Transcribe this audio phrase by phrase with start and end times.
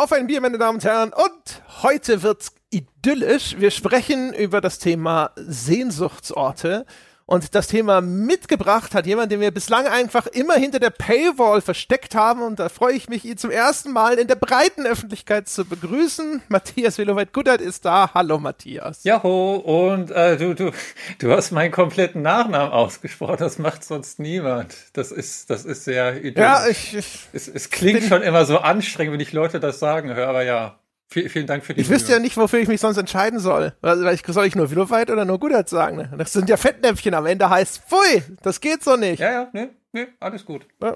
[0.00, 1.12] Auf ein Bier, meine Damen und Herren.
[1.12, 3.56] Und heute wird's idyllisch.
[3.58, 6.86] Wir sprechen über das Thema Sehnsuchtsorte.
[7.30, 12.16] Und das Thema mitgebracht hat jemand, den wir bislang einfach immer hinter der Paywall versteckt
[12.16, 12.42] haben.
[12.42, 16.42] Und da freue ich mich, ihn zum ersten Mal in der breiten Öffentlichkeit zu begrüßen.
[16.48, 18.10] Matthias Willoweit-Guttert ist da.
[18.14, 19.04] Hallo, Matthias.
[19.04, 20.72] Jaho, und äh, du, du,
[21.20, 23.36] du hast meinen kompletten Nachnamen ausgesprochen.
[23.38, 24.74] Das macht sonst niemand.
[24.94, 26.36] Das ist, das ist sehr idyllisch.
[26.36, 30.12] Ja, ich, ich es, es klingt schon immer so anstrengend, wenn ich Leute das sagen
[30.12, 30.80] höre, aber ja.
[31.12, 33.72] Vielen, vielen Dank für die Ich wüsste ja nicht, wofür ich mich sonst entscheiden soll.
[33.82, 35.96] Soll ich nur Willoweit oder nur Goodert sagen?
[35.96, 36.10] Ne?
[36.16, 39.18] Das sind ja Fettnäpfchen am Ende heißt, pfui, das geht so nicht.
[39.18, 40.66] Ja, ja, ne, ne, alles gut.
[40.80, 40.94] Ja.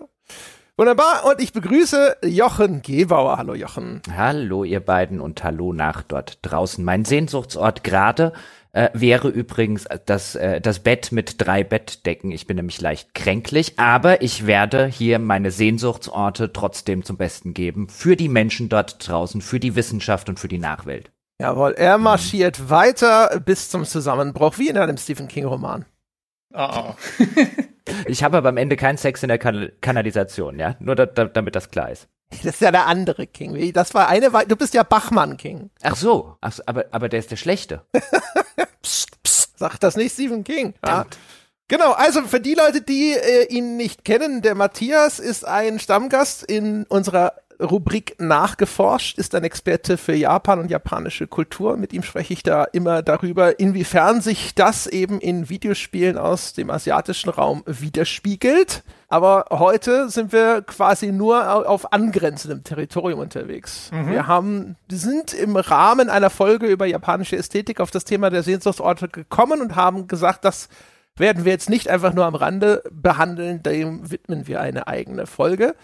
[0.77, 3.39] Wunderbar, und ich begrüße Jochen Gebauer.
[3.39, 4.03] Hallo Jochen.
[4.17, 6.85] Hallo ihr beiden und hallo nach dort draußen.
[6.85, 8.33] Mein Sehnsuchtsort gerade
[8.75, 12.33] äh, wäre übrigens das, äh, das Bett mit drei Bettdecken.
[12.33, 17.89] Ich bin nämlich leicht kränklich, aber ich werde hier meine Sehnsuchtsorte trotzdem zum Besten geben.
[17.89, 21.13] Für die Menschen dort draußen, für die Wissenschaft und für die Nachwelt.
[21.41, 22.71] Jawohl, er marschiert mhm.
[22.71, 25.85] weiter bis zum Zusammenbruch, wie in einem Stephen King-Roman.
[26.53, 26.95] Oh, oh.
[28.07, 30.77] ich habe aber am Ende keinen Sex in der kan Kanalisation, ja?
[30.79, 32.09] Nur da, da, damit das klar ist.
[32.31, 33.73] Das ist ja der andere King.
[33.73, 35.71] Das war eine, du bist ja Bachmann King.
[35.83, 37.83] Ach so, Ach, aber, aber der ist der Schlechte.
[38.83, 40.75] psst, psst, sagt das nicht Stephen King.
[40.85, 41.07] Ja.
[41.69, 46.43] Genau, also für die Leute, die äh, ihn nicht kennen, der Matthias ist ein Stammgast
[46.43, 51.77] in unserer Rubrik Nachgeforscht, ist ein Experte für Japan und japanische Kultur.
[51.77, 56.71] Mit ihm spreche ich da immer darüber, inwiefern sich das eben in Videospielen aus dem
[56.71, 58.83] asiatischen Raum widerspiegelt.
[59.09, 63.91] Aber heute sind wir quasi nur auf angrenzendem Territorium unterwegs.
[63.93, 64.11] Mhm.
[64.11, 68.43] Wir haben, wir sind im Rahmen einer Folge über japanische Ästhetik auf das Thema der
[68.43, 70.69] Sehnsuchtsorte gekommen und haben gesagt, das
[71.17, 75.75] werden wir jetzt nicht einfach nur am Rande behandeln, dem widmen wir eine eigene Folge.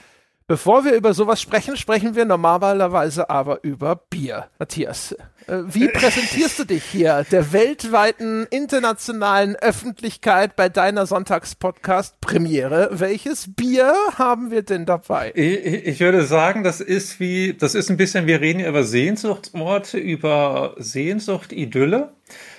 [0.51, 4.49] Bevor wir über sowas sprechen, sprechen wir normalerweise aber über Bier.
[4.59, 5.13] Matthias,
[5.47, 12.89] äh, wie präsentierst du dich hier der weltweiten internationalen Öffentlichkeit bei deiner Sonntagspodcast-Premiere?
[12.91, 15.31] Welches Bier haben wir denn dabei?
[15.37, 19.99] Ich, ich, würde sagen, das ist wie, das ist ein bisschen, wir reden über Sehnsuchtsorte,
[19.99, 22.13] über Sehnsucht, Idylle.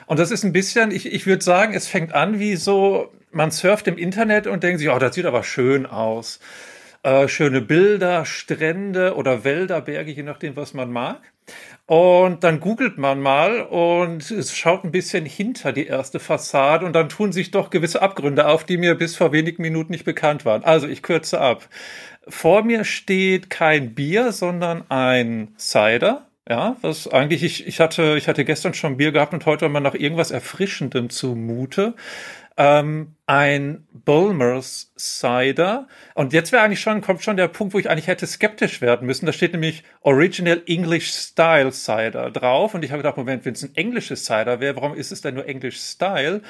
[0.05, 3.51] Und das ist ein bisschen, ich, ich würde sagen, es fängt an wie so, man
[3.51, 6.39] surft im Internet und denkt sich, oh, das sieht aber schön aus
[7.03, 11.22] äh, schöne Bilder, Strände oder Wälder, Berge, je nachdem, was man mag.
[11.88, 17.09] Und dann googelt man mal und schaut ein bisschen hinter die erste Fassade und dann
[17.09, 20.63] tun sich doch gewisse Abgründe auf, die mir bis vor wenigen Minuten nicht bekannt waren.
[20.63, 21.67] Also ich kürze ab.
[22.28, 26.28] Vor mir steht kein Bier, sondern ein Cider.
[26.50, 29.79] Ja, was eigentlich, ich, ich hatte, ich hatte gestern schon Bier gehabt und heute mal
[29.79, 31.94] nach irgendwas Erfrischendem zumute
[32.57, 35.88] ähm, ein Bulmers Cider.
[36.16, 39.07] Und jetzt wäre eigentlich schon, kommt schon der Punkt, wo ich eigentlich hätte skeptisch werden
[39.07, 39.25] müssen.
[39.25, 42.73] Da steht nämlich Original English Style Cider drauf.
[42.73, 45.35] Und ich habe gedacht, Moment, wenn es ein englisches Cider wäre, warum ist es denn
[45.35, 46.41] nur English Style?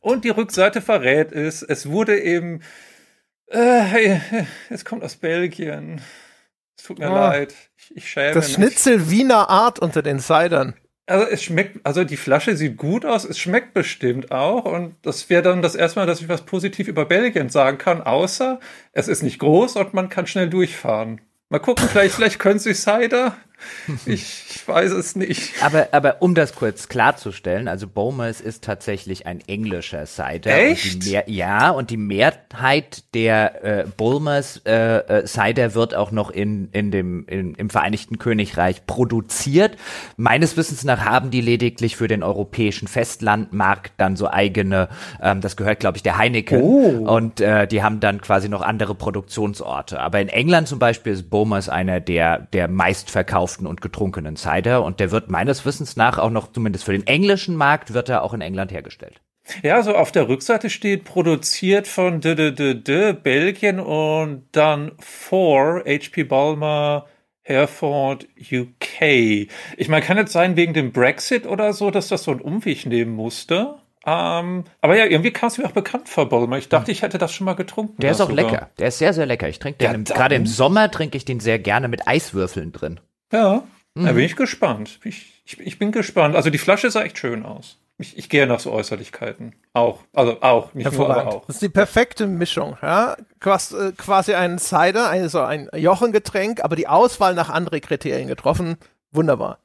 [0.00, 1.62] Und die Rückseite verrät es.
[1.62, 2.62] Es wurde eben,
[3.48, 4.18] äh,
[4.70, 6.00] es kommt aus Belgien.
[6.78, 7.54] Es tut mir oh, leid.
[7.76, 10.74] Ich, ich schäme Das Schnitzel Wiener Art unter den Cidern.
[11.12, 15.28] Also es schmeckt, also die Flasche sieht gut aus, es schmeckt bestimmt auch und das
[15.28, 18.60] wäre dann das erste Mal, dass ich was positiv über Belgien sagen kann, außer
[18.92, 21.20] es ist nicht groß und man kann schnell durchfahren.
[21.50, 23.36] Mal gucken, vielleicht, vielleicht können Sie Cider.
[24.06, 25.62] Ich, ich, weiß es nicht.
[25.62, 30.56] Aber, aber um das kurz klarzustellen, also Bomers ist tatsächlich ein englischer Cider.
[30.56, 30.94] Echt?
[30.94, 36.30] Und Mehr, ja, und die Mehrheit der äh, Bulmers äh, äh, Cider wird auch noch
[36.30, 39.76] in, in dem, in, im Vereinigten Königreich produziert.
[40.16, 44.88] Meines Wissens nach haben die lediglich für den europäischen Festlandmarkt dann so eigene,
[45.20, 46.62] ähm, das gehört glaube ich der Heineken.
[46.62, 47.14] Oh.
[47.14, 50.00] Und äh, die haben dann quasi noch andere Produktionsorte.
[50.00, 54.84] Aber in England zum Beispiel ist Bomers einer der, der meistverkauften verkauften und getrunkenen Cider
[54.84, 58.22] und der wird meines Wissens nach auch noch, zumindest für den englischen Markt, wird er
[58.22, 59.20] auch in England hergestellt.
[59.62, 64.92] Ja, so auf der Rückseite steht produziert von D -D -D -D Belgien und dann
[65.00, 67.06] for HP Balmer
[67.42, 69.48] Hereford UK.
[69.76, 72.86] Ich meine, kann jetzt sein wegen dem Brexit oder so, dass das so ein Umweg
[72.86, 73.74] nehmen musste.
[74.06, 76.58] Ähm, aber ja, irgendwie kam es mir auch bekannt vor, Balmer.
[76.58, 78.00] Ich dachte, ich hätte das schon mal getrunken.
[78.00, 78.44] Der ist auch sogar.
[78.44, 78.70] lecker.
[78.78, 79.48] Der ist sehr, sehr lecker.
[79.48, 83.00] Ich trinke den, ja, gerade im Sommer trinke ich den sehr gerne mit Eiswürfeln drin.
[83.32, 83.64] Ja,
[83.94, 84.04] mhm.
[84.04, 85.00] da bin ich gespannt.
[85.04, 86.36] Ich, ich, ich, bin gespannt.
[86.36, 87.78] Also die Flasche sah echt schön aus.
[87.98, 89.54] Ich, ich gehe nach so Äußerlichkeiten.
[89.74, 90.00] Auch.
[90.12, 91.46] Also auch, nicht nur, aber auch.
[91.46, 93.16] Das ist die perfekte Mischung, ja.
[93.40, 98.76] Quasi, äh, quasi ein Cider, also ein Jochengetränk, aber die Auswahl nach anderen Kriterien getroffen.
[99.10, 99.58] Wunderbar.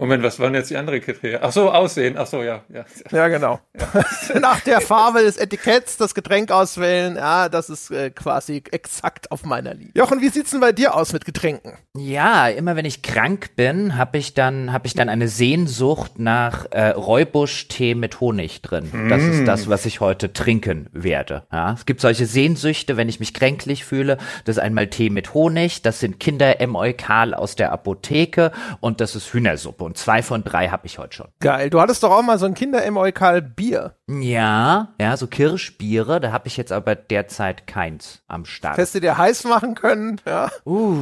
[0.00, 1.40] Moment, was waren jetzt die anderen Kriterien?
[1.42, 2.16] Ach so, Aussehen.
[2.16, 2.62] Ach so, ja.
[2.72, 3.60] Ja, ja genau.
[3.78, 4.38] Ja.
[4.40, 7.16] Nach der Farbe des Etiketts das Getränk auswählen.
[7.16, 9.92] Ja, das ist äh, quasi exakt auf meiner Linie.
[9.94, 11.74] Jochen, wie sieht's denn bei dir aus mit Getränken?
[11.94, 16.64] Ja, immer wenn ich krank bin, habe ich dann habe ich dann eine Sehnsucht nach
[16.70, 18.88] äh, Räubusch-Tee mit Honig drin.
[18.90, 19.08] Mm.
[19.10, 21.42] Das ist das, was ich heute trinken werde.
[21.52, 24.16] Ja, es gibt solche Sehnsüchte, wenn ich mich kränklich fühle.
[24.46, 25.82] Das ist einmal Tee mit Honig.
[25.82, 28.50] Das sind Kinder-Emeukal aus der Apotheke
[28.80, 31.28] und das ist Hühnersuppe und zwei von drei habe ich heute schon.
[31.40, 31.68] Geil.
[31.68, 33.96] Du hattest doch auch mal so ein Kinder-Emeukal Bier.
[34.08, 36.20] Ja, ja, so Kirschbiere.
[36.20, 38.76] Da habe ich jetzt aber derzeit keins am Start.
[38.76, 40.20] Hättest du dir heiß machen können?
[40.24, 40.48] Ja.
[40.64, 40.96] Uh,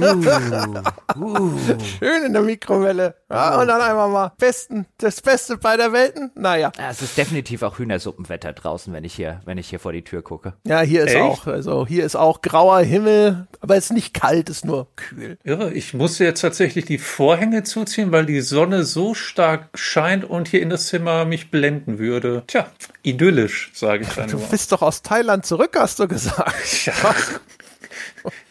[0.00, 1.58] uh, uh.
[1.98, 3.16] Schön in der Mikrowelle.
[3.28, 6.30] Ja, und dann einfach mal besten, das Beste bei der Welten.
[6.36, 6.70] Naja.
[6.78, 10.04] Ja, es ist definitiv auch Hühnersuppenwetter draußen, wenn ich hier, wenn ich hier vor die
[10.04, 10.52] Tür gucke.
[10.64, 11.22] Ja, hier ist Echt?
[11.22, 14.94] auch, also hier ist auch grauer Himmel, aber es ist nicht kalt, es ist nur
[14.94, 15.38] kühl.
[15.42, 20.48] Irre, ich musste jetzt tatsächlich die Vorhänge zuziehen, weil die Sonne so stark scheint und
[20.48, 22.44] hier in das Zimmer mich blenden würde.
[22.46, 22.66] Tja,
[23.02, 26.86] idyllisch, sage ich dann du bist doch aus Thailand zurück, hast du gesagt.
[26.86, 26.92] Ja.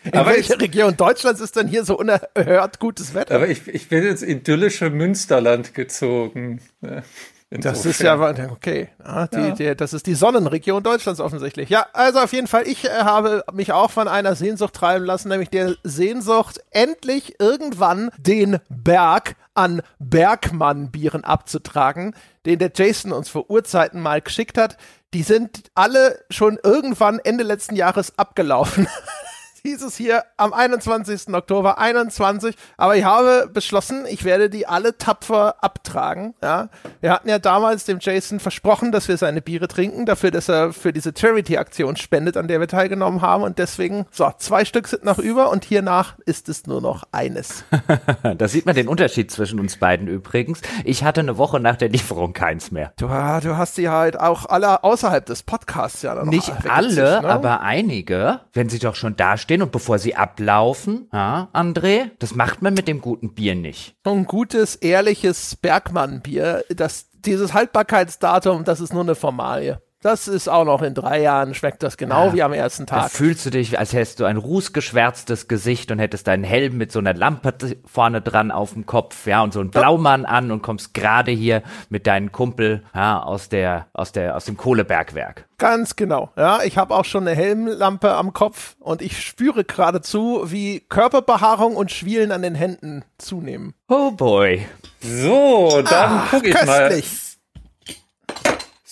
[0.03, 3.35] In aber welcher ich, Region Deutschlands ist denn hier so unerhört gutes Wetter?
[3.35, 6.59] Aber ich, ich bin ins idyllische Münsterland gezogen.
[6.81, 7.03] Insofern.
[7.53, 8.17] Das ist ja
[8.49, 8.87] okay.
[9.03, 9.51] Ja, die, ja.
[9.51, 11.69] Die, das ist die Sonnenregion Deutschlands offensichtlich.
[11.69, 15.27] Ja, also auf jeden Fall, ich äh, habe mich auch von einer Sehnsucht treiben lassen,
[15.27, 22.15] nämlich der Sehnsucht, endlich irgendwann den Berg an Bergmann-Bieren abzutragen,
[22.45, 24.77] den der Jason uns vor Urzeiten mal geschickt hat.
[25.13, 28.87] Die sind alle schon irgendwann Ende letzten Jahres abgelaufen.
[29.63, 31.33] hieß es hier am 21.
[31.33, 32.55] Oktober 21.
[32.77, 36.33] Aber ich habe beschlossen, ich werde die alle tapfer abtragen.
[36.41, 36.69] Ja,
[36.99, 40.73] wir hatten ja damals dem Jason versprochen, dass wir seine Biere trinken, dafür, dass er
[40.73, 43.43] für diese Charity-Aktion spendet, an der wir teilgenommen haben.
[43.43, 47.63] Und deswegen, so, zwei Stück sind noch über und hiernach ist es nur noch eines.
[48.37, 50.61] da sieht man den Unterschied zwischen uns beiden übrigens.
[50.83, 52.93] Ich hatte eine Woche nach der Lieferung keins mehr.
[52.97, 57.29] Du, du hast die halt auch alle außerhalb des Podcasts ja noch Nicht alle, ne?
[57.29, 62.35] aber einige, wenn sie doch schon dastehen stehen und bevor sie ablaufen, ja, André, das
[62.35, 63.95] macht man mit dem guten Bier nicht.
[64.05, 69.81] Ein gutes, ehrliches Bergmann-Bier, das, dieses Haltbarkeitsdatum, das ist nur eine Formalie.
[70.01, 73.03] Das ist auch noch in drei Jahren, schmeckt das genau ja, wie am ersten Tag.
[73.03, 76.91] Da fühlst du dich, als hättest du ein rußgeschwärztes Gesicht und hättest deinen Helm mit
[76.91, 77.53] so einer Lampe
[77.85, 81.61] vorne dran auf dem Kopf, ja, und so einen Blaumann an und kommst gerade hier
[81.89, 85.45] mit deinem Kumpel, ja, aus der, aus der, aus dem Kohlebergwerk.
[85.59, 86.63] Ganz genau, ja.
[86.63, 91.91] Ich habe auch schon eine Helmlampe am Kopf und ich spüre geradezu, wie Körperbehaarung und
[91.91, 93.75] Schwielen an den Händen zunehmen.
[93.87, 94.65] Oh boy.
[94.99, 97.05] So, dann ah, guck ich köstlich.
[97.05, 97.30] mal.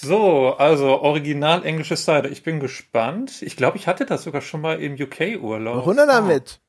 [0.02, 2.32] So, also original englische Cider.
[2.32, 3.42] Ich bin gespannt.
[3.42, 5.86] Ich glaube, ich hatte das sogar schon mal im UK-Urlaub.
[5.86, 6.62] Runter damit.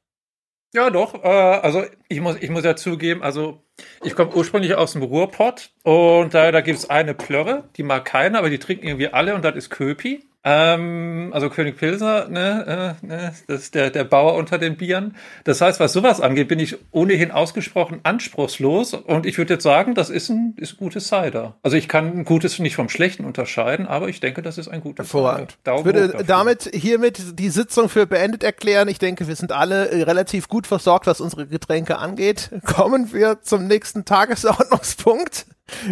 [0.74, 1.14] Ja, doch.
[1.22, 3.62] Äh, also ich muss, ich muss ja zugeben, also
[4.02, 8.04] ich komme ursprünglich aus dem Ruhrpott und da, da gibt es eine Plörre, die mag
[8.04, 10.28] keiner, aber die trinken irgendwie alle und das ist Köpi.
[10.42, 15.16] Ähm, also König Pilser, ne, äh, ne, das ist der, der Bauer unter den Bieren.
[15.44, 19.94] Das heißt, was sowas angeht, bin ich ohnehin ausgesprochen anspruchslos und ich würde jetzt sagen,
[19.94, 21.56] das ist ein, ist ein gutes Cider.
[21.62, 24.80] Also ich kann ein gutes nicht vom schlechten unterscheiden, aber ich denke, das ist ein
[24.80, 25.58] gutes Hervorragend.
[25.62, 25.78] Cider.
[25.78, 28.88] Ich würde damit hiermit die Sitzung für beendet erklären.
[28.88, 32.50] Ich denke, wir sind alle äh, relativ gut versorgt, was unsere Getränke angeht.
[32.64, 35.44] Kommen wir zum nächsten Tagesordnungspunkt.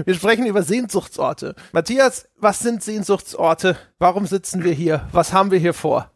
[0.05, 1.55] Wir sprechen über Sehnsuchtsorte.
[1.73, 3.77] Matthias, was sind Sehnsuchtsorte?
[3.99, 5.09] Warum sitzen wir hier?
[5.13, 6.11] Was haben wir hier vor?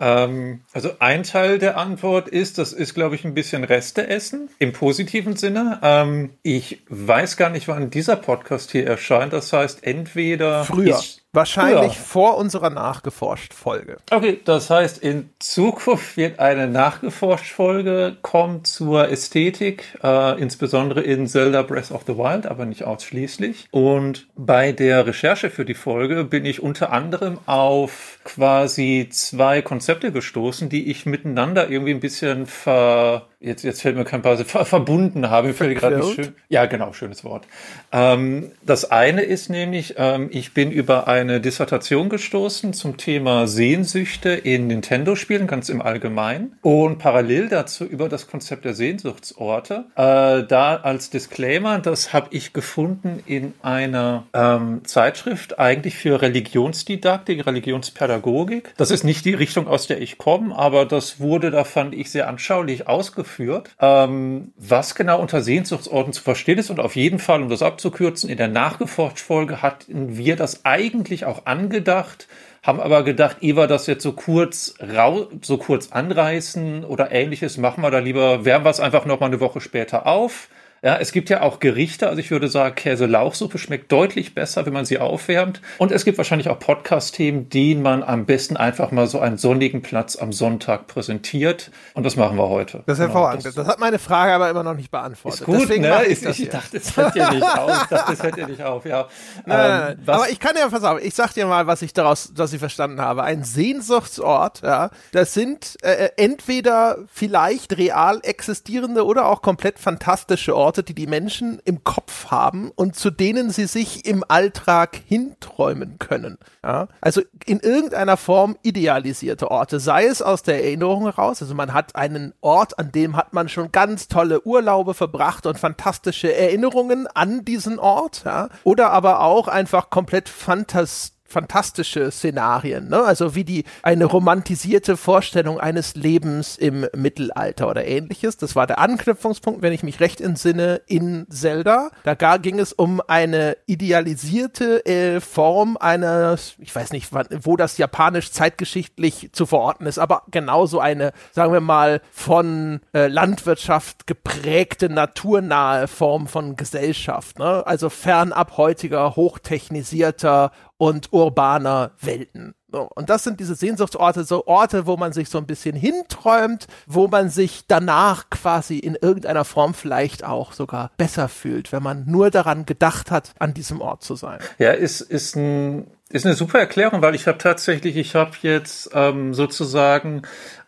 [0.00, 4.48] Ähm, also ein Teil der Antwort ist, das ist, glaube ich, ein bisschen Reste essen
[4.58, 5.78] im positiven Sinne.
[5.82, 9.34] Ähm, ich weiß gar nicht, wann dieser Podcast hier erscheint.
[9.34, 11.00] Das heißt, entweder früher.
[11.32, 12.00] Wahrscheinlich ja.
[12.00, 13.98] vor unserer Nachgeforscht-Folge.
[14.10, 21.62] Okay, das heißt, in Zukunft wird eine Nachgeforscht-Folge kommen zur Ästhetik, äh, insbesondere in Zelda
[21.62, 23.68] Breath of the Wild, aber nicht ausschließlich.
[23.70, 30.10] Und bei der Recherche für die Folge bin ich unter anderem auf quasi zwei Konzepte
[30.10, 34.64] gestoßen, die ich miteinander irgendwie ein bisschen ver jetzt, jetzt fällt mir kein paar, ver
[34.64, 36.34] verbunden habe, fällt gerade nicht schön.
[36.48, 37.46] Ja, genau, schönes Wort.
[37.90, 44.30] Ähm, das eine ist nämlich, ähm, ich bin über eine Dissertation gestoßen zum Thema Sehnsüchte
[44.30, 46.58] in Nintendo-Spielen, ganz im Allgemeinen.
[46.60, 49.86] Und parallel dazu über das Konzept der Sehnsuchtsorte.
[49.96, 57.46] Äh, da als Disclaimer, das habe ich gefunden in einer ähm, Zeitschrift, eigentlich für Religionsdidaktik,
[57.46, 58.74] Religionspädagogik.
[58.76, 62.10] Das ist nicht die Richtung, aus der ich komme, aber das wurde, da fand ich
[62.10, 66.70] sehr anschaulich ausgeführt geführt, ähm, was genau unter Sehnsuchtsorten zu verstehen ist.
[66.70, 71.46] Und auf jeden Fall, um das abzukürzen, in der Nachgeforscht-Folge hatten wir das eigentlich auch
[71.46, 72.26] angedacht,
[72.62, 77.82] haben aber gedacht, wir das jetzt so kurz rau so kurz anreißen oder ähnliches, machen
[77.82, 80.48] wir da lieber, wärmen wir es einfach noch mal eine Woche später auf
[80.82, 84.72] Ja, es gibt ja auch Gerichte, also ich würde sagen, Käse-Lauchsuppe schmeckt deutlich besser, wenn
[84.72, 85.60] man sie aufwärmt.
[85.76, 89.82] Und es gibt wahrscheinlich auch Podcast-Themen, denen man am besten einfach mal so einen sonnigen
[89.82, 91.70] Platz am Sonntag präsentiert.
[91.92, 92.82] Und das machen wir heute.
[92.86, 93.44] Das ist genau, hervorragend.
[93.44, 95.40] Das, das, hat meine Frage aber immer noch nicht beantwortet.
[95.40, 96.06] Ist gut, Deswegen ne?
[96.06, 97.82] Ich, ich, ich dachte, das hört ihr nicht auf.
[97.82, 99.08] Ich dachte, das hört ihr nicht auf, ja.
[99.44, 100.14] Nein, ähm, nein.
[100.14, 103.02] Aber ich kann ja, auf, ich sag dir mal, was ich daraus, was ich verstanden
[103.02, 103.22] habe.
[103.22, 110.56] Ein Sehnsuchtsort, ja, das sind äh, äh entweder vielleicht real existierende oder auch komplett fantastische
[110.56, 115.00] Orte, Orte, die die Menschen im Kopf haben und zu denen sie sich im Alltag
[115.04, 116.38] hinträumen können.
[116.62, 116.86] Ja?
[117.00, 121.96] Also in irgendeiner Form idealisierte Orte, sei es aus der Erinnerung heraus, also man hat
[121.96, 127.44] einen Ort, an dem hat man schon ganz tolle Urlaube verbracht und fantastische Erinnerungen an
[127.44, 128.48] diesen Ort, ja?
[128.62, 133.02] oder aber auch einfach komplett fantastisch fantastische Szenarien, ne?
[133.02, 138.36] Also wie die eine romantisierte Vorstellung eines Lebens im Mittelalter oder ähnliches.
[138.36, 141.90] Das war der Anknüpfungspunkt, wenn ich mich recht entsinne, in Zelda.
[142.02, 147.56] Da gar ging es um eine idealisierte äh, Form eines, ich weiß nicht, wann, wo
[147.56, 154.06] das japanisch zeitgeschichtlich zu verorten ist, aber genauso eine, sagen wir mal, von äh, Landwirtschaft
[154.06, 157.64] geprägte naturnahe Form von Gesellschaft, ne?
[157.66, 162.54] Also fernab heutiger hochtechnisierter und urbaner Welten.
[162.72, 167.06] Und das sind diese Sehnsuchtsorte, so Orte, wo man sich so ein bisschen hinträumt, wo
[167.06, 172.30] man sich danach quasi in irgendeiner Form vielleicht auch sogar besser fühlt, wenn man nur
[172.30, 174.38] daran gedacht hat, an diesem Ort zu sein.
[174.58, 178.90] Ja, ist, ist ein ist eine super Erklärung, weil ich habe tatsächlich, ich habe jetzt
[178.94, 179.32] ähm,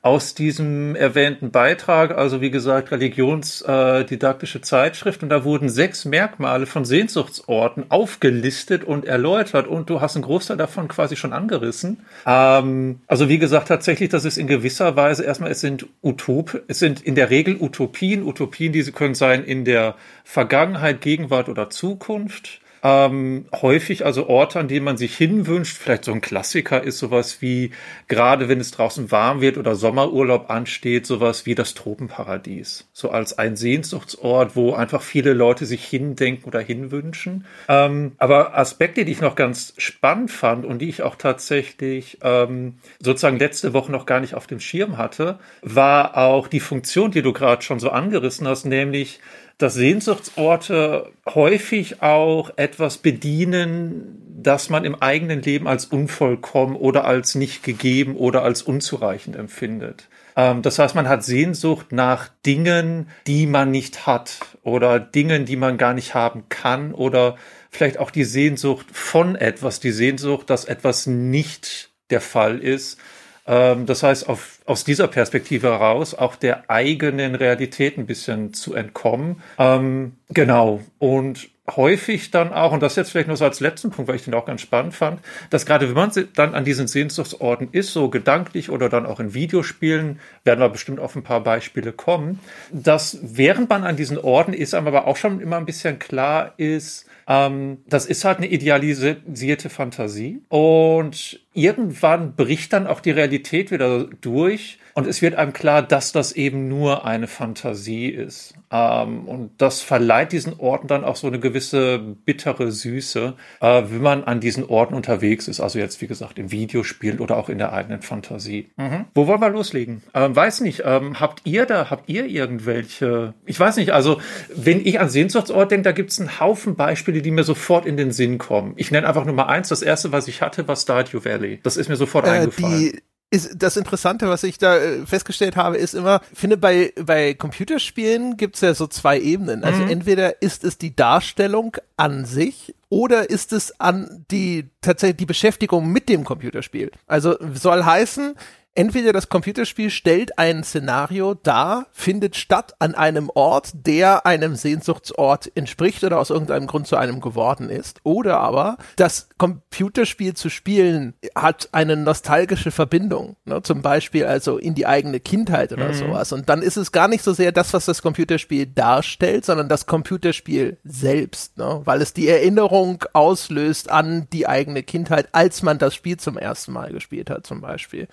[0.02, 6.66] aus diesem erwähnten Beitrag, also wie gesagt, religionsdidaktische äh, Zeitschrift, und da wurden sechs Merkmale
[6.66, 12.00] von Sehnsuchtsorten aufgelistet und erläutert und du hast einen Großteil davon quasi schon angerissen.
[12.26, 16.80] Ähm, also wie gesagt, tatsächlich, das ist in gewisser Weise erstmal, es sind Utop, es
[16.80, 19.94] sind in der Regel Utopien, Utopien, diese können sein in der
[20.24, 22.61] Vergangenheit, Gegenwart oder Zukunft.
[22.82, 25.76] Ähm, häufig also Orte, an denen man sich hinwünscht.
[25.76, 27.70] Vielleicht so ein Klassiker ist sowas wie,
[28.08, 32.88] gerade wenn es draußen warm wird oder Sommerurlaub ansteht, sowas wie das Tropenparadies.
[32.92, 37.46] So als ein Sehnsuchtsort, wo einfach viele Leute sich hindenken oder hinwünschen.
[37.68, 42.78] Ähm, aber Aspekte, die ich noch ganz spannend fand und die ich auch tatsächlich ähm,
[42.98, 47.22] sozusagen letzte Woche noch gar nicht auf dem Schirm hatte, war auch die Funktion, die
[47.22, 49.20] du gerade schon so angerissen hast, nämlich
[49.58, 57.34] dass Sehnsuchtsorte häufig auch etwas bedienen, das man im eigenen Leben als unvollkommen oder als
[57.34, 60.08] nicht gegeben oder als unzureichend empfindet.
[60.36, 65.56] Ähm, das heißt, man hat Sehnsucht nach Dingen, die man nicht hat oder Dingen, die
[65.56, 67.36] man gar nicht haben kann oder
[67.70, 72.98] vielleicht auch die Sehnsucht von etwas, die Sehnsucht, dass etwas nicht der Fall ist
[73.46, 78.74] ähm, das heißt, auf, aus dieser Perspektive heraus auch der eigenen Realität ein bisschen zu
[78.74, 79.42] entkommen.
[79.58, 80.80] Ähm, genau.
[80.98, 84.24] Und häufig dann auch, und das jetzt vielleicht nur so als letzten Punkt, weil ich
[84.24, 85.20] den auch ganz spannend fand,
[85.50, 89.34] dass gerade wenn man dann an diesen Sehnsuchtsorten ist, so gedanklich oder dann auch in
[89.34, 92.40] Videospielen, werden wir bestimmt auf ein paar Beispiele kommen,
[92.72, 96.52] dass während man an diesen Orten ist, einem aber auch schon immer ein bisschen klar
[96.56, 100.42] ist, ähm, das ist halt eine idealisierte Fantasie.
[100.48, 106.12] Und irgendwann bricht dann auch die Realität wieder durch und es wird einem klar, dass
[106.12, 108.54] das eben nur eine Fantasie ist.
[108.70, 114.02] Ähm, und das verleiht diesen Orten dann auch so eine gewisse bittere Süße, äh, wenn
[114.02, 115.60] man an diesen Orten unterwegs ist.
[115.60, 118.70] Also jetzt, wie gesagt, im Videospiel oder auch in der eigenen Fantasie.
[118.76, 119.06] Mhm.
[119.14, 120.02] Wo wollen wir loslegen?
[120.14, 124.20] Ähm, weiß nicht, ähm, habt ihr da, habt ihr irgendwelche, ich weiß nicht, also
[124.54, 127.96] wenn ich an Sehnsuchtsort denke, da gibt es einen Haufen Beispiele, die mir sofort in
[127.96, 128.74] den Sinn kommen.
[128.76, 129.68] Ich nenne einfach nur mal eins.
[129.68, 131.60] Das erste, was ich hatte, war Stardew Valley.
[131.62, 132.78] Das ist mir sofort äh, eingefallen.
[132.78, 137.32] Die ist das Interessante, was ich da äh, festgestellt habe, ist immer, finde bei bei
[137.32, 139.64] Computerspielen gibt's ja so zwei Ebenen.
[139.64, 139.88] Also mhm.
[139.88, 145.90] entweder ist es die Darstellung an sich oder ist es an die tatsächlich die Beschäftigung
[145.90, 146.90] mit dem Computerspiel.
[147.06, 148.34] Also soll heißen,
[148.74, 155.52] Entweder das Computerspiel stellt ein Szenario dar, findet statt an einem Ort, der einem Sehnsuchtsort
[155.54, 161.12] entspricht oder aus irgendeinem Grund zu einem geworden ist, oder aber das Computerspiel zu spielen
[161.34, 163.60] hat eine nostalgische Verbindung, ne?
[163.62, 165.94] zum Beispiel also in die eigene Kindheit oder mhm.
[165.94, 166.32] sowas.
[166.32, 169.84] Und dann ist es gar nicht so sehr das, was das Computerspiel darstellt, sondern das
[169.84, 171.82] Computerspiel selbst, ne?
[171.84, 176.72] weil es die Erinnerung auslöst an die eigene Kindheit, als man das Spiel zum ersten
[176.72, 178.08] Mal gespielt hat, zum Beispiel.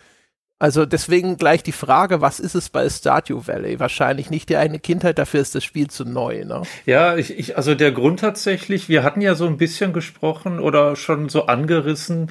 [0.59, 3.79] Also deswegen gleich die Frage, was ist es bei Stardew Valley?
[3.79, 6.63] Wahrscheinlich nicht die eigene Kindheit, dafür ist das Spiel zu neu, ne?
[6.85, 10.97] Ja, ich, ich, also der Grund tatsächlich, wir hatten ja so ein bisschen gesprochen oder
[10.97, 12.29] schon so angerissen,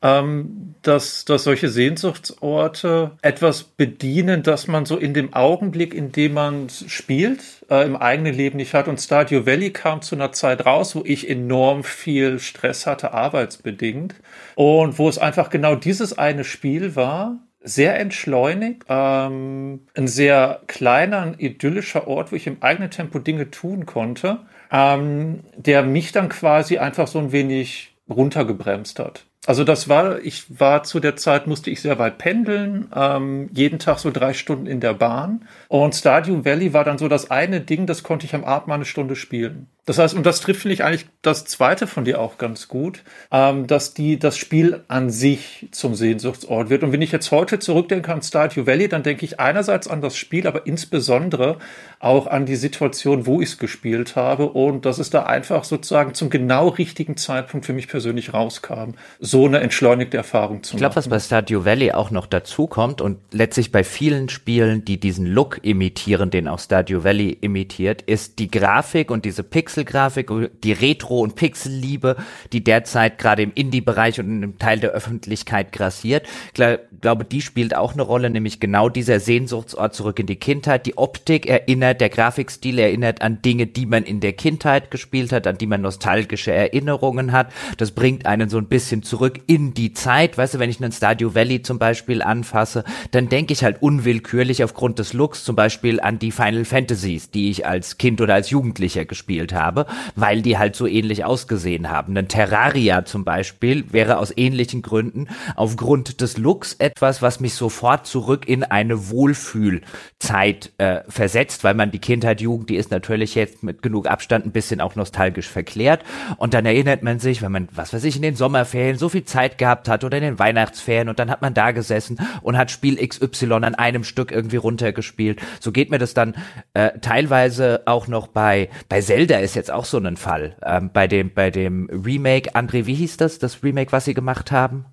[0.00, 6.34] ähm, dass, dass solche Sehnsuchtsorte etwas bedienen, dass man so in dem Augenblick, in dem
[6.34, 7.40] man spielt,
[7.70, 8.88] äh, im eigenen Leben nicht hat.
[8.88, 14.14] Und Stadio Valley kam zu einer Zeit raus, wo ich enorm viel Stress hatte, arbeitsbedingt.
[14.54, 21.22] Und wo es einfach genau dieses eine Spiel war, sehr entschleunigt, ähm, ein sehr kleiner,
[21.22, 24.38] ein idyllischer Ort, wo ich im eigenen Tempo Dinge tun konnte,
[24.70, 29.26] ähm, der mich dann quasi einfach so ein wenig runtergebremst hat.
[29.46, 33.78] Also das war, ich war zu der Zeit, musste ich sehr weit pendeln, ähm, jeden
[33.78, 35.46] Tag so drei Stunden in der Bahn.
[35.68, 38.74] Und Stadium Valley war dann so das eine Ding, das konnte ich am Abend mal
[38.74, 39.68] eine Stunde spielen.
[39.86, 43.04] Das heißt, und das trifft, finde ich, eigentlich das zweite von dir auch ganz gut,
[43.30, 46.82] ähm, dass die, das Spiel an sich zum Sehnsuchtsort wird.
[46.82, 50.16] Und wenn ich jetzt heute zurückdenke an Stardew Valley, dann denke ich einerseits an das
[50.16, 51.58] Spiel, aber insbesondere
[52.00, 56.14] auch an die Situation, wo ich es gespielt habe und dass es da einfach sozusagen
[56.14, 60.96] zum genau richtigen Zeitpunkt für mich persönlich rauskam, so eine entschleunigte Erfahrung zu Ich glaube,
[60.96, 65.26] was bei Stardew Valley auch noch dazu kommt und letztlich bei vielen Spielen, die diesen
[65.26, 70.30] Look imitieren, den auch Stardew Valley imitiert, ist die Grafik und diese Pixel Pixelgrafik,
[70.62, 72.16] die Retro- und Pixelliebe,
[72.52, 76.26] die derzeit gerade im Indie-Bereich und im Teil der Öffentlichkeit grassiert.
[76.54, 76.54] Ich
[77.00, 80.86] glaube, die spielt auch eine Rolle, nämlich genau dieser Sehnsuchtsort zurück in die Kindheit.
[80.86, 85.46] Die Optik erinnert, der Grafikstil erinnert an Dinge, die man in der Kindheit gespielt hat,
[85.46, 87.52] an die man nostalgische Erinnerungen hat.
[87.76, 90.38] Das bringt einen so ein bisschen zurück in die Zeit.
[90.38, 94.64] Weißt du, wenn ich einen Stadio Valley zum Beispiel anfasse, dann denke ich halt unwillkürlich
[94.64, 98.48] aufgrund des Looks zum Beispiel an die Final Fantasies, die ich als Kind oder als
[98.48, 102.16] Jugendlicher gespielt habe habe, weil die halt so ähnlich ausgesehen haben.
[102.16, 108.06] Ein Terraria zum Beispiel wäre aus ähnlichen Gründen aufgrund des Looks etwas, was mich sofort
[108.06, 113.62] zurück in eine Wohlfühlzeit äh, versetzt, weil man die Kindheit, Jugend, die ist natürlich jetzt
[113.62, 116.04] mit genug Abstand ein bisschen auch nostalgisch verklärt.
[116.36, 119.24] Und dann erinnert man sich, wenn man, was weiß ich, in den Sommerferien so viel
[119.24, 122.70] Zeit gehabt hat oder in den Weihnachtsferien und dann hat man da gesessen und hat
[122.70, 125.40] Spiel XY an einem Stück irgendwie runtergespielt.
[125.60, 126.34] So geht mir das dann
[126.74, 130.56] äh, teilweise auch noch bei, bei Zelda ist jetzt auch so ein Fall.
[130.64, 133.38] Ähm, bei dem, bei dem Remake, André, wie hieß das?
[133.38, 134.86] Das Remake, was sie gemacht haben?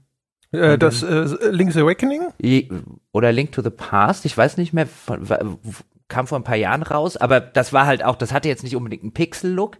[0.51, 2.29] Äh, das äh, Link's Awakening?
[3.11, 5.27] Oder Link to the Past, ich weiß nicht mehr, von,
[6.07, 8.75] kam vor ein paar Jahren raus, aber das war halt auch, das hatte jetzt nicht
[8.75, 9.77] unbedingt einen Pixel-Look,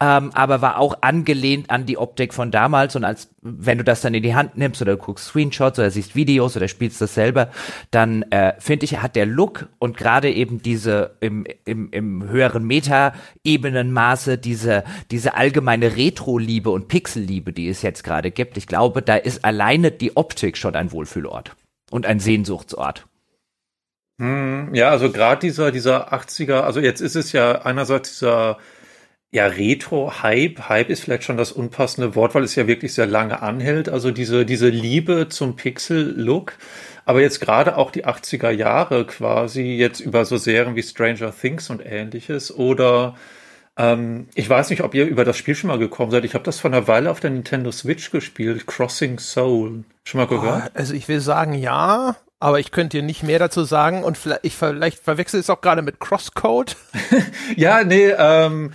[0.00, 4.00] ähm, aber war auch angelehnt an die Optik von damals und als wenn du das
[4.00, 7.50] dann in die Hand nimmst oder guckst Screenshots oder siehst Videos oder spielst das selber,
[7.90, 12.64] dann äh, finde ich, hat der Look und gerade eben diese im, im, im höheren
[12.64, 19.16] Meta-Ebenenmaße, diese, diese allgemeine Retro-Liebe und Pixel-Liebe, die es jetzt gerade gibt, ich glaube, da
[19.16, 21.54] ist alleine die Optik schon ein Wohlfühlort
[21.90, 23.06] und ein Sehnsuchtsort.
[24.18, 28.58] Hm, ja, also gerade dieser, dieser 80er, also jetzt ist es ja einerseits dieser
[29.30, 30.68] ja, Retro-Hype.
[30.68, 33.88] Hype ist vielleicht schon das unpassende Wort, weil es ja wirklich sehr lange anhält.
[33.88, 36.54] Also diese, diese Liebe zum Pixel-Look.
[37.04, 41.68] Aber jetzt gerade auch die 80er Jahre quasi, jetzt über so Serien wie Stranger Things
[41.70, 42.54] und ähnliches.
[42.54, 43.16] Oder
[43.76, 46.24] ähm, ich weiß nicht, ob ihr über das Spiel schon mal gekommen seid.
[46.24, 49.84] Ich habe das vor einer Weile auf der Nintendo Switch gespielt, Crossing Soul.
[50.04, 50.70] Schon mal gehört?
[50.74, 54.18] Oh, also ich will sagen, ja aber ich könnte dir nicht mehr dazu sagen und
[54.18, 56.76] vielleicht, ich vielleicht verwechsel es auch gerade mit Crosscode.
[57.56, 58.72] ja, nee, ähm,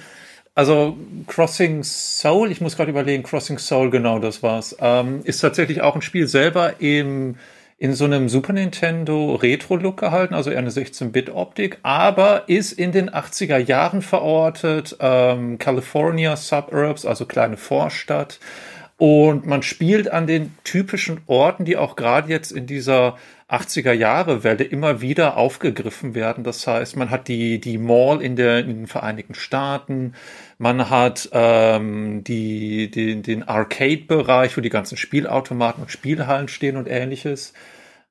[0.56, 0.98] also
[1.28, 5.96] Crossing Soul, ich muss gerade überlegen, Crossing Soul, genau, das war's, ähm, ist tatsächlich auch
[5.96, 7.36] ein Spiel selber im
[7.82, 13.10] in so einem Super Nintendo Retro-Look gehalten, also eher eine 16-Bit-Optik, aber ist in den
[13.10, 18.40] 80er Jahren verortet, ähm, California Suburbs, also kleine Vorstadt.
[18.98, 23.18] Und man spielt an den typischen Orten, die auch gerade jetzt in dieser
[23.52, 26.44] 80er Jahre Welle immer wieder aufgegriffen werden.
[26.44, 30.14] Das heißt, man hat die, die Mall in, der, in den Vereinigten Staaten,
[30.58, 36.88] man hat ähm, die, die, den Arcade-Bereich, wo die ganzen Spielautomaten und Spielhallen stehen und
[36.88, 37.54] ähnliches.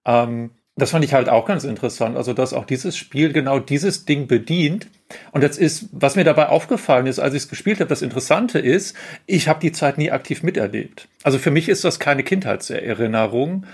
[0.05, 2.17] Ähm, das fand ich halt auch ganz interessant.
[2.17, 4.89] Also, dass auch dieses Spiel genau dieses Ding bedient.
[5.33, 8.59] Und jetzt ist, was mir dabei aufgefallen ist, als ich es gespielt habe, das Interessante
[8.59, 11.09] ist, ich habe die Zeit nie aktiv miterlebt.
[11.23, 13.67] Also für mich ist das keine Kindheitserinnerung,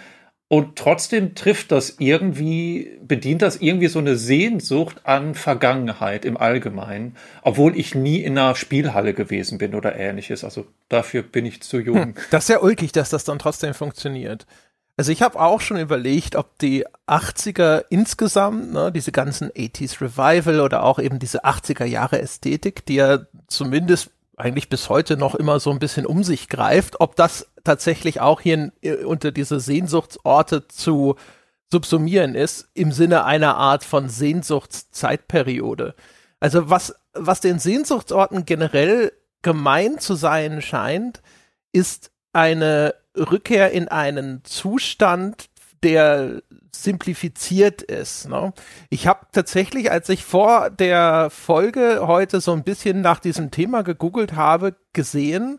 [0.49, 7.17] und trotzdem trifft das irgendwie, bedient das irgendwie so eine Sehnsucht an Vergangenheit im Allgemeinen,
[7.43, 10.45] obwohl ich nie in einer Spielhalle gewesen bin oder ähnliches.
[10.45, 11.97] Also dafür bin ich zu jung.
[11.97, 14.47] Hm, das ist ja ulkig, dass das dann trotzdem funktioniert.
[14.97, 20.61] Also ich habe auch schon überlegt, ob die 80er insgesamt, ne, diese ganzen 80s Revival
[20.61, 25.61] oder auch eben diese 80er Jahre Ästhetik, die ja zumindest eigentlich bis heute noch immer
[25.61, 30.68] so ein bisschen um sich greift, ob das tatsächlich auch hier in, unter diese Sehnsuchtsorte
[30.68, 31.16] zu
[31.72, 35.94] subsumieren ist, im Sinne einer Art von Sehnsuchtszeitperiode.
[36.38, 41.22] Also was, was den Sehnsuchtsorten generell gemein zu sein scheint,
[41.72, 45.49] ist eine Rückkehr in einen Zustand,
[45.83, 46.42] der
[46.83, 48.29] simplifiziert ist.
[48.29, 48.53] Ne?
[48.91, 53.83] Ich habe tatsächlich, als ich vor der Folge heute so ein bisschen nach diesem Thema
[53.83, 55.59] gegoogelt habe, gesehen,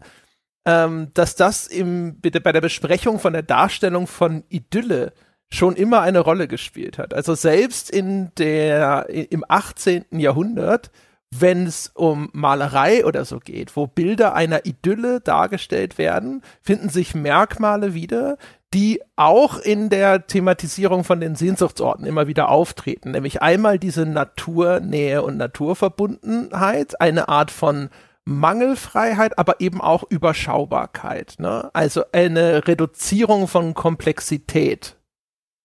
[0.66, 5.14] ähm, dass das im, bei der Besprechung von der Darstellung von Idylle
[5.50, 7.14] schon immer eine Rolle gespielt hat.
[7.14, 10.06] Also selbst in der, im 18.
[10.12, 10.92] Jahrhundert,
[11.32, 17.16] wenn es um Malerei oder so geht, wo Bilder einer Idylle dargestellt werden, finden sich
[17.16, 18.38] Merkmale wieder,
[18.74, 23.12] die auch in der Thematisierung von den Sehnsuchtsorten immer wieder auftreten.
[23.12, 27.90] Nämlich einmal diese Naturnähe und Naturverbundenheit, eine Art von
[28.26, 31.36] Mangelfreiheit, aber eben auch Überschaubarkeit.
[31.40, 31.70] Ne?
[31.74, 34.98] Also eine Reduzierung von Komplexität.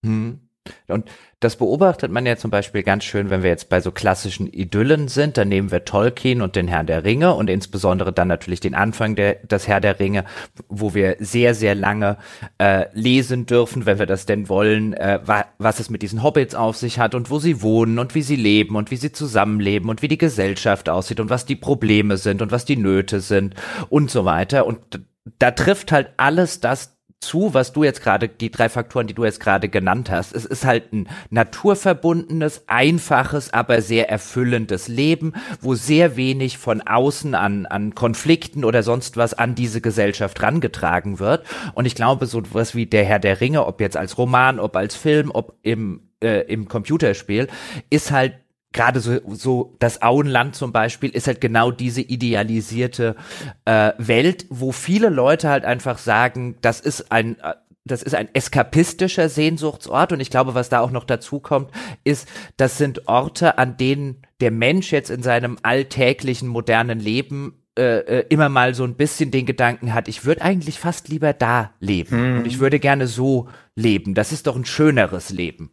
[0.05, 0.42] Hm.
[0.87, 4.47] Und das beobachtet man ja zum Beispiel ganz schön, wenn wir jetzt bei so klassischen
[4.47, 5.37] Idyllen sind.
[5.37, 9.17] Dann nehmen wir Tolkien und den Herr der Ringe und insbesondere dann natürlich den Anfang
[9.17, 10.25] der, des Herr der Ringe,
[10.69, 12.17] wo wir sehr, sehr lange
[12.59, 16.55] äh, lesen dürfen, wenn wir das denn wollen, äh, wa was es mit diesen Hobbits
[16.55, 19.91] auf sich hat und wo sie wohnen und wie sie leben und wie sie zusammenleben
[19.91, 23.55] und wie die Gesellschaft aussieht und was die Probleme sind und was die Nöte sind
[23.89, 24.67] und so weiter.
[24.67, 25.01] Und
[25.39, 26.92] da trifft halt alles das
[27.23, 30.35] zu, was du jetzt gerade, die drei Faktoren, die du jetzt gerade genannt hast.
[30.35, 37.35] Es ist halt ein naturverbundenes, einfaches, aber sehr erfüllendes Leben, wo sehr wenig von außen
[37.35, 41.47] an, an Konflikten oder sonst was an diese Gesellschaft rangetragen wird.
[41.75, 44.77] Und ich glaube, so was wie der Herr der Ringe, ob jetzt als Roman, ob
[44.77, 47.49] als Film, ob im, äh, im Computerspiel,
[47.91, 48.35] ist halt
[48.73, 53.17] gerade so, so das Auenland zum Beispiel ist halt genau diese idealisierte
[53.65, 57.55] äh, Welt, wo viele Leute halt einfach sagen, das ist ein äh,
[57.85, 61.71] das ist ein eskapistischer Sehnsuchtsort und ich glaube, was da auch noch dazu kommt,
[62.05, 67.99] ist, das sind Orte, an denen der Mensch jetzt in seinem alltäglichen modernen Leben äh,
[67.99, 71.73] äh immer mal so ein bisschen den Gedanken hat, ich würde eigentlich fast lieber da
[71.81, 72.39] leben hm.
[72.39, 74.15] und ich würde gerne so leben.
[74.15, 75.73] Das ist doch ein schöneres Leben.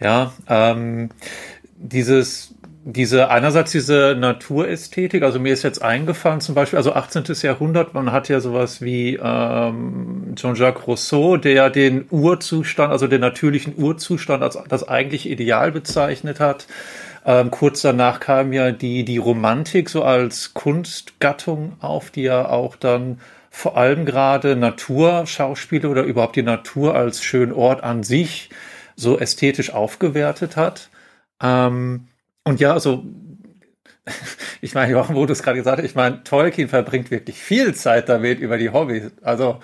[0.00, 1.10] Ja, ähm,
[1.76, 7.24] dieses, diese, einerseits diese Naturästhetik, also mir ist jetzt eingefallen, zum Beispiel, also 18.
[7.42, 13.74] Jahrhundert, man hat ja sowas wie ähm, Jean-Jacques Rousseau, der den Urzustand, also den natürlichen
[13.76, 16.66] Urzustand als das eigentliche Ideal bezeichnet hat.
[17.26, 22.76] Ähm, kurz danach kam ja die, die Romantik so als Kunstgattung auf, die ja auch
[22.76, 23.18] dann
[23.50, 28.50] vor allem gerade Naturschauspiele oder überhaupt die Natur als schönen Ort an sich
[28.96, 30.90] so ästhetisch aufgewertet hat.
[31.44, 32.08] Ähm,
[32.44, 33.04] und ja, also
[34.60, 37.74] ich meine, Jochen, wo du es gerade gesagt hast, ich meine, Tolkien verbringt wirklich viel
[37.74, 39.12] Zeit damit über die Hobbys.
[39.22, 39.60] Also,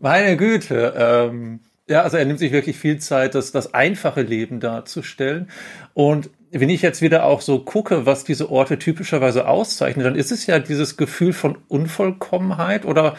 [0.00, 4.60] meine Güte, ähm, ja, also er nimmt sich wirklich viel Zeit, das, das einfache Leben
[4.60, 5.48] darzustellen.
[5.94, 10.32] Und wenn ich jetzt wieder auch so gucke, was diese Orte typischerweise auszeichnen, dann ist
[10.32, 13.16] es ja dieses Gefühl von Unvollkommenheit oder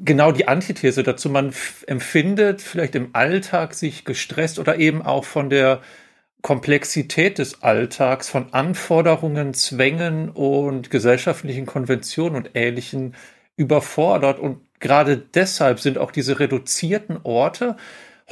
[0.00, 1.28] genau die Antithese dazu.
[1.28, 1.52] Man
[1.86, 5.80] empfindet vielleicht im Alltag sich gestresst oder eben auch von der
[6.42, 13.14] Komplexität des Alltags von Anforderungen, Zwängen und gesellschaftlichen Konventionen und Ähnlichen
[13.56, 14.38] überfordert.
[14.38, 17.76] Und gerade deshalb sind auch diese reduzierten Orte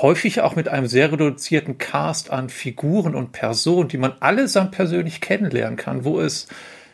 [0.00, 5.20] häufig auch mit einem sehr reduzierten Cast an Figuren und Personen, die man allesamt persönlich
[5.20, 6.46] kennenlernen kann, wo es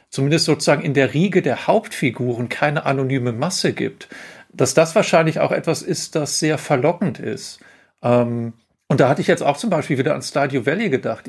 [0.09, 4.09] zumindest sozusagen in der Riege der Hauptfiguren keine anonyme Masse gibt.
[4.53, 7.61] Dass das wahrscheinlich auch etwas ist, das sehr verlockend ist.
[8.03, 8.55] Ähm,
[8.89, 11.27] und da hatte ich jetzt auch zum Beispiel wieder an Stadio Valley gedacht.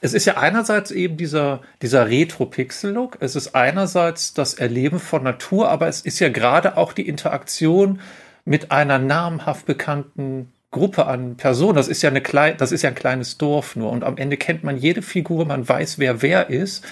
[0.00, 3.18] Es ist ja einerseits eben dieser, dieser Retro-Pixel-Look.
[3.20, 8.00] Es ist einerseits das Erleben von Natur, aber es ist ja gerade auch die Interaktion
[8.44, 11.74] mit einer namhaft bekannten Gruppe an Personen.
[11.74, 13.90] Das ist ja eine klein, das ist ja ein kleines Dorf nur.
[13.90, 16.84] Und am Ende kennt man jede Figur, man weiß, wer wer ist.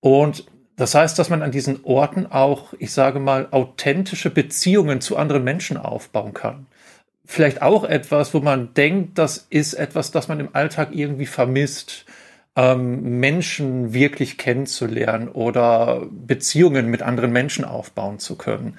[0.00, 0.44] Und
[0.76, 5.44] das heißt, dass man an diesen Orten auch, ich sage mal, authentische Beziehungen zu anderen
[5.44, 6.66] Menschen aufbauen kann
[7.24, 12.04] vielleicht auch etwas, wo man denkt, das ist etwas, das man im Alltag irgendwie vermisst,
[12.56, 18.78] ähm, Menschen wirklich kennenzulernen oder Beziehungen mit anderen Menschen aufbauen zu können.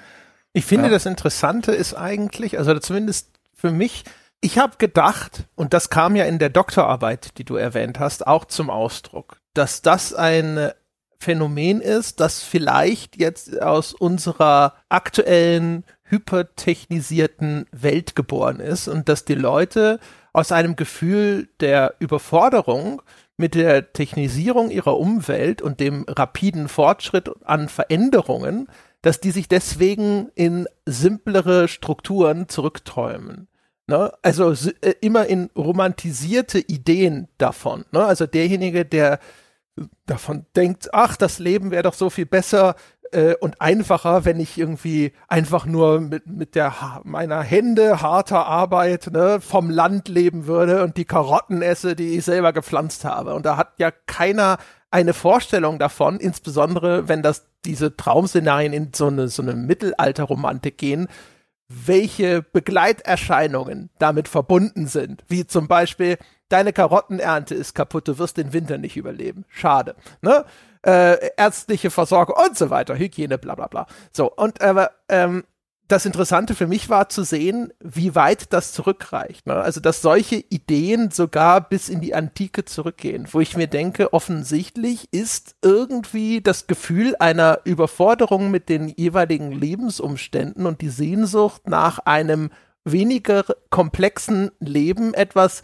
[0.52, 0.92] Ich finde, ja.
[0.92, 4.04] das Interessante ist eigentlich, also zumindest für mich,
[4.40, 8.44] ich habe gedacht, und das kam ja in der Doktorarbeit, die du erwähnt hast, auch
[8.44, 10.70] zum Ausdruck, dass das ein
[11.18, 19.34] Phänomen ist, das vielleicht jetzt aus unserer aktuellen hypertechnisierten Welt geboren ist und dass die
[19.34, 20.00] Leute
[20.32, 23.02] aus einem Gefühl der Überforderung
[23.36, 28.68] mit der Technisierung ihrer Umwelt und dem rapiden Fortschritt an Veränderungen,
[29.02, 33.48] dass die sich deswegen in simplere Strukturen zurückträumen.
[33.86, 34.12] Ne?
[34.22, 37.84] Also äh, immer in romantisierte Ideen davon.
[37.92, 38.04] Ne?
[38.04, 39.18] Also derjenige, der
[40.06, 42.76] davon denkt, ach, das Leben wäre doch so viel besser,
[43.14, 49.10] äh, und einfacher, wenn ich irgendwie einfach nur mit, mit der meiner Hände harter Arbeit
[49.12, 53.34] ne, vom Land leben würde und die Karotten esse, die ich selber gepflanzt habe.
[53.34, 54.58] Und da hat ja keiner
[54.90, 61.08] eine Vorstellung davon, insbesondere wenn das diese Traumszenarien in so eine, so eine Mittelalterromantik gehen,
[61.68, 65.24] welche Begleiterscheinungen damit verbunden sind.
[65.28, 69.44] Wie zum Beispiel, deine Karottenernte ist kaputt, du wirst den Winter nicht überleben.
[69.48, 69.96] Schade.
[70.20, 70.44] Ne?
[70.84, 73.86] Äh, ärztliche Versorgung und so weiter, Hygiene, bla bla bla.
[74.12, 75.44] So, und aber ähm,
[75.88, 79.46] das Interessante für mich war zu sehen, wie weit das zurückreicht.
[79.46, 79.54] Ne?
[79.54, 85.08] Also, dass solche Ideen sogar bis in die Antike zurückgehen, wo ich mir denke, offensichtlich
[85.12, 92.50] ist irgendwie das Gefühl einer Überforderung mit den jeweiligen Lebensumständen und die Sehnsucht nach einem
[92.84, 95.62] weniger komplexen Leben etwas,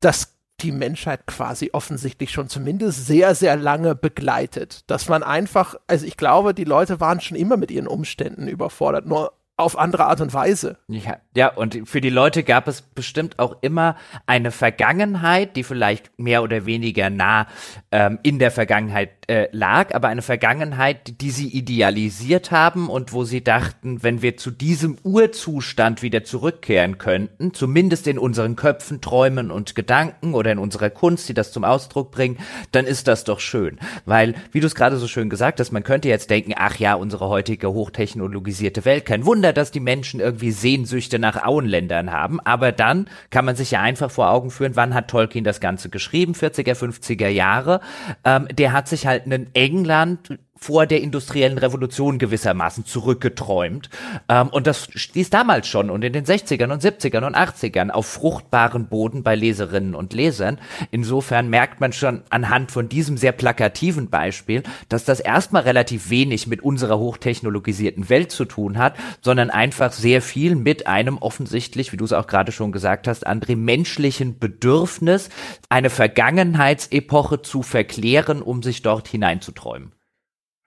[0.00, 4.82] das die Menschheit quasi offensichtlich schon zumindest sehr, sehr lange begleitet.
[4.88, 9.06] Dass man einfach, also ich glaube, die Leute waren schon immer mit ihren Umständen überfordert.
[9.06, 10.78] Nur auf andere Art und Weise.
[10.88, 13.96] Ja, ja, und für die Leute gab es bestimmt auch immer
[14.26, 17.46] eine Vergangenheit, die vielleicht mehr oder weniger nah
[17.92, 23.24] ähm, in der Vergangenheit äh, lag, aber eine Vergangenheit, die sie idealisiert haben und wo
[23.24, 29.50] sie dachten, wenn wir zu diesem Urzustand wieder zurückkehren könnten, zumindest in unseren Köpfen, Träumen
[29.50, 32.38] und Gedanken oder in unserer Kunst, die das zum Ausdruck bringen,
[32.72, 33.78] dann ist das doch schön.
[34.04, 36.94] Weil, wie du es gerade so schön gesagt hast, man könnte jetzt denken, ach ja,
[36.94, 42.38] unsere heutige hochtechnologisierte Welt, kein Wunder, Wunder, dass die Menschen irgendwie Sehnsüchte nach Auenländern haben,
[42.40, 45.88] aber dann kann man sich ja einfach vor Augen führen, wann hat Tolkien das Ganze
[45.90, 47.80] geschrieben, 40er, 50er Jahre.
[48.24, 53.88] Ähm, der hat sich halt in England vor der industriellen Revolution gewissermaßen zurückgeträumt.
[54.28, 58.06] Ähm, und das stieß damals schon und in den 60ern und 70ern und 80ern auf
[58.06, 60.58] fruchtbaren Boden bei Leserinnen und Lesern.
[60.90, 66.46] Insofern merkt man schon anhand von diesem sehr plakativen Beispiel, dass das erstmal relativ wenig
[66.46, 71.96] mit unserer hochtechnologisierten Welt zu tun hat, sondern einfach sehr viel mit einem offensichtlich, wie
[71.96, 75.30] du es auch gerade schon gesagt hast, André, menschlichen Bedürfnis,
[75.70, 79.92] eine Vergangenheitsepoche zu verklären, um sich dort hineinzuträumen.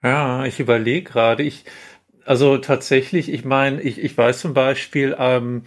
[0.04, 1.42] Ja, ich überlege gerade.
[1.42, 1.64] Ich,
[2.26, 5.64] also tatsächlich, ich meine, ich, ich weiß zum Beispiel, ähm,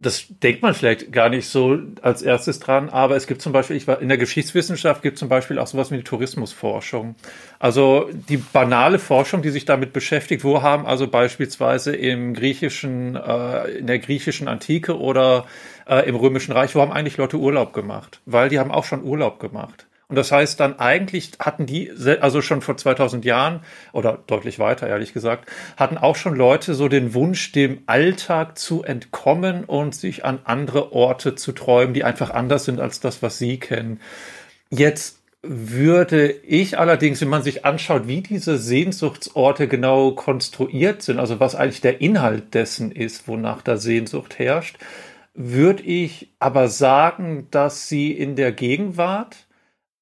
[0.00, 3.76] das denkt man vielleicht gar nicht so als erstes dran, aber es gibt zum Beispiel,
[3.76, 7.16] ich war in der Geschichtswissenschaft gibt zum Beispiel auch sowas wie die Tourismusforschung.
[7.60, 13.68] Also die banale Forschung, die sich damit beschäftigt, wo haben also beispielsweise im griechischen, äh,
[13.78, 15.46] in der griechischen Antike oder
[15.88, 18.20] äh, im römischen Reich, wo haben eigentlich Leute Urlaub gemacht?
[18.26, 19.86] Weil die haben auch schon Urlaub gemacht.
[20.08, 21.90] Und das heißt dann eigentlich hatten die,
[22.20, 23.60] also schon vor 2000 Jahren
[23.92, 28.84] oder deutlich weiter, ehrlich gesagt, hatten auch schon Leute so den Wunsch, dem Alltag zu
[28.84, 33.38] entkommen und sich an andere Orte zu träumen, die einfach anders sind als das, was
[33.38, 34.00] sie kennen.
[34.70, 41.40] Jetzt würde ich allerdings, wenn man sich anschaut, wie diese Sehnsuchtsorte genau konstruiert sind, also
[41.40, 44.78] was eigentlich der Inhalt dessen ist, wonach da Sehnsucht herrscht,
[45.34, 49.45] würde ich aber sagen, dass sie in der Gegenwart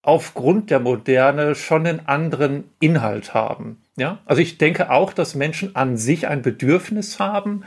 [0.04, 3.82] aufgrund der Moderne schon einen anderen Inhalt haben.
[3.96, 7.64] Ja, also ich denke auch, dass Menschen an sich ein Bedürfnis haben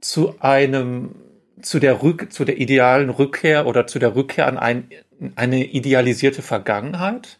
[0.00, 1.14] zu einem,
[1.62, 4.88] zu der Rück, zu der idealen Rückkehr oder zu der Rückkehr an ein,
[5.36, 7.38] eine idealisierte Vergangenheit.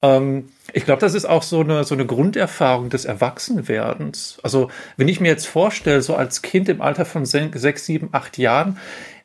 [0.00, 4.38] Ähm, ich glaube, das ist auch so eine, so eine Grunderfahrung des Erwachsenwerdens.
[4.42, 8.38] Also, wenn ich mir jetzt vorstelle, so als Kind im Alter von sechs, sieben, acht
[8.38, 8.78] Jahren,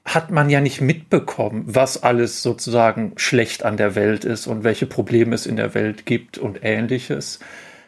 [0.05, 4.87] hat man ja nicht mitbekommen, was alles sozusagen schlecht an der Welt ist und welche
[4.87, 7.39] Probleme es in der Welt gibt und ähnliches.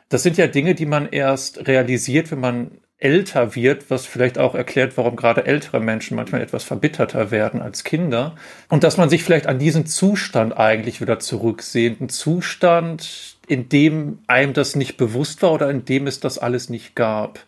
[0.09, 2.71] Das sind ja Dinge, die man erst realisiert, wenn man
[3.03, 7.83] älter wird, was vielleicht auch erklärt, warum gerade ältere Menschen manchmal etwas verbitterter werden als
[7.83, 8.35] Kinder.
[8.69, 11.99] Und dass man sich vielleicht an diesen Zustand eigentlich wieder zurücksehnt.
[11.99, 16.69] Ein Zustand, in dem einem das nicht bewusst war oder in dem es das alles
[16.69, 17.39] nicht gab.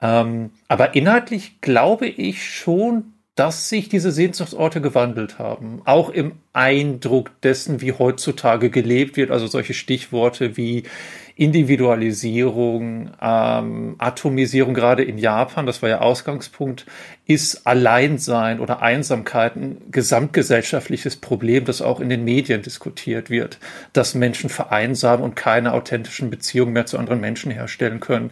[0.00, 5.80] Ähm, aber inhaltlich glaube ich schon, dass sich diese Sehnsuchtsorte gewandelt haben.
[5.86, 9.30] Auch im Eindruck dessen, wie heutzutage gelebt wird.
[9.30, 10.82] Also solche Stichworte wie
[11.34, 16.84] Individualisierung, ähm, Atomisierung, gerade in Japan, das war ja Ausgangspunkt,
[17.26, 23.58] ist Alleinsein oder Einsamkeit ein gesamtgesellschaftliches Problem, das auch in den Medien diskutiert wird,
[23.94, 28.30] dass Menschen vereinsamen und keine authentischen Beziehungen mehr zu anderen Menschen herstellen können.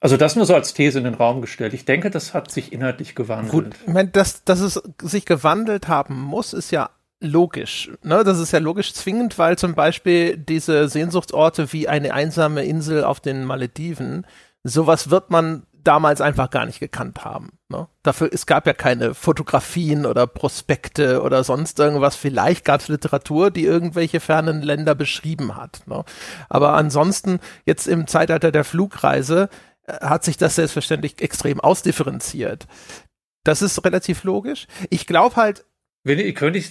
[0.00, 1.74] Also das nur so als These in den Raum gestellt.
[1.74, 3.52] Ich denke, das hat sich inhaltlich gewandelt.
[3.52, 7.90] Gut, ich meine, dass, dass es sich gewandelt haben muss, ist ja logisch.
[8.02, 8.22] Ne?
[8.22, 13.18] Das ist ja logisch zwingend, weil zum Beispiel diese Sehnsuchtsorte wie eine einsame Insel auf
[13.18, 14.24] den Malediven,
[14.62, 17.58] sowas wird man damals einfach gar nicht gekannt haben.
[17.68, 17.88] Ne?
[18.02, 22.14] Dafür, es gab ja keine Fotografien oder Prospekte oder sonst irgendwas.
[22.14, 25.82] Vielleicht gab es Literatur, die irgendwelche fernen Länder beschrieben hat.
[25.86, 26.04] Ne?
[26.48, 29.48] Aber ansonsten, jetzt im Zeitalter der Flugreise,
[29.88, 32.66] hat sich das selbstverständlich extrem ausdifferenziert.
[33.44, 34.66] Das ist relativ logisch.
[34.90, 35.64] Ich glaube halt,
[36.04, 36.70] wenn ich, könnte ich,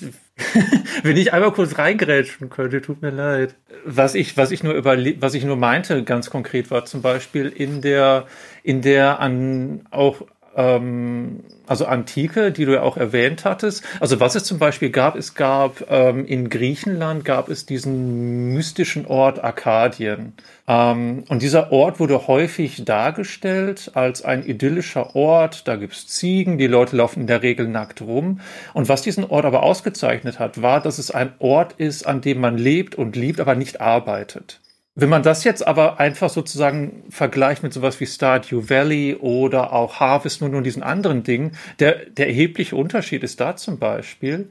[1.03, 3.56] wenn ich einmal kurz reingrätschen könnte, tut mir leid.
[3.86, 7.47] Was ich, was ich nur über, was ich nur meinte, ganz konkret war zum Beispiel
[7.47, 8.25] in der,
[8.63, 10.21] in der an auch
[10.58, 13.84] ähm, also Antike, die du ja auch erwähnt hattest.
[14.00, 19.06] Also was es zum Beispiel gab, es gab ähm, in Griechenland gab es diesen mystischen
[19.06, 20.34] Ort Arkadien.
[20.67, 25.67] Ähm, und dieser Ort wurde häufig dargestellt als ein idyllischer Ort.
[25.67, 28.39] Da gibt's Ziegen, die Leute laufen in der Regel nackt rum.
[28.74, 32.39] Und was diesen Ort aber ausgezeichnet hat, war, dass es ein Ort ist, an dem
[32.39, 34.60] man lebt und liebt, aber nicht arbeitet.
[34.99, 39.99] Wenn man das jetzt aber einfach sozusagen vergleicht mit sowas wie Stardew Valley oder auch
[39.99, 44.49] Harvest Moon und diesen anderen Dingen, der, der erhebliche Unterschied ist da zum Beispiel,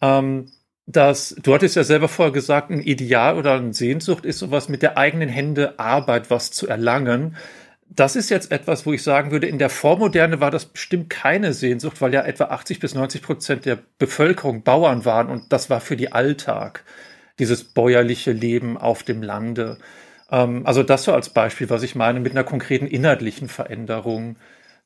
[0.00, 0.50] ähm,
[0.86, 4.82] dass, du hattest ja selber vorher gesagt, ein Ideal oder eine Sehnsucht ist sowas mit
[4.82, 7.36] der eigenen Hände Arbeit, was zu erlangen.
[7.88, 11.52] Das ist jetzt etwas, wo ich sagen würde, in der Vormoderne war das bestimmt keine
[11.52, 15.80] Sehnsucht, weil ja etwa 80 bis 90 Prozent der Bevölkerung Bauern waren und das war
[15.80, 16.82] für die Alltag
[17.38, 19.78] dieses bäuerliche Leben auf dem Lande.
[20.30, 24.36] Ähm, also das so als Beispiel, was ich meine, mit einer konkreten inhaltlichen Veränderung,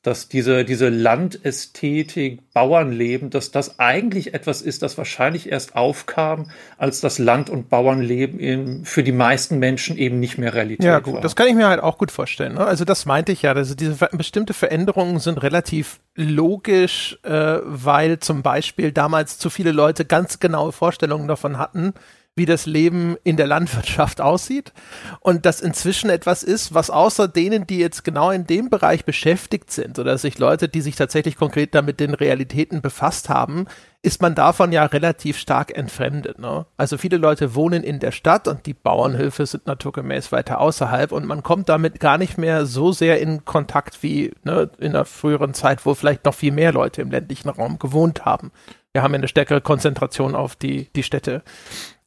[0.03, 7.01] dass diese, diese Landästhetik, Bauernleben, dass das eigentlich etwas ist, das wahrscheinlich erst aufkam, als
[7.01, 11.15] das Land- und Bauernleben in, für die meisten Menschen eben nicht mehr Realität ja, gut,
[11.15, 11.21] war.
[11.21, 12.55] Das kann ich mir halt auch gut vorstellen.
[12.55, 12.65] Ne?
[12.65, 18.41] Also das meinte ich ja, also diese bestimmte Veränderungen sind relativ logisch, äh, weil zum
[18.41, 21.93] Beispiel damals zu viele Leute ganz genaue Vorstellungen davon hatten,
[22.35, 24.71] wie das Leben in der Landwirtschaft aussieht
[25.19, 29.71] und das inzwischen etwas ist, was außer denen, die jetzt genau in dem Bereich beschäftigt
[29.71, 33.65] sind oder sich Leute, die sich tatsächlich konkret damit den Realitäten befasst haben,
[34.03, 36.39] ist man davon ja relativ stark entfremdet.
[36.39, 36.65] Ne?
[36.77, 41.25] Also viele Leute wohnen in der Stadt und die Bauernhöfe sind naturgemäß weiter außerhalb und
[41.25, 45.53] man kommt damit gar nicht mehr so sehr in Kontakt wie ne, in der früheren
[45.53, 48.51] Zeit, wo vielleicht noch viel mehr Leute im ländlichen Raum gewohnt haben.
[48.93, 51.43] Wir haben eine stärkere Konzentration auf die, die Städte.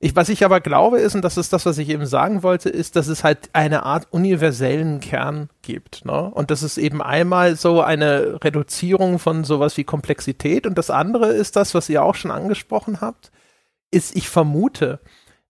[0.05, 2.69] Ich, was ich aber glaube ist, und das ist das, was ich eben sagen wollte,
[2.69, 6.05] ist, dass es halt eine Art universellen Kern gibt.
[6.05, 6.31] Ne?
[6.31, 10.67] Und das ist eben einmal so eine Reduzierung von sowas wie Komplexität.
[10.67, 13.33] Und das andere ist das, was ihr auch schon angesprochen habt,
[13.90, 15.01] ist, ich vermute,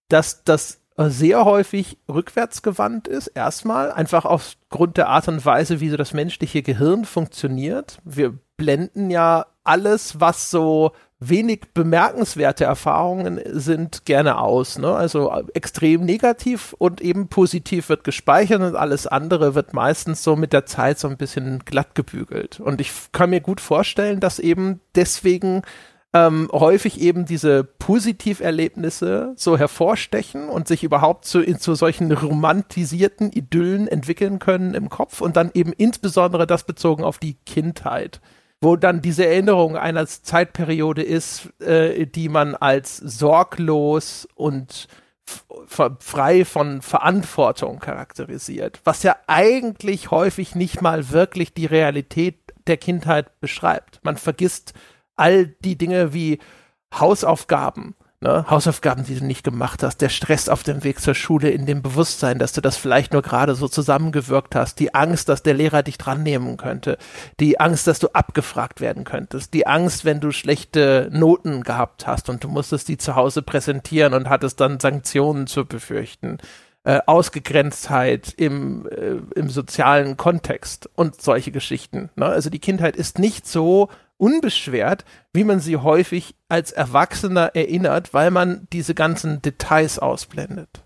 [0.08, 3.26] dass das sehr häufig rückwärtsgewandt ist.
[3.26, 7.98] Erstmal einfach aufgrund der Art und Weise, wie so das menschliche Gehirn funktioniert.
[8.04, 10.92] Wir blenden ja alles, was so
[11.28, 14.78] wenig bemerkenswerte Erfahrungen sind gerne aus.
[14.78, 14.94] Ne?
[14.94, 20.52] Also extrem negativ und eben positiv wird gespeichert und alles andere wird meistens so mit
[20.52, 22.60] der Zeit so ein bisschen glatt gebügelt.
[22.60, 25.62] Und ich kann mir gut vorstellen, dass eben deswegen
[26.14, 33.88] ähm, häufig eben diese Positiverlebnisse so hervorstechen und sich überhaupt zu, zu solchen romantisierten Idyllen
[33.88, 38.20] entwickeln können im Kopf und dann eben insbesondere das bezogen auf die Kindheit
[38.60, 44.88] wo dann diese Erinnerung einer Zeitperiode ist, äh, die man als sorglos und
[46.00, 52.36] frei von Verantwortung charakterisiert, was ja eigentlich häufig nicht mal wirklich die Realität
[52.66, 54.00] der Kindheit beschreibt.
[54.02, 54.74] Man vergisst
[55.16, 56.38] all die Dinge wie
[56.92, 58.46] Hausaufgaben, Ne?
[58.48, 61.82] Hausaufgaben, die du nicht gemacht hast, der Stress auf dem Weg zur Schule in dem
[61.82, 65.82] Bewusstsein, dass du das vielleicht nur gerade so zusammengewirkt hast, die Angst, dass der Lehrer
[65.82, 66.96] dich dran nehmen könnte,
[67.38, 72.30] die Angst, dass du abgefragt werden könntest, die Angst, wenn du schlechte Noten gehabt hast
[72.30, 76.38] und du musstest die zu Hause präsentieren und hattest dann Sanktionen zu befürchten.
[76.86, 82.08] Äh, Ausgegrenztheit im, äh, im sozialen Kontext und solche Geschichten.
[82.16, 82.24] Ne?
[82.24, 88.30] Also die Kindheit ist nicht so unbeschwert, wie man sie häufig als Erwachsener erinnert, weil
[88.30, 90.84] man diese ganzen Details ausblendet.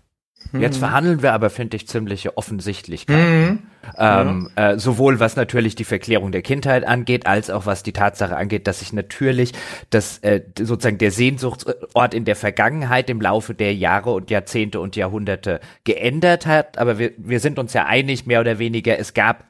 [0.53, 0.79] Jetzt hm.
[0.79, 3.49] verhandeln wir aber, finde ich, ziemliche Offensichtlichkeiten.
[3.49, 3.59] Mhm.
[3.97, 4.71] Ähm, ja.
[4.71, 8.67] äh, sowohl was natürlich die Verklärung der Kindheit angeht, als auch was die Tatsache angeht,
[8.67, 9.53] dass sich natürlich
[9.89, 14.95] das äh, sozusagen der Sehnsuchtsort in der Vergangenheit im Laufe der Jahre und Jahrzehnte und
[14.95, 16.77] Jahrhunderte geändert hat.
[16.77, 19.45] Aber wir, wir sind uns ja einig, mehr oder weniger, es gab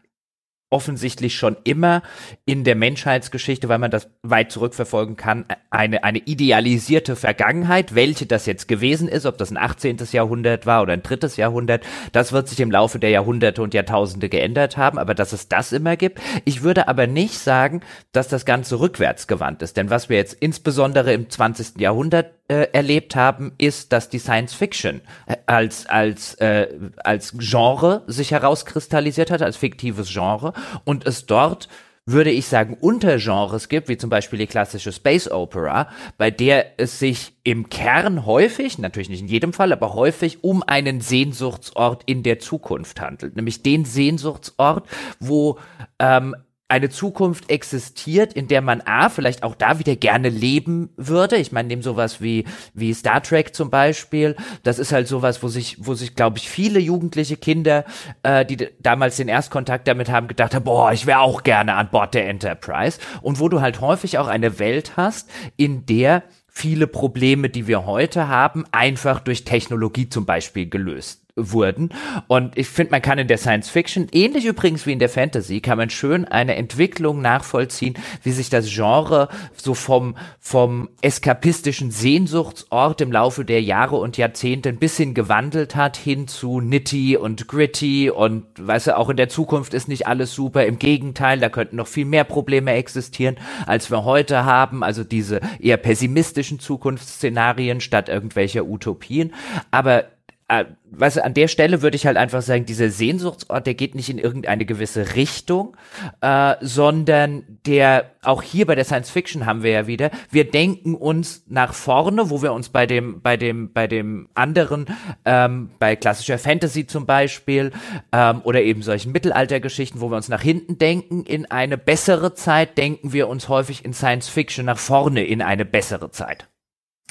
[0.70, 2.04] offensichtlich schon immer
[2.46, 8.46] in der Menschheitsgeschichte, weil man das weit zurückverfolgen kann, eine, eine idealisierte Vergangenheit, welche das
[8.46, 9.98] jetzt gewesen ist, ob das ein 18.
[10.12, 14.30] Jahrhundert war oder ein drittes Jahrhundert, das wird sich im Laufe der Jahrhunderte und Jahrtausende
[14.30, 16.20] geändert haben, aber dass es das immer gibt.
[16.46, 17.82] Ich würde aber nicht sagen,
[18.12, 21.80] dass das Ganze rückwärts gewandt ist, denn was wir jetzt insbesondere im 20.
[21.80, 28.04] Jahrhundert äh, erlebt haben, ist, dass die Science Fiction äh, als als äh, als Genre
[28.08, 31.70] sich herauskristallisiert hat, als fiktives Genre und es dort
[32.12, 36.98] würde ich sagen, Untergenres gibt, wie zum Beispiel die klassische Space Opera, bei der es
[36.98, 42.24] sich im Kern häufig, natürlich nicht in jedem Fall, aber häufig um einen Sehnsuchtsort in
[42.24, 43.36] der Zukunft handelt.
[43.36, 44.88] Nämlich den Sehnsuchtsort,
[45.20, 45.60] wo
[46.00, 46.36] ähm,
[46.70, 51.36] eine Zukunft existiert, in der man A, vielleicht auch da wieder gerne leben würde.
[51.38, 52.46] Ich meine, neben sowas wie,
[52.76, 54.36] wie Star Trek zum Beispiel.
[54.64, 57.86] Das ist halt sowas, wo sich, wo sich, glaube ich, viele jugendliche Kinder,
[58.22, 61.90] äh, die damals den Erstkontakt damit haben, gedacht haben, boah, ich wäre auch gerne an
[61.90, 63.00] Bord der Enterprise.
[63.24, 67.88] Und wo du halt häufig auch eine Welt hast, in der viele Probleme, die wir
[67.88, 71.90] heute haben, einfach durch Technologie zum Beispiel gelöst wurden.
[72.28, 75.62] Und ich finde, man kann in der Science Fiction, ähnlich übrigens wie in der Fantasy,
[75.62, 83.02] kann man schön eine Entwicklung nachvollziehen, wie sich das Genre so vom, vom eskapistischen Sehnsuchtsort
[83.02, 88.10] im Laufe der Jahre und Jahrzehnte ein bisschen gewandelt hat, hin zu nitty und gritty
[88.10, 90.66] und, weißt du, auch in der Zukunft ist nicht alles super.
[90.66, 94.84] Im Gegenteil, da könnten noch viel mehr Probleme existieren, als wir heute haben.
[94.84, 99.34] Also diese eher pessimistischen Zukunftsszenarien statt irgendwelcher Utopien.
[99.72, 100.06] Aber
[100.50, 103.94] äh, weißt du, an der Stelle würde ich halt einfach sagen, dieser Sehnsuchtsort, der geht
[103.94, 105.78] nicht in irgendeine gewisse Richtung,
[106.22, 110.96] äh, sondern der, auch hier bei der Science Fiction haben wir ja wieder, wir denken
[110.96, 114.88] uns nach vorne, wo wir uns bei dem, bei dem, bei dem anderen,
[115.24, 117.72] ähm, bei klassischer Fantasy zum Beispiel,
[118.12, 122.78] ähm, oder eben solchen Mittelaltergeschichten, wo wir uns nach hinten denken, in eine bessere Zeit,
[122.80, 126.49] denken wir uns häufig in Science Fiction nach vorne in eine bessere Zeit.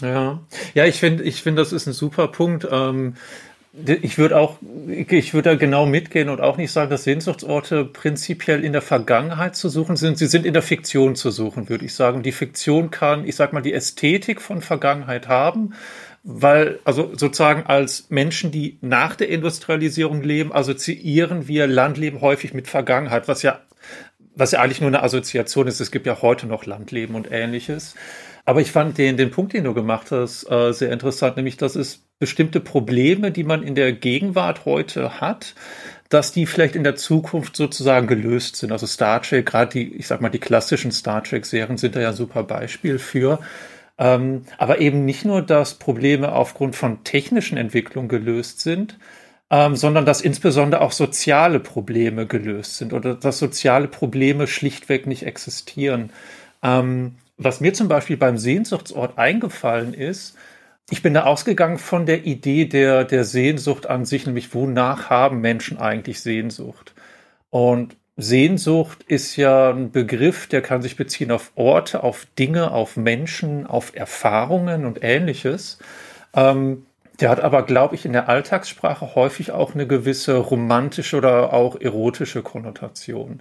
[0.01, 0.41] Ja,
[0.75, 2.67] ja, ich finde, ich finde, das ist ein super Punkt.
[2.71, 3.15] Ähm,
[3.87, 8.65] ich würde auch, ich würde da genau mitgehen und auch nicht sagen, dass Sehnsuchtsorte prinzipiell
[8.65, 10.19] in der Vergangenheit zu suchen sind.
[10.19, 12.23] Sie sind in der Fiktion zu suchen, würde ich sagen.
[12.23, 15.75] Die Fiktion kann, ich sag mal, die Ästhetik von Vergangenheit haben,
[16.25, 22.69] weil, also sozusagen als Menschen, die nach der Industrialisierung leben, assoziieren wir Landleben häufig mit
[22.69, 23.61] Vergangenheit, was ja,
[24.35, 25.81] was ja eigentlich nur eine Assoziation ist.
[25.81, 27.95] Es gibt ja heute noch Landleben und ähnliches.
[28.49, 31.77] Aber ich fand den, den Punkt, den du gemacht hast, äh, sehr interessant, nämlich, dass
[31.77, 35.55] es bestimmte Probleme, die man in der Gegenwart heute hat,
[36.09, 38.73] dass die vielleicht in der Zukunft sozusagen gelöst sind.
[38.73, 42.09] Also Star Trek, gerade die, ich sag mal, die klassischen Star Trek-Serien sind da ja
[42.09, 43.39] ein super Beispiel für.
[43.99, 48.99] Ähm, aber eben nicht nur, dass Probleme aufgrund von technischen Entwicklungen gelöst sind,
[49.51, 55.25] ähm, sondern dass insbesondere auch soziale Probleme gelöst sind oder dass soziale Probleme schlichtweg nicht
[55.25, 56.09] existieren.
[56.63, 60.37] Ähm, was mir zum Beispiel beim Sehnsuchtsort eingefallen ist,
[60.91, 65.41] ich bin da ausgegangen von der Idee der, der Sehnsucht an sich, nämlich wonach haben
[65.41, 66.95] Menschen eigentlich Sehnsucht?
[67.51, 72.97] Und Sehnsucht ist ja ein Begriff, der kann sich beziehen auf Orte, auf Dinge, auf
[72.97, 75.79] Menschen, auf Erfahrungen und ähnliches.
[76.35, 76.87] Ähm,
[77.21, 81.81] der hat aber, glaube ich, in der Alltagssprache häufig auch eine gewisse romantische oder auch
[81.81, 83.41] erotische Konnotation.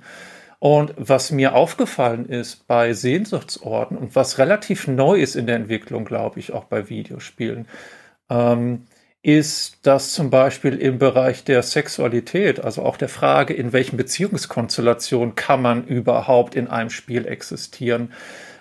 [0.60, 6.04] Und was mir aufgefallen ist bei Sehnsuchtsorten und was relativ neu ist in der Entwicklung,
[6.04, 7.68] glaube ich, auch bei Videospielen,
[8.30, 8.86] ähm,
[9.22, 15.36] ist, dass zum Beispiel im Bereich der Sexualität, also auch der Frage, in welchen Beziehungskonstellationen
[15.36, 18.14] kann man überhaupt in einem Spiel existieren,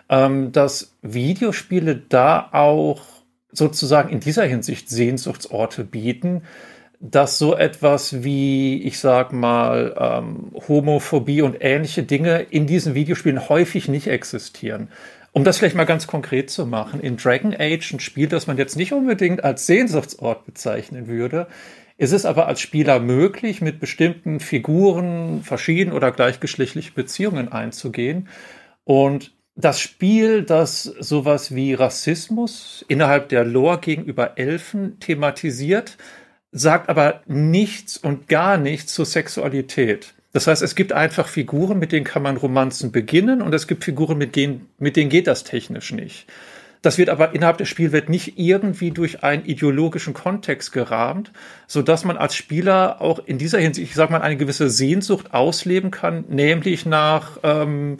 [0.08, 3.02] ähm, dass Videospiele da auch
[3.52, 6.42] sozusagen in dieser Hinsicht Sehnsuchtsorte bieten,
[7.10, 13.48] dass so etwas wie, ich sag mal, ähm, Homophobie und ähnliche Dinge in diesen Videospielen
[13.48, 14.88] häufig nicht existieren.
[15.32, 18.56] Um das vielleicht mal ganz konkret zu machen, in Dragon Age, ein Spiel, das man
[18.56, 21.46] jetzt nicht unbedingt als Sehnsuchtsort bezeichnen würde,
[21.98, 28.28] ist es aber als Spieler möglich, mit bestimmten Figuren verschieden oder gleichgeschlechtliche Beziehungen einzugehen.
[28.84, 35.96] Und das Spiel, das sowas wie Rassismus innerhalb der Lore gegenüber Elfen thematisiert,
[36.58, 40.14] sagt aber nichts und gar nichts zur Sexualität.
[40.32, 43.84] Das heißt, es gibt einfach Figuren, mit denen kann man Romanzen beginnen und es gibt
[43.84, 46.26] Figuren, mit denen, mit denen geht das technisch nicht.
[46.82, 51.32] Das wird aber innerhalb der Spielwelt nicht irgendwie durch einen ideologischen Kontext gerahmt,
[51.66, 55.32] so dass man als Spieler auch in dieser Hinsicht, ich sag mal, eine gewisse Sehnsucht
[55.32, 57.96] ausleben kann, nämlich nach ähm,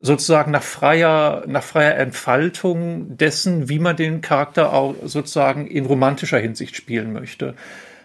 [0.00, 6.38] sozusagen nach freier, nach freier Entfaltung dessen, wie man den Charakter auch sozusagen in romantischer
[6.38, 7.54] Hinsicht spielen möchte.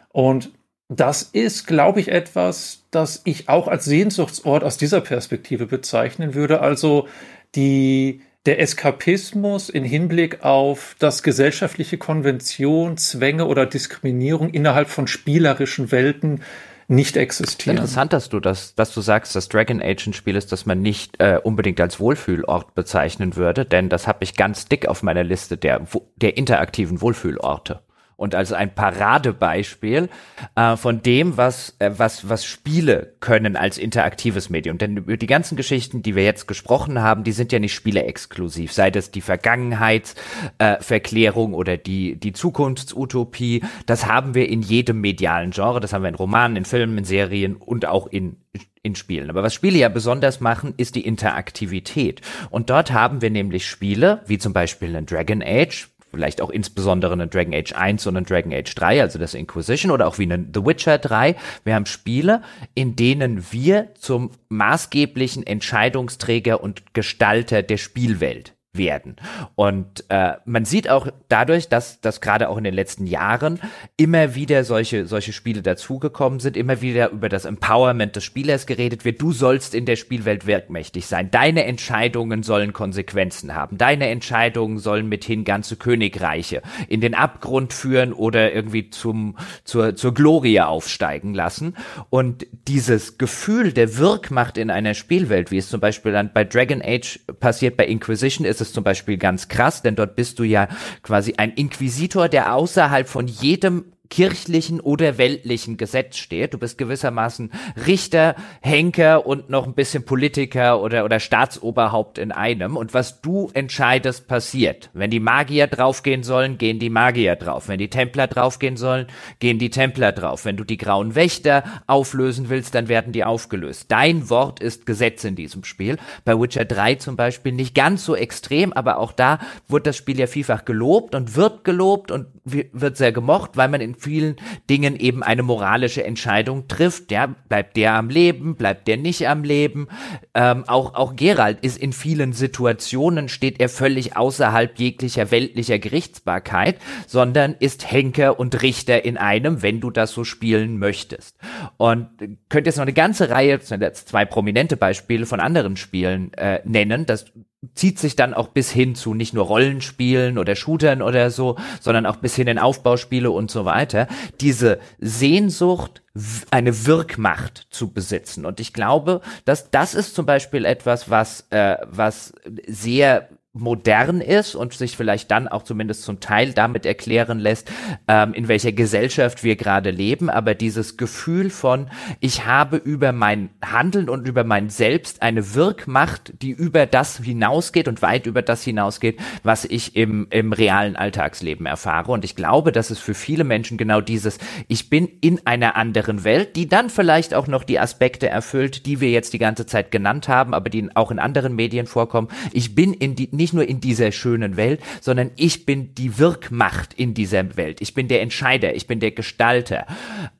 [0.09, 0.51] Und
[0.89, 6.59] das ist, glaube ich, etwas, das ich auch als Sehnsuchtsort aus dieser Perspektive bezeichnen würde.
[6.61, 7.07] Also
[7.55, 15.91] die, der Eskapismus in Hinblick auf das gesellschaftliche Konvention, Zwänge oder Diskriminierung innerhalb von spielerischen
[15.91, 16.41] Welten
[16.87, 17.77] nicht existieren.
[17.77, 21.19] Interessant, dass du das, dass du sagst, dass Dragon Age Spiel ist, das man nicht
[21.19, 25.57] äh, unbedingt als Wohlfühlort bezeichnen würde, denn das habe ich ganz dick auf meiner Liste
[25.57, 25.81] der,
[26.17, 27.81] der interaktiven Wohlfühlorte
[28.17, 30.07] und als ein Paradebeispiel
[30.55, 34.77] äh, von dem, was, äh, was, was Spiele können als interaktives Medium.
[34.77, 38.73] Denn über die ganzen Geschichten, die wir jetzt gesprochen haben, die sind ja nicht Spiele-exklusiv.
[38.73, 43.63] Sei das die Vergangenheitsverklärung äh, oder die, die Zukunftsutopie.
[43.85, 45.79] Das haben wir in jedem medialen Genre.
[45.79, 48.37] Das haben wir in Romanen, in Filmen, in Serien und auch in
[48.85, 49.31] in Spielen.
[49.31, 52.21] Aber was Spiele ja besonders machen, ist die Interaktivität.
[52.51, 57.13] Und dort haben wir nämlich Spiele, wie zum Beispiel ein Dragon Age, vielleicht auch insbesondere
[57.13, 60.23] einen Dragon Age 1 und einen Dragon Age 3, also das Inquisition oder auch wie
[60.23, 61.35] einen The Witcher 3.
[61.63, 62.41] Wir haben Spiele,
[62.73, 69.15] in denen wir zum maßgeblichen Entscheidungsträger und Gestalter der Spielwelt werden.
[69.55, 73.59] Und äh, man sieht auch dadurch, dass, dass gerade auch in den letzten Jahren
[73.97, 79.05] immer wieder solche, solche Spiele dazugekommen sind, immer wieder über das Empowerment des Spielers geredet
[79.05, 79.21] wird.
[79.21, 81.31] Du sollst in der Spielwelt wirkmächtig sein.
[81.31, 83.77] Deine Entscheidungen sollen Konsequenzen haben.
[83.77, 90.13] Deine Entscheidungen sollen mithin ganze Königreiche in den Abgrund führen oder irgendwie zum, zur, zur
[90.13, 91.75] Glorie aufsteigen lassen.
[92.09, 96.81] Und dieses Gefühl der Wirkmacht in einer Spielwelt, wie es zum Beispiel dann bei Dragon
[96.83, 100.67] Age passiert, bei Inquisition ist es zum Beispiel ganz krass, denn dort bist du ja
[101.03, 106.53] quasi ein Inquisitor, der außerhalb von jedem kirchlichen oder weltlichen Gesetz steht.
[106.53, 107.51] Du bist gewissermaßen
[107.85, 112.77] Richter, Henker und noch ein bisschen Politiker oder, oder Staatsoberhaupt in einem.
[112.77, 114.89] Und was du entscheidest, passiert.
[114.93, 117.67] Wenn die Magier draufgehen sollen, gehen die Magier drauf.
[117.67, 119.07] Wenn die Templer draufgehen sollen,
[119.39, 120.45] gehen die Templer drauf.
[120.45, 123.91] Wenn du die grauen Wächter auflösen willst, dann werden die aufgelöst.
[123.91, 125.97] Dein Wort ist Gesetz in diesem Spiel.
[126.23, 130.19] Bei Witcher 3 zum Beispiel nicht ganz so extrem, aber auch da wird das Spiel
[130.19, 134.35] ja vielfach gelobt und wird gelobt und wird sehr gemocht, weil man in vielen
[134.69, 137.11] Dingen eben eine moralische Entscheidung trifft.
[137.11, 139.87] Ja, bleibt der am Leben, bleibt der nicht am Leben.
[140.33, 146.77] Ähm, auch, auch Gerald ist in vielen Situationen, steht er völlig außerhalb jeglicher weltlicher Gerichtsbarkeit,
[147.07, 151.37] sondern ist Henker und Richter in einem, wenn du das so spielen möchtest.
[151.77, 152.09] Und
[152.49, 157.25] könnt jetzt noch eine ganze Reihe, zwei prominente Beispiele von anderen Spielen äh, nennen, dass
[157.73, 162.05] zieht sich dann auch bis hin zu nicht nur Rollenspielen oder Shootern oder so, sondern
[162.05, 164.07] auch bis hin in Aufbauspiele und so weiter,
[164.41, 166.01] diese Sehnsucht,
[166.49, 168.45] eine Wirkmacht zu besitzen.
[168.45, 172.33] Und ich glaube, dass das ist zum Beispiel etwas, was, äh, was
[172.67, 177.71] sehr modern ist und sich vielleicht dann auch zumindest zum Teil damit erklären lässt,
[178.07, 180.29] ähm, in welcher Gesellschaft wir gerade leben.
[180.29, 181.89] Aber dieses Gefühl von,
[182.19, 187.87] ich habe über mein Handeln und über mein Selbst eine Wirkmacht, die über das hinausgeht
[187.87, 192.11] und weit über das hinausgeht, was ich im, im realen Alltagsleben erfahre.
[192.11, 194.37] Und ich glaube, dass es für viele Menschen genau dieses,
[194.67, 198.99] ich bin in einer anderen Welt, die dann vielleicht auch noch die Aspekte erfüllt, die
[198.99, 202.27] wir jetzt die ganze Zeit genannt haben, aber die auch in anderen Medien vorkommen.
[202.51, 206.95] Ich bin in die, nicht nur in dieser schönen Welt, sondern ich bin die Wirkmacht
[206.95, 207.79] in dieser Welt.
[207.79, 209.85] Ich bin der Entscheider, ich bin der Gestalter.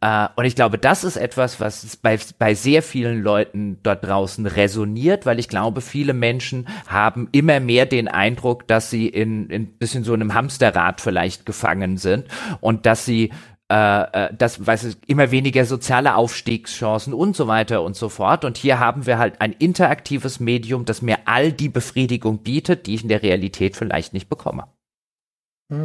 [0.02, 4.48] Äh, und ich glaube, das ist etwas, was bei, bei sehr vielen Leuten dort draußen
[4.48, 9.68] resoniert, weil ich glaube, viele Menschen haben immer mehr den Eindruck, dass sie in, in
[9.68, 12.26] bisschen so einem Hamsterrad vielleicht gefangen sind
[12.60, 13.30] und dass sie
[13.72, 18.46] äh, äh, das, weiß ich, immer weniger soziale Aufstiegschancen und so weiter und so fort.
[18.46, 22.96] Und hier haben wir halt ein interaktives Medium, das mir all die Befriedigung bietet, die
[22.96, 24.68] ich in der Realität vielleicht nicht bekomme.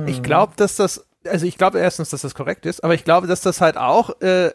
[0.06, 3.26] Ich glaube, dass das, also ich glaube erstens, dass das korrekt ist, aber ich glaube,
[3.26, 4.50] dass das halt auch äh,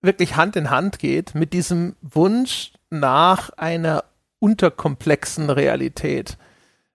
[0.00, 4.04] wirklich Hand in Hand geht mit diesem Wunsch nach einer
[4.38, 6.38] unterkomplexen Realität.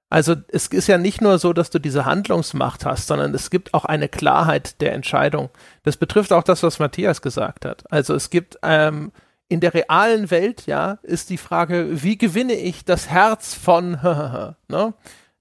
[0.10, 3.76] Also es ist ja nicht nur so, dass du diese Handlungsmacht hast, sondern es gibt
[3.76, 5.50] auch eine Klarheit der Entscheidung.
[5.84, 7.84] Das betrifft auch das, was Matthias gesagt hat.
[7.92, 9.12] Also es gibt ähm,
[9.50, 13.92] in der realen Welt, ja, ist die Frage, wie gewinne ich das Herz von,
[14.68, 14.94] ne?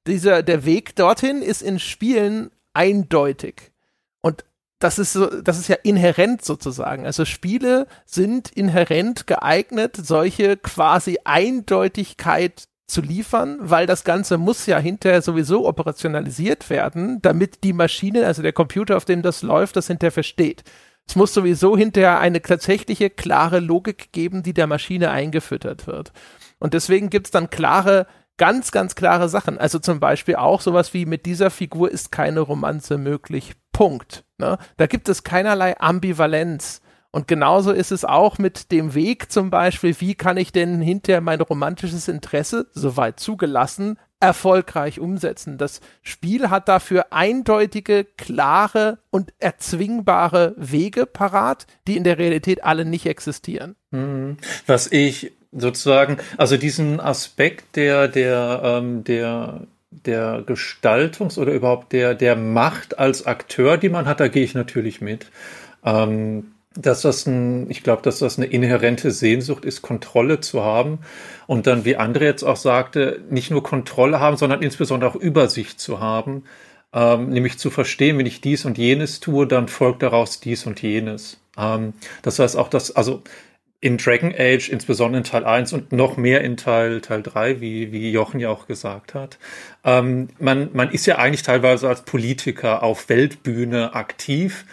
[0.06, 3.72] Dieser, der Weg dorthin ist in Spielen eindeutig.
[4.22, 4.44] Und
[4.78, 7.04] das ist so, das ist ja inhärent sozusagen.
[7.04, 14.78] Also Spiele sind inhärent geeignet, solche quasi Eindeutigkeit zu liefern, weil das Ganze muss ja
[14.78, 19.86] hinterher sowieso operationalisiert werden, damit die Maschine, also der Computer, auf dem das läuft, das
[19.86, 20.64] hinterher versteht.
[21.06, 26.12] Es muss sowieso hinterher eine tatsächliche klare Logik geben, die der Maschine eingefüttert wird.
[26.58, 28.06] Und deswegen gibt's dann klare,
[28.38, 29.58] ganz, ganz klare Sachen.
[29.58, 33.52] Also zum Beispiel auch sowas wie mit dieser Figur ist keine Romanze möglich.
[33.72, 34.24] Punkt.
[34.38, 34.58] Ne?
[34.76, 36.80] Da gibt es keinerlei Ambivalenz.
[37.10, 41.22] Und genauso ist es auch mit dem Weg zum Beispiel, wie kann ich denn hinterher
[41.22, 45.58] mein romantisches Interesse, soweit zugelassen, erfolgreich umsetzen.
[45.58, 52.84] Das Spiel hat dafür eindeutige, klare und erzwingbare Wege parat, die in der Realität alle
[52.84, 53.76] nicht existieren.
[53.90, 54.36] Mhm.
[54.66, 62.14] Was ich sozusagen, also diesen Aspekt der, der, ähm, der, der Gestaltungs- oder überhaupt der,
[62.14, 65.26] der Macht als Akteur, die man hat, da gehe ich natürlich mit.
[65.84, 71.00] Ähm, dass das ein, ich glaube, dass das eine inhärente Sehnsucht ist, Kontrolle zu haben
[71.46, 75.80] und dann, wie André jetzt auch sagte, nicht nur Kontrolle haben, sondern insbesondere auch Übersicht
[75.80, 76.44] zu haben,
[76.92, 80.80] ähm, nämlich zu verstehen, wenn ich dies und jenes tue, dann folgt daraus dies und
[80.80, 81.40] jenes.
[81.58, 83.22] Ähm, das heißt auch, dass, also
[83.80, 87.92] in Dragon Age, insbesondere in Teil 1 und noch mehr in Teil, Teil 3, wie,
[87.92, 89.38] wie Jochen ja auch gesagt hat.
[89.84, 94.64] Ähm, man, man ist ja eigentlich teilweise als Politiker auf Weltbühne aktiv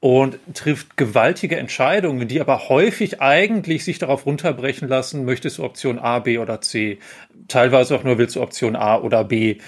[0.00, 5.98] und trifft gewaltige Entscheidungen, die aber häufig eigentlich sich darauf runterbrechen lassen, möchtest du Option
[5.98, 6.98] A, B oder C.
[7.48, 9.58] Teilweise auch nur willst du Option A oder B.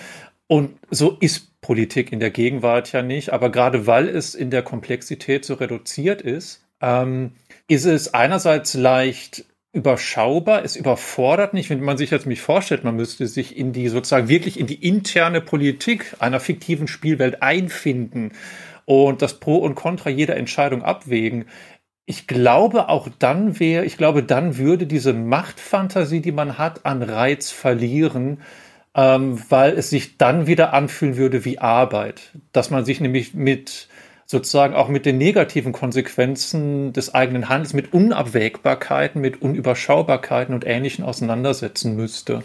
[0.46, 4.62] Und so ist Politik in der Gegenwart ja nicht, aber gerade weil es in der
[4.62, 7.32] Komplexität so reduziert ist, ähm,
[7.68, 12.96] ist es einerseits leicht überschaubar, es überfordert nicht, wenn man sich jetzt mich vorstellt, man
[12.96, 18.32] müsste sich in die sozusagen wirklich in die interne Politik einer fiktiven Spielwelt einfinden
[18.84, 21.46] und das Pro und Contra jeder Entscheidung abwägen.
[22.06, 27.02] Ich glaube, auch dann wäre, ich glaube, dann würde diese Machtfantasie, die man hat, an
[27.02, 28.42] Reiz verlieren,
[28.94, 32.32] ähm, weil es sich dann wieder anfühlen würde wie Arbeit.
[32.52, 33.88] Dass man sich nämlich mit
[34.26, 41.04] sozusagen auch mit den negativen Konsequenzen des eigenen Handels, mit Unabwägbarkeiten, mit Unüberschaubarkeiten und Ähnlichen
[41.04, 42.44] auseinandersetzen müsste.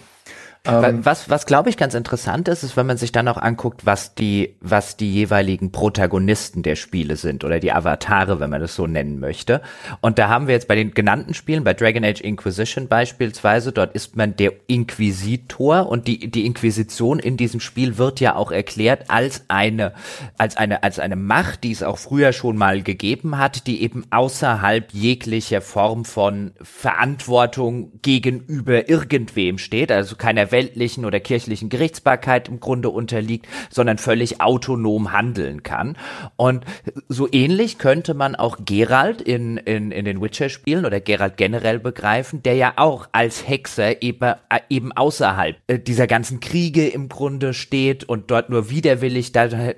[0.68, 3.86] Ähm, was, was glaube ich ganz interessant ist, ist, wenn man sich dann auch anguckt,
[3.86, 8.76] was die, was die jeweiligen Protagonisten der Spiele sind oder die Avatare, wenn man das
[8.76, 9.61] so nennen möchte.
[10.01, 13.93] Und da haben wir jetzt bei den genannten Spielen, bei Dragon Age Inquisition beispielsweise, dort
[13.93, 19.05] ist man der Inquisitor und die, die Inquisition in diesem Spiel wird ja auch erklärt
[19.09, 19.93] als eine,
[20.38, 24.05] als eine, als eine Macht, die es auch früher schon mal gegeben hat, die eben
[24.09, 32.62] außerhalb jeglicher Form von Verantwortung gegenüber irgendwem steht, also keiner weltlichen oder kirchlichen Gerichtsbarkeit im
[32.62, 35.97] Grunde unterliegt, sondern völlig autonom handeln kann.
[36.38, 36.64] Und
[37.10, 42.41] so ähnlich könnte man auch Geralt in, in, in den Witcher-Spielen oder Geralt generell begreifen,
[42.41, 47.53] der ja auch als Hexer eben, äh, eben außerhalb äh, dieser ganzen Kriege im Grunde
[47.53, 49.34] steht und dort nur widerwillig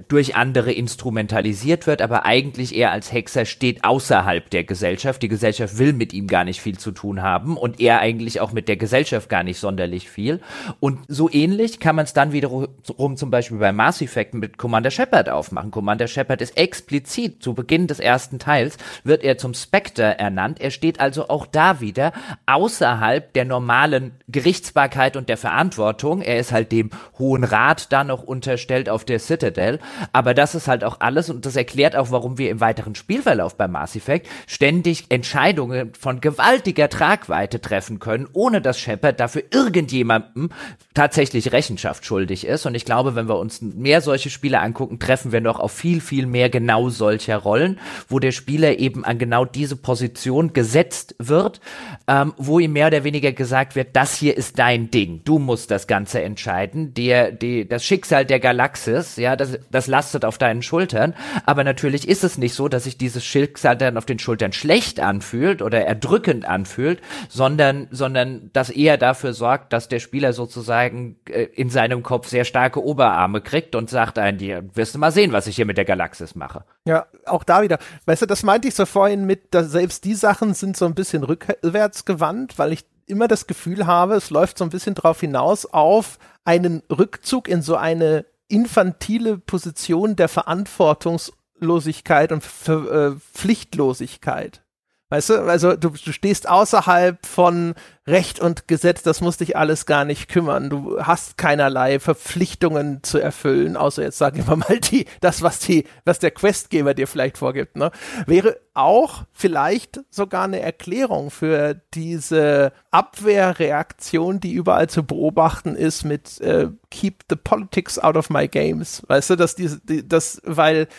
[0.08, 5.24] durch andere instrumentalisiert wird, aber eigentlich er als Hexer steht außerhalb der Gesellschaft.
[5.24, 8.52] Die Gesellschaft will mit ihm gar nicht viel zu tun haben und er eigentlich auch
[8.52, 10.40] mit der Gesellschaft gar nicht sonderlich viel.
[10.80, 14.92] Und so ähnlich kann man es dann wiederum zum Beispiel bei Mass Effect mit Commander
[14.92, 15.72] Shepard aufmachen.
[15.72, 20.60] Commander Shepard ist explizit zu Beginn des ersten Teils wird er zum Spectre ernannt.
[20.62, 22.14] Er steht also auch da wieder
[22.46, 26.22] außerhalb der normalen Gerichtsbarkeit und der Verantwortung.
[26.22, 26.90] Er ist halt dem
[27.20, 29.80] Hohen Rat da noch unterstellt auf der Citadel.
[30.14, 33.56] Aber das ist halt auch alles und das erklärt auch, warum wir im weiteren Spielverlauf
[33.56, 40.50] bei Mass Effect ständig Entscheidungen von gewaltiger Tragweite treffen können, ohne dass Shepard dafür irgendjemandem
[40.94, 42.66] tatsächlich Rechenschaft schuldig ist.
[42.66, 46.02] Und ich glaube, wenn wir uns mehr solche Spiele angucken, treffen wir noch auf viel,
[46.02, 47.80] viel mehr genau solcher Rollen,
[48.10, 51.62] wo der Spieler eben an genau diese Position gesetzt wird,
[52.08, 55.72] ähm, wo ihm mehr oder weniger gesagt wird, das hier ist dein Ding, du musst
[55.72, 60.62] das Ganze entscheiden, der, die, das Schicksal der Galaxis, ja, das, das lastet auf deinen
[60.62, 61.14] Schultern.
[61.46, 65.00] Aber natürlich ist es nicht so, dass sich dieses Schicksal dann auf den Schultern schlecht
[65.00, 71.44] anfühlt oder erdrückend anfühlt, sondern, sondern das eher dafür sorgt, dass der Spieler sozusagen äh,
[71.44, 75.34] in seinem Kopf sehr starke Oberarme kriegt und sagt ein, die wirst du mal sehen,
[75.34, 76.64] was ich hier mit der Galaxis mache.
[76.86, 77.78] Ja, auch da wieder.
[78.06, 80.96] Weißt du, das meinte ich so vorhin mit, dass selbst die Sachen sind so ein
[80.96, 85.20] bisschen rückwärts gewandt, weil ich immer das Gefühl habe, es läuft so ein bisschen drauf
[85.20, 94.62] hinaus auf einen Rückzug in so eine infantile Position der Verantwortungslosigkeit und Ver äh, Pflichtlosigkeit.
[95.10, 99.86] Weißt du, also du, du stehst außerhalb von Recht und Gesetz, das muss dich alles
[99.86, 100.70] gar nicht kümmern.
[100.70, 105.86] Du hast keinerlei Verpflichtungen zu erfüllen, außer jetzt sagen wir mal die, das, was die,
[106.04, 107.92] was der Questgeber dir vielleicht vorgibt, ne?
[108.26, 116.42] Wäre auch vielleicht sogar eine Erklärung für diese Abwehrreaktion, die überall zu beobachten ist mit
[116.42, 119.04] äh, Keep the politics out of my games.
[119.08, 120.90] Weißt du, dass diese, die, das, weil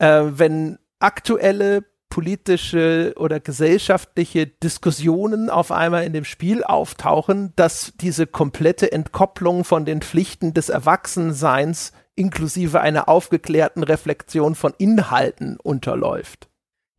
[0.00, 8.26] äh, wenn aktuelle politische oder gesellschaftliche Diskussionen auf einmal in dem Spiel auftauchen, dass diese
[8.26, 16.48] komplette Entkopplung von den Pflichten des Erwachsenseins inklusive einer aufgeklärten Reflexion von Inhalten unterläuft.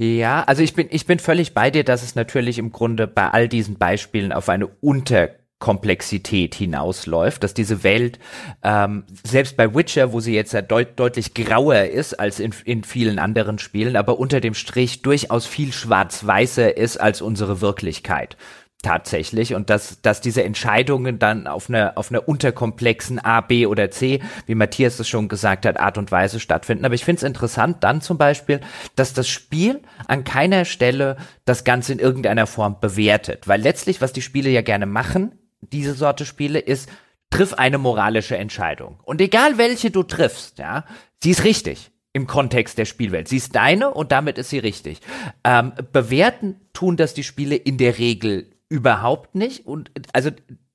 [0.01, 3.29] Ja, also ich bin, ich bin völlig bei dir, dass es natürlich im Grunde bei
[3.29, 5.29] all diesen Beispielen auf eine Unter
[5.59, 8.17] Komplexität hinausläuft, dass diese Welt
[8.63, 12.83] ähm, selbst bei Witcher, wo sie jetzt ja deut deutlich grauer ist als in, in
[12.85, 18.37] vielen anderen Spielen, aber unter dem Strich durchaus viel schwarz-weißer ist als unsere Wirklichkeit.
[18.81, 19.55] Tatsächlich.
[19.55, 24.21] Und dass, dass diese Entscheidungen dann auf einer auf einer unterkomplexen A, B oder C,
[24.45, 26.85] wie Matthias es schon gesagt hat, Art und Weise stattfinden.
[26.85, 28.61] Aber ich finde es interessant dann zum Beispiel,
[28.95, 34.13] dass das Spiel an keiner Stelle das Ganze in irgendeiner Form bewertet, weil letztlich, was
[34.13, 36.89] die Spiele ja gerne machen, diese Sorte Spiele, ist,
[37.29, 38.99] triff eine moralische Entscheidung.
[39.03, 40.85] Und egal welche du triffst, ja,
[41.21, 43.27] sie ist richtig im Kontext der Spielwelt.
[43.27, 44.99] Sie ist deine und damit ist sie richtig.
[45.43, 49.67] Ähm, bewerten tun das die Spiele in der Regel überhaupt nicht.
[49.67, 50.31] Und also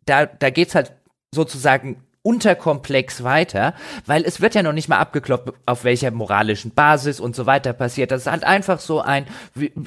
[0.07, 0.93] da, da geht's halt
[1.35, 3.75] sozusagen unterkomplex weiter,
[4.07, 7.75] weil es wird ja noch nicht mal abgekloppt, auf welcher moralischen Basis und so weiter
[7.75, 8.11] passiert.
[8.11, 9.27] Das ist halt einfach so ein,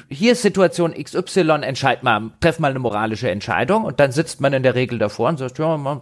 [0.08, 4.52] hier ist Situation XY, entscheid mal, treff mal eine moralische Entscheidung und dann sitzt man
[4.52, 6.00] in der Regel davor und sagt, ja, man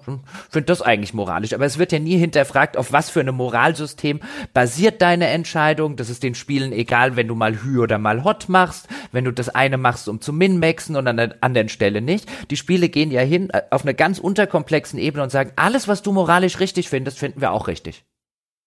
[0.51, 1.55] findet das eigentlich moralisch.
[1.55, 4.21] Aber es wird ja nie hinterfragt, auf was für einem Moralsystem
[4.53, 5.97] basiert deine Entscheidung.
[5.97, 9.33] Das ist den Spielen egal, wenn du mal Hü oder mal Hot machst, wenn du
[9.33, 12.29] das eine machst, um zu min-maxen und an der anderen Stelle nicht.
[12.51, 16.03] Die Spiele gehen ja hin äh, auf einer ganz unterkomplexen Ebene und sagen, alles, was
[16.03, 18.05] du moralisch moralisch richtig findest, finden wir auch richtig.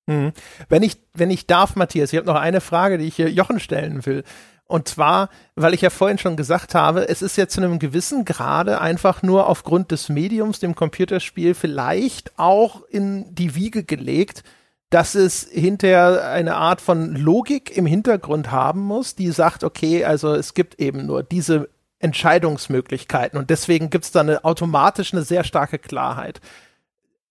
[0.08, 0.34] Mhm.
[0.70, 3.60] Wenn ich, wenn ich darf, Matthias, ich habe noch eine Frage, die ich hier Jochen
[3.60, 4.24] stellen will.
[4.66, 8.24] Und zwar, weil ich ja vorhin schon gesagt habe, es ist ja zu einem gewissen
[8.24, 14.44] Grade einfach nur aufgrund des Mediums, dem Computerspiel, vielleicht auch in die Wiege gelegt,
[14.92, 20.34] dass es hinterher eine Art von Logik im Hintergrund haben muss, die sagt, okay, also
[20.34, 25.44] es gibt eben nur diese Entscheidungsmöglichkeiten und deswegen gibt es da eine automatisch eine sehr
[25.44, 26.42] starke Klarheit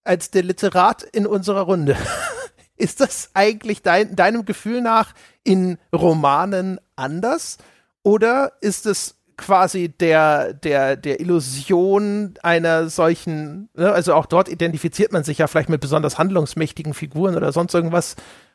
[0.09, 1.97] als der Literat in unserer Runde.
[2.77, 7.59] Ist das eigentlich dein, deinem Gefühl nach in Romanen anders?
[8.05, 15.13] Oder ist es quasi der, der, der Illusion einer solchen, ne, also auch dort identifiziert
[15.13, 18.15] man sich ja vielleicht mit besonders handlungsmächtigen Figuren oder sonst irgendwas.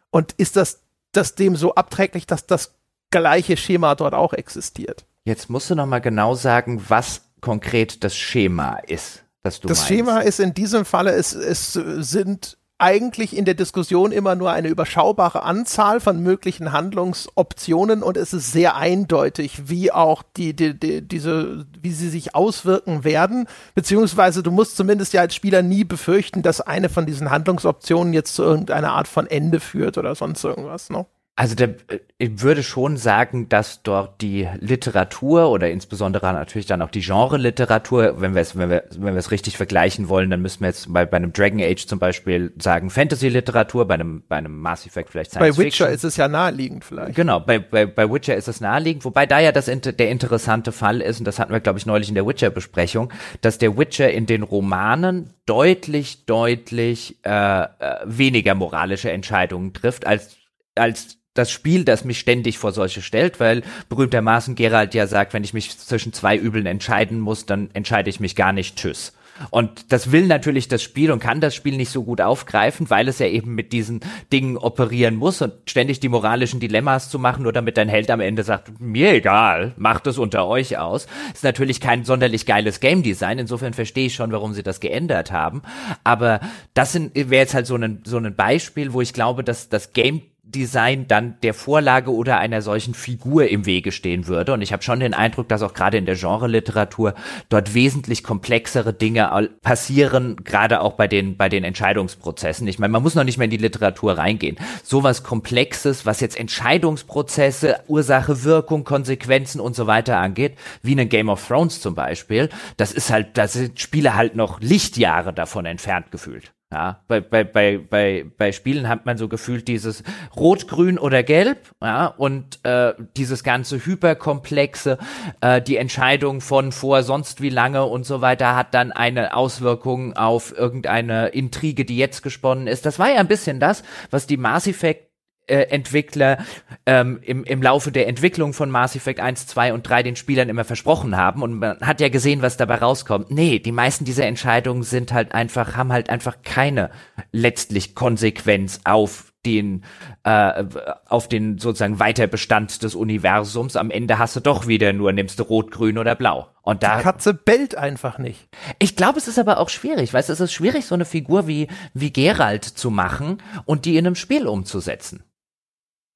[0.10, 0.82] Und ist das,
[1.12, 2.76] das dem so abträglich, dass das
[3.12, 5.06] gleiche Schema dort auch existiert?
[5.26, 9.88] Jetzt musst du noch mal genau sagen, was konkret das Schema ist das meinst.
[9.88, 14.68] Schema ist in diesem Falle, es, es sind eigentlich in der Diskussion immer nur eine
[14.68, 21.02] überschaubare Anzahl von möglichen Handlungsoptionen und es ist sehr eindeutig, wie auch die, die, die,
[21.02, 23.48] diese, wie sie sich auswirken werden.
[23.76, 28.36] Beziehungsweise du musst zumindest ja als Spieler nie befürchten, dass eine von diesen Handlungsoptionen jetzt
[28.36, 31.06] zu irgendeiner Art von Ende führt oder sonst irgendwas, ne?
[31.36, 31.74] Also der,
[32.20, 38.22] ich würde schon sagen, dass dort die Literatur oder insbesondere natürlich dann auch die Genre-Literatur,
[38.22, 40.94] wenn wir es, wenn wir, wenn wir es richtig vergleichen wollen, dann müssen wir jetzt
[40.94, 45.10] bei, bei einem Dragon Age zum Beispiel sagen Fantasy-Literatur, bei einem, bei einem Mass Effect
[45.10, 45.96] vielleicht Science Bei Witcher Fiction.
[45.96, 47.16] ist es ja naheliegend vielleicht.
[47.16, 51.02] Genau, bei, bei, bei Witcher ist es naheliegend, wobei da ja das der interessante Fall
[51.02, 53.12] ist, und das hatten wir, glaube ich, neulich in der Witcher-Besprechung,
[53.42, 57.68] dass der Witcher in den Romanen deutlich, deutlich äh, äh
[58.06, 60.38] weniger moralische Entscheidungen trifft als
[60.76, 65.44] als das Spiel, das mich ständig vor solche stellt, weil berühmtermaßen Gerald ja sagt, wenn
[65.44, 68.78] ich mich zwischen zwei Übeln entscheiden muss, dann entscheide ich mich gar nicht.
[68.78, 69.14] Tschüss.
[69.50, 73.08] Und das will natürlich das Spiel und kann das Spiel nicht so gut aufgreifen, weil
[73.08, 77.44] es ja eben mit diesen Dingen operieren muss und ständig die moralischen Dilemmas zu machen,
[77.44, 81.08] nur damit dein Held am Ende sagt, mir egal, macht es unter euch aus.
[81.34, 83.40] Ist natürlich kein sonderlich geiles Game Design.
[83.40, 85.64] Insofern verstehe ich schon, warum sie das geändert haben.
[86.04, 86.40] Aber
[86.76, 90.22] das wäre jetzt halt so ein, so ein Beispiel, wo ich glaube, dass das Game
[90.54, 94.54] Design dann der Vorlage oder einer solchen Figur im Wege stehen würde.
[94.54, 97.14] Und ich habe schon den Eindruck, dass auch gerade in der Genre-Literatur
[97.50, 102.68] dort wesentlich komplexere Dinge passieren, gerade auch bei den, bei den Entscheidungsprozessen.
[102.68, 104.58] Ich meine, man muss noch nicht mehr in die Literatur reingehen.
[104.84, 111.30] Sowas Komplexes, was jetzt Entscheidungsprozesse, Ursache, Wirkung, Konsequenzen und so weiter angeht, wie ein Game
[111.30, 116.12] of Thrones zum Beispiel, das ist halt, da sind Spiele halt noch Lichtjahre davon entfernt
[116.12, 116.54] gefühlt.
[116.74, 120.02] Ja, bei, bei, bei, bei, bei Spielen hat man so gefühlt dieses
[120.36, 124.98] Rot, Grün oder Gelb, ja, und äh, dieses ganze Hyperkomplexe,
[125.42, 130.14] äh, die Entscheidung von vor sonst wie lange und so weiter hat dann eine Auswirkung
[130.18, 132.88] auf irgendeine Intrige, die jetzt gesponnen ist.
[132.88, 135.13] Das war ja ein bisschen das, was die Mass Effect
[135.48, 136.38] äh, Entwickler
[136.86, 140.50] ähm, im, im Laufe der Entwicklung von Mass Effect 1, 2 und 3 den Spielern
[140.50, 143.32] immer versprochen haben und man hat ja gesehen, was dabei rauskommt.
[143.32, 146.92] Nee, die meisten dieser Entscheidungen sind halt einfach, haben halt einfach keine
[147.32, 149.84] letztlich Konsequenz auf den
[150.24, 150.66] äh,
[151.06, 153.76] auf den sozusagen Weiterbestand des Universums.
[153.76, 156.50] Am Ende hast du doch wieder nur nimmst du rot, grün oder blau.
[156.62, 158.48] Und da die Katze bellt einfach nicht.
[158.80, 161.48] Ich glaube, es ist aber auch schwierig, weißt du, es ist schwierig so eine Figur
[161.48, 165.24] wie wie Gerald zu machen und die in einem Spiel umzusetzen.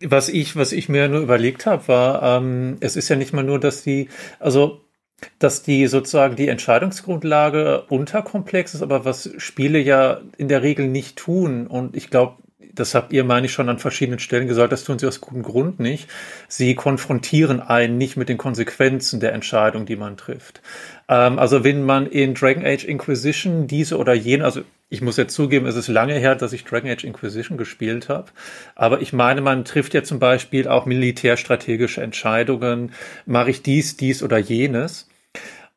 [0.01, 3.43] Was ich, was ich mir nur überlegt habe, war, ähm, es ist ja nicht mal
[3.43, 4.81] nur, dass die, also
[5.39, 11.17] dass die sozusagen die Entscheidungsgrundlage unterkomplex ist, aber was Spiele ja in der Regel nicht
[11.17, 11.65] tun.
[11.65, 12.35] Und ich glaube,
[12.77, 15.41] das habt ihr, meine ich, schon an verschiedenen Stellen gesagt, das tun sie aus gutem
[15.41, 16.07] Grund nicht.
[16.47, 20.61] Sie konfrontieren einen nicht mit den Konsequenzen der Entscheidung, die man trifft.
[21.09, 25.27] Ähm, also wenn man in Dragon Age Inquisition diese oder jene, also ich muss ja
[25.27, 28.31] zugeben, es ist lange her, dass ich Dragon Age Inquisition gespielt habe.
[28.75, 32.93] Aber ich meine, man trifft ja zum Beispiel auch militärstrategische Entscheidungen.
[33.25, 35.09] Mache ich dies, dies oder jenes?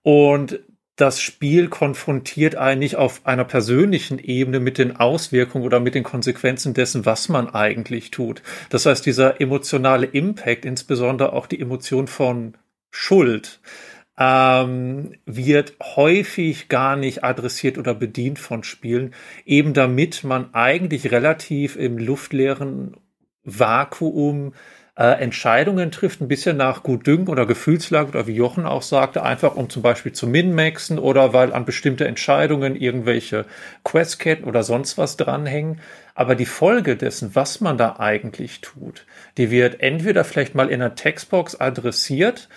[0.02, 0.60] Und
[0.94, 6.74] das Spiel konfrontiert eigentlich auf einer persönlichen Ebene mit den Auswirkungen oder mit den Konsequenzen
[6.74, 8.42] dessen, was man eigentlich tut.
[8.68, 12.54] Das heißt, dieser emotionale Impact, insbesondere auch die Emotion von
[12.90, 13.60] Schuld,
[14.20, 19.14] ähm, wird häufig gar nicht adressiert oder bedient von Spielen,
[19.46, 22.98] eben damit man eigentlich relativ im luftleeren
[23.44, 24.52] Vakuum
[24.98, 29.56] äh, Entscheidungen trifft, ein bisschen nach Gutdünken oder Gefühlslage oder wie Jochen auch sagte, einfach
[29.56, 33.46] um zum Beispiel zu min-maxen oder weil an bestimmte Entscheidungen irgendwelche
[33.84, 35.80] Questketten oder sonst was dranhängen.
[36.14, 39.06] Aber die Folge dessen, was man da eigentlich tut,
[39.38, 42.50] die wird entweder vielleicht mal in einer Textbox adressiert,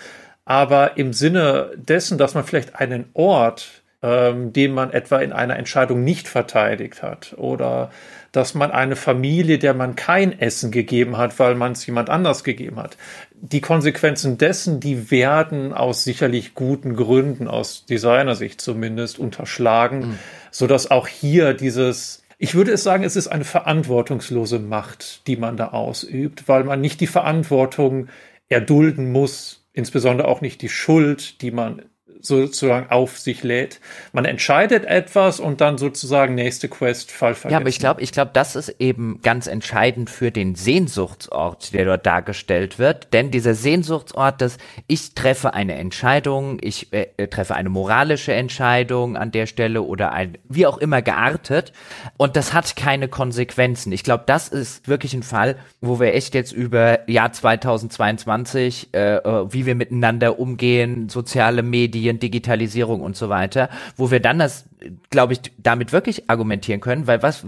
[0.44, 5.56] aber im Sinne dessen, dass man vielleicht einen Ort, ähm, den man etwa in einer
[5.56, 7.90] Entscheidung nicht verteidigt hat oder
[8.32, 12.42] dass man eine Familie, der man kein Essen gegeben hat, weil man es jemand anders
[12.42, 12.96] gegeben hat.
[13.40, 20.18] Die Konsequenzen dessen, die werden aus sicherlich guten Gründen, aus Designersicht zumindest, unterschlagen, mhm.
[20.50, 25.36] so dass auch hier dieses ich würde es sagen, es ist eine verantwortungslose Macht, die
[25.36, 28.08] man da ausübt, weil man nicht die Verantwortung
[28.48, 31.82] erdulden muss, insbesondere auch nicht die Schuld, die man
[32.26, 33.80] sozusagen auf sich lädt.
[34.12, 37.52] Man entscheidet etwas und dann sozusagen nächste Quest Fall vergessen.
[37.52, 41.84] Ja, aber ich glaube, ich glaube, das ist eben ganz entscheidend für den Sehnsuchtsort, der
[41.84, 43.12] dort dargestellt wird.
[43.12, 49.16] Denn dieser Sehnsuchtsort, dass ich treffe eine Entscheidung, ich äh, äh, treffe eine moralische Entscheidung
[49.16, 51.72] an der Stelle oder ein, wie auch immer geartet.
[52.16, 53.92] Und das hat keine Konsequenzen.
[53.92, 59.16] Ich glaube, das ist wirklich ein Fall, wo wir echt jetzt über Jahr 2022, äh,
[59.16, 64.38] äh, wie wir miteinander umgehen, soziale Medien, Medien, Digitalisierung und so weiter, wo wir dann
[64.38, 64.64] das,
[65.10, 67.44] glaube ich, damit wirklich argumentieren können, weil was,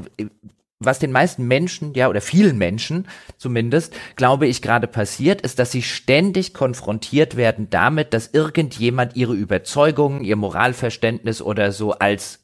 [0.79, 3.07] was den meisten Menschen, ja, oder vielen Menschen
[3.39, 9.35] zumindest, glaube ich, gerade passiert, ist, dass sie ständig konfrontiert werden damit, dass irgendjemand ihre
[9.35, 12.41] Überzeugungen, ihr Moralverständnis oder so als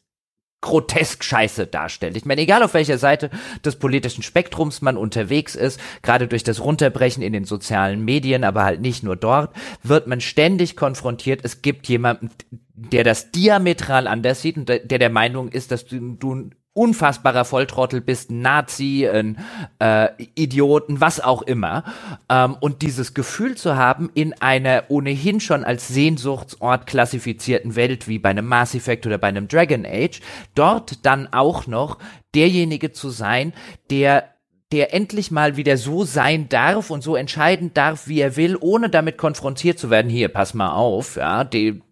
[0.62, 2.16] grotesk scheiße darstellt.
[2.16, 3.28] Ich meine, egal auf welcher Seite
[3.64, 8.64] des politischen Spektrums man unterwegs ist, gerade durch das Runterbrechen in den sozialen Medien, aber
[8.64, 11.40] halt nicht nur dort, wird man ständig konfrontiert.
[11.42, 12.30] Es gibt jemanden,
[12.74, 18.00] der das diametral anders sieht und der der Meinung ist, dass du, du unfassbarer Volltrottel
[18.00, 19.38] bist, Nazi, ein
[19.78, 21.84] äh, Idioten, was auch immer.
[22.28, 28.18] Ähm, und dieses Gefühl zu haben, in einer ohnehin schon als Sehnsuchtsort klassifizierten Welt wie
[28.18, 30.20] bei einem Mass Effect oder bei einem Dragon Age,
[30.54, 31.98] dort dann auch noch
[32.34, 33.52] derjenige zu sein,
[33.90, 34.32] der
[34.72, 38.88] der endlich mal wieder so sein darf und so entscheiden darf, wie er will, ohne
[38.88, 40.10] damit konfrontiert zu werden.
[40.10, 41.82] Hier, pass mal auf, ja, die,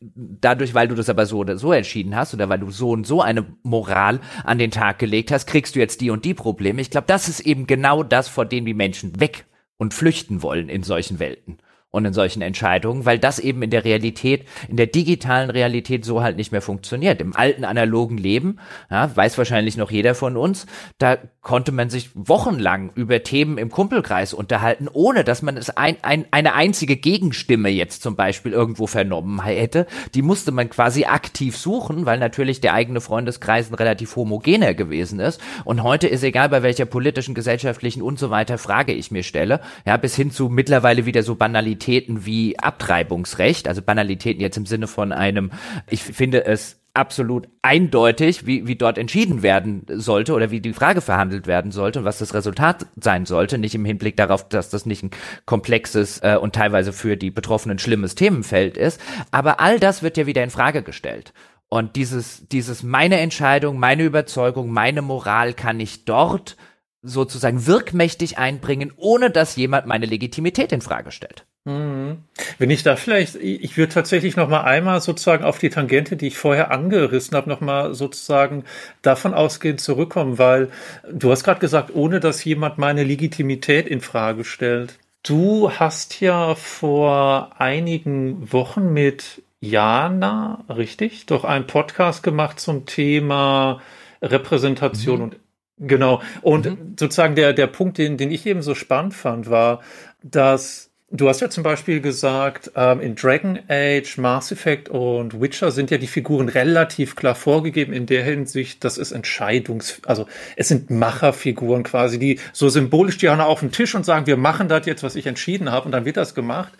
[0.00, 3.06] dadurch, weil du das aber so oder so entschieden hast oder weil du so und
[3.06, 6.80] so eine Moral an den Tag gelegt hast, kriegst du jetzt die und die Probleme.
[6.80, 9.46] Ich glaube, das ist eben genau das, vor dem die Menschen weg
[9.76, 11.58] und flüchten wollen in solchen Welten
[11.90, 16.22] und in solchen Entscheidungen, weil das eben in der Realität, in der digitalen Realität so
[16.22, 17.20] halt nicht mehr funktioniert.
[17.20, 18.58] Im alten analogen Leben,
[18.90, 20.66] ja, weiß wahrscheinlich noch jeder von uns,
[20.98, 25.96] da konnte man sich wochenlang über Themen im Kumpelkreis unterhalten, ohne dass man es ein,
[26.02, 29.86] ein, eine einzige Gegenstimme jetzt zum Beispiel irgendwo vernommen hätte.
[30.14, 35.18] Die musste man quasi aktiv suchen, weil natürlich der eigene Freundeskreis ein relativ homogener gewesen
[35.18, 35.40] ist.
[35.64, 39.60] Und heute ist egal, bei welcher politischen, gesellschaftlichen und so weiter Frage ich mir stelle,
[39.86, 44.66] ja, bis hin zu mittlerweile wieder so Banalität Banalitäten wie Abtreibungsrecht, also Banalitäten jetzt im
[44.66, 45.50] Sinne von einem,
[45.88, 51.00] ich finde es absolut eindeutig, wie, wie dort entschieden werden sollte oder wie die Frage
[51.00, 54.86] verhandelt werden sollte und was das Resultat sein sollte, nicht im Hinblick darauf, dass das
[54.86, 55.10] nicht ein
[55.46, 59.00] komplexes äh, und teilweise für die Betroffenen schlimmes Themenfeld ist.
[59.30, 61.32] Aber all das wird ja wieder in Frage gestellt.
[61.68, 66.56] Und dieses, dieses meine Entscheidung, meine Überzeugung, meine Moral kann ich dort
[67.02, 71.46] sozusagen wirkmächtig einbringen, ohne dass jemand meine Legitimität in Frage stellt.
[71.64, 72.24] Mhm.
[72.58, 76.28] Wenn ich da vielleicht, ich würde tatsächlich noch mal einmal sozusagen auf die Tangente, die
[76.28, 78.64] ich vorher angerissen habe, noch mal sozusagen
[79.02, 80.70] davon ausgehend zurückkommen, weil
[81.10, 84.98] du hast gerade gesagt, ohne dass jemand meine Legitimität in Frage stellt.
[85.22, 93.82] Du hast ja vor einigen Wochen mit Jana, richtig, doch einen Podcast gemacht zum Thema
[94.22, 95.24] Repräsentation mhm.
[95.24, 95.36] und
[95.82, 96.20] Genau.
[96.42, 96.94] Und mhm.
[97.00, 99.80] sozusagen der, der Punkt, den, den ich eben so spannend fand, war,
[100.22, 105.72] dass Du hast ja zum Beispiel gesagt, ähm, in Dragon Age, Mass Effect und Witcher
[105.72, 110.68] sind ja die Figuren relativ klar vorgegeben in der Hinsicht, dass es Entscheidungs-, also es
[110.68, 114.68] sind Macherfiguren quasi, die so symbolisch die haben auf den Tisch und sagen, wir machen
[114.68, 116.72] das jetzt, was ich entschieden habe und dann wird das gemacht.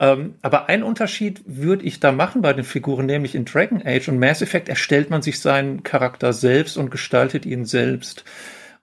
[0.00, 4.08] Ähm, aber ein Unterschied würde ich da machen bei den Figuren, nämlich in Dragon Age
[4.08, 8.24] und Mass Effect erstellt man sich seinen Charakter selbst und gestaltet ihn selbst.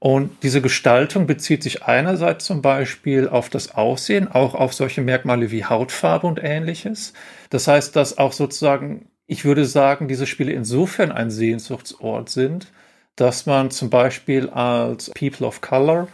[0.03, 5.51] Und diese Gestaltung bezieht sich einerseits zum Beispiel auf das Aussehen, auch auf solche Merkmale
[5.51, 7.13] wie Hautfarbe und ähnliches.
[7.51, 12.71] Das heißt, dass auch sozusagen, ich würde sagen, diese Spiele insofern ein Sehnsuchtsort sind,
[13.15, 16.07] dass man zum Beispiel als People of Color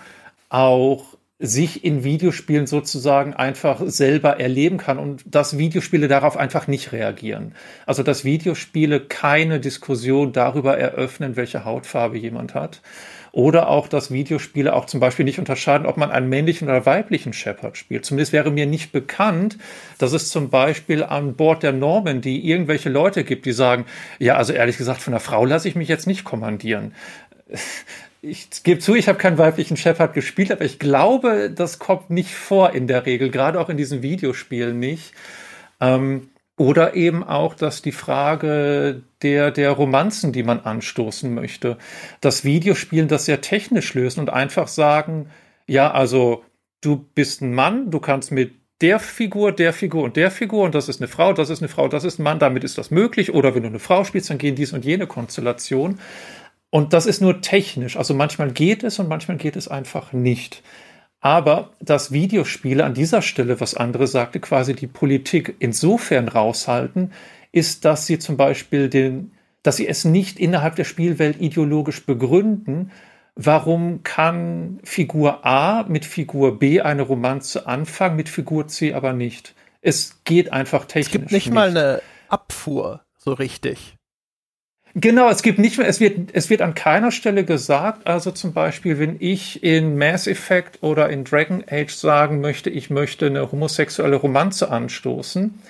[0.49, 1.05] auch
[1.39, 7.53] sich in Videospielen sozusagen einfach selber erleben kann und dass Videospiele darauf einfach nicht reagieren.
[7.85, 12.81] Also dass Videospiele keine Diskussion darüber eröffnen, welche Hautfarbe jemand hat,
[13.37, 17.33] oder auch, dass Videospiele auch zum Beispiel nicht unterscheiden, ob man einen männlichen oder weiblichen
[17.33, 18.03] Shepard spielt.
[18.03, 19.59] Zumindest wäre mir nicht bekannt,
[19.99, 23.85] dass es zum Beispiel an Bord der Normandy irgendwelche Leute gibt, die sagen,
[24.17, 26.95] ja, also ehrlich gesagt, von einer Frau lasse ich mich jetzt nicht kommandieren.
[28.23, 32.33] Ich gebe zu, ich habe keinen weiblichen Shepard gespielt, aber ich glaube, das kommt nicht
[32.33, 35.13] vor in der Regel, gerade auch in diesen Videospielen nicht.
[35.79, 41.77] Ähm, oder eben auch, dass die Frage der, der Romanzen, die man anstoßen möchte,
[42.19, 45.29] das Videospielen das sehr technisch lösen und einfach sagen,
[45.67, 46.43] ja, also
[46.81, 50.75] du bist ein Mann, du kannst mit der Figur, der Figur und der Figur und
[50.75, 52.91] das ist eine Frau, das ist eine Frau, das ist ein Mann, damit ist das
[52.91, 53.33] möglich.
[53.33, 55.99] Oder wenn du eine Frau spielst, dann gehen dies und jene Konstellation.
[56.69, 57.97] Und das ist nur technisch.
[57.97, 60.61] Also manchmal geht es und manchmal geht es einfach nicht.
[61.19, 67.11] Aber dass Videospiele an dieser Stelle, was andere sagte, quasi die Politik insofern raushalten,
[67.51, 69.31] ist, dass sie zum Beispiel den,
[69.63, 72.91] dass sie es nicht innerhalb der Spielwelt ideologisch begründen.
[73.35, 79.55] Warum kann Figur A mit Figur B eine Romanze anfangen, mit Figur C aber nicht?
[79.81, 81.05] Es geht einfach technisch.
[81.07, 81.53] Es gibt nicht, nicht.
[81.53, 83.96] mal eine Abfuhr so richtig.
[84.99, 88.53] Genau, es gibt nicht mehr, es wird, es wird an keiner Stelle gesagt, also zum
[88.53, 93.51] Beispiel, wenn ich in Mass Effect oder in Dragon Age sagen möchte, ich möchte eine
[93.51, 95.61] homosexuelle Romanze anstoßen,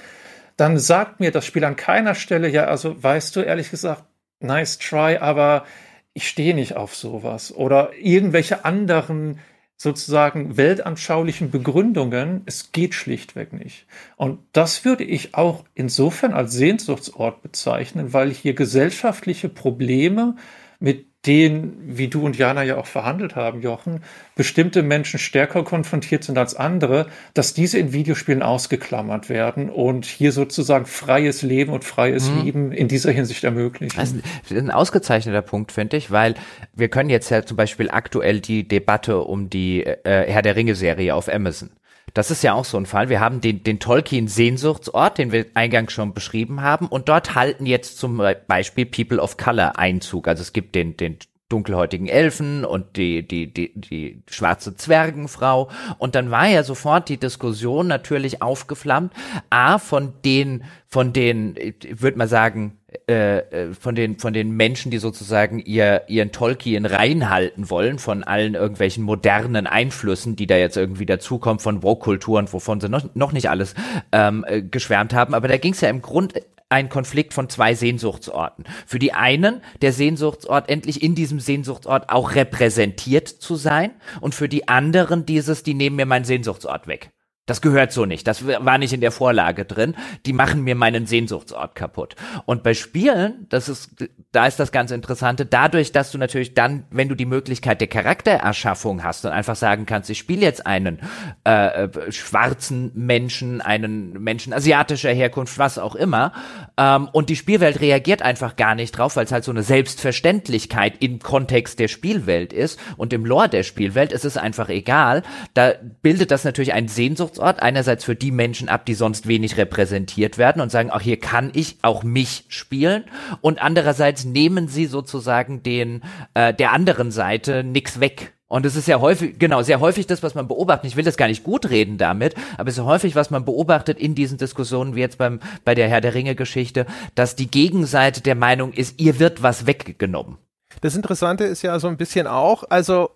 [0.55, 4.05] dann sagt mir das Spiel an keiner Stelle, ja, also weißt du, ehrlich gesagt,
[4.39, 5.65] nice try, aber
[6.13, 7.53] ich stehe nicht auf sowas.
[7.53, 9.39] Oder irgendwelche anderen
[9.78, 13.86] sozusagen weltanschaulichen Begründungen, es geht schlichtweg nicht.
[14.15, 20.36] Und das würde ich auch insofern als Sehnsuchtsort bezeichnen, weil hier gesellschaftliche Probleme
[20.80, 24.01] mit denen, wie du und Jana ja auch verhandelt haben, Jochen,
[24.36, 30.32] bestimmte Menschen stärker konfrontiert sind als andere, dass diese in Videospielen ausgeklammert werden und hier
[30.32, 32.43] sozusagen freies Leben und freies mhm.
[32.43, 33.97] Leben in dieser Hinsicht ermöglichen.
[33.97, 36.36] Das ist ein ausgezeichneter Punkt, finde ich, weil
[36.74, 41.13] wir können jetzt ja zum Beispiel aktuell die Debatte um die äh, Herr der Ringe-Serie
[41.13, 41.70] auf Amazon.
[42.18, 43.09] Das ist ja auch so ein Fall.
[43.09, 47.99] Wir haben den, den Tolkien-Sehnsuchtsort, den wir eingangs schon beschrieben haben, und dort halten jetzt
[47.99, 50.28] zum Beispiel People of Color Einzug.
[50.28, 55.70] Also es gibt den, den dunkelhäutigen Elfen und die, die, die, die schwarze Zwergenfrau.
[55.99, 59.13] Und dann war ja sofort die Diskussion natürlich aufgeflammt.
[59.51, 64.51] A, von den, von den, ich würde mal sagen, äh, äh, von den von den
[64.51, 70.55] Menschen, die sozusagen ihr ihren Tolkien reinhalten wollen von allen irgendwelchen modernen Einflüssen, die da
[70.55, 73.75] jetzt irgendwie dazukommen von Woke-Kulturen, wovon sie noch, noch nicht alles
[74.13, 75.33] ähm, äh, geschwärmt haben.
[75.33, 76.35] Aber da ging es ja im Grund
[76.69, 78.63] ein Konflikt von zwei Sehnsuchtsorten.
[78.85, 84.47] Für die einen der Sehnsuchtsort endlich in diesem Sehnsuchtsort auch repräsentiert zu sein und für
[84.47, 87.11] die anderen dieses, die nehmen mir meinen Sehnsuchtsort weg.
[87.47, 88.27] Das gehört so nicht.
[88.27, 89.95] Das war nicht in der Vorlage drin.
[90.25, 92.17] Die machen mir meinen Sehnsuchtsort kaputt.
[92.45, 96.83] Und bei Spielen, das ist, da ist das ganz Interessante, dadurch, dass du natürlich dann,
[96.91, 100.99] wenn du die Möglichkeit der Charaktererschaffung hast und einfach sagen kannst, ich spiele jetzt einen
[101.47, 106.33] äh, äh, schwarzen Menschen, einen Menschen asiatischer Herkunft, was auch immer,
[106.77, 110.95] ähm, und die Spielwelt reagiert einfach gar nicht drauf, weil es halt so eine Selbstverständlichkeit
[110.99, 115.23] im Kontext der Spielwelt ist und im Lore der Spielwelt ist es einfach egal.
[115.53, 115.71] Da
[116.01, 120.38] bildet das natürlich einen Sehnsuchtsort Sehnsuchtsort einerseits für die Menschen ab, die sonst wenig repräsentiert
[120.38, 123.05] werden und sagen, auch hier kann ich auch mich spielen
[123.41, 126.01] und andererseits nehmen sie sozusagen den
[126.33, 128.33] äh, der anderen Seite nix weg.
[128.49, 130.89] Und es ist ja häufig, genau, sehr häufig das, was man beobachtet.
[130.89, 133.99] Ich will das gar nicht gut reden damit, aber es ist häufig, was man beobachtet
[133.99, 138.21] in diesen Diskussionen, wie jetzt beim, bei der Herr der Ringe Geschichte, dass die Gegenseite
[138.21, 140.38] der Meinung ist, ihr wird was weggenommen.
[140.79, 143.09] Das Interessante ist ja so ein bisschen auch, also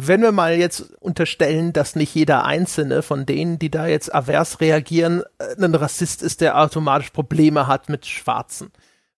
[0.00, 4.60] wenn wir mal jetzt unterstellen, dass nicht jeder einzelne von denen, die da jetzt avers
[4.60, 8.70] reagieren, äh, ein Rassist ist, der automatisch Probleme hat mit Schwarzen.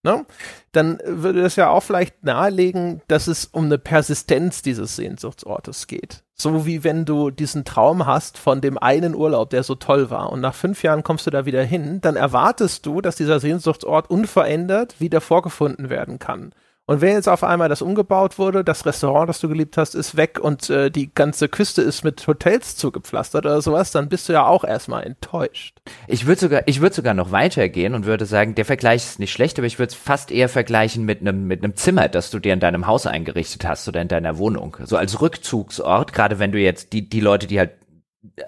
[0.03, 0.25] ne,
[0.73, 6.23] dann würde es ja auch vielleicht nahelegen, dass es um eine Persistenz dieses Sehnsuchtsortes geht.
[6.35, 10.33] So wie wenn du diesen Traum hast von dem einen Urlaub, der so toll war,
[10.33, 14.09] und nach fünf Jahren kommst du da wieder hin, dann erwartest du, dass dieser Sehnsuchtsort
[14.09, 16.55] unverändert wieder vorgefunden werden kann.
[16.87, 20.17] Und wenn jetzt auf einmal das umgebaut wurde, das Restaurant, das du geliebt hast, ist
[20.17, 24.33] weg und äh, die ganze Küste ist mit Hotels zugepflastert oder sowas, dann bist du
[24.33, 25.79] ja auch erstmal enttäuscht.
[26.09, 29.31] Ich würde sogar, ich würde sogar noch weitergehen und würde sagen, der Vergleich ist nicht
[29.31, 32.41] schlecht, aber ich würde es fast eher vergleichen mit einem mit einem Zimmer, das du
[32.41, 34.77] dir in deinem Haus eingerichtet hast oder in deiner Wohnung.
[34.85, 37.71] So als Rückzugsort, gerade wenn du jetzt die die Leute, die halt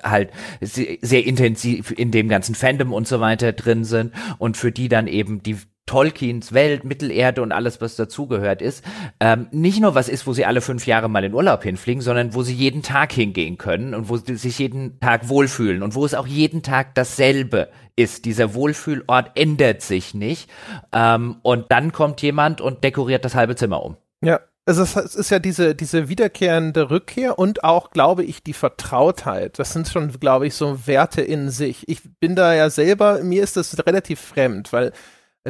[0.02, 0.30] halt
[0.60, 5.06] sehr intensiv in dem ganzen Fandom und so weiter drin sind und für die dann
[5.06, 8.84] eben die Tolkiens Welt, Mittelerde und alles, was dazugehört ist,
[9.20, 12.34] ähm, nicht nur was ist, wo sie alle fünf Jahre mal in Urlaub hinfliegen, sondern
[12.34, 16.04] wo sie jeden Tag hingehen können und wo sie sich jeden Tag wohlfühlen und wo
[16.04, 18.24] es auch jeden Tag dasselbe ist.
[18.24, 20.48] Dieser Wohlfühlort ändert sich nicht.
[20.92, 23.96] Ähm, und dann kommt jemand und dekoriert das halbe Zimmer um.
[24.24, 29.58] Ja, also es ist ja diese, diese wiederkehrende Rückkehr und auch, glaube ich, die Vertrautheit.
[29.58, 31.88] Das sind schon, glaube ich, so Werte in sich.
[31.88, 34.92] Ich bin da ja selber, mir ist das relativ fremd, weil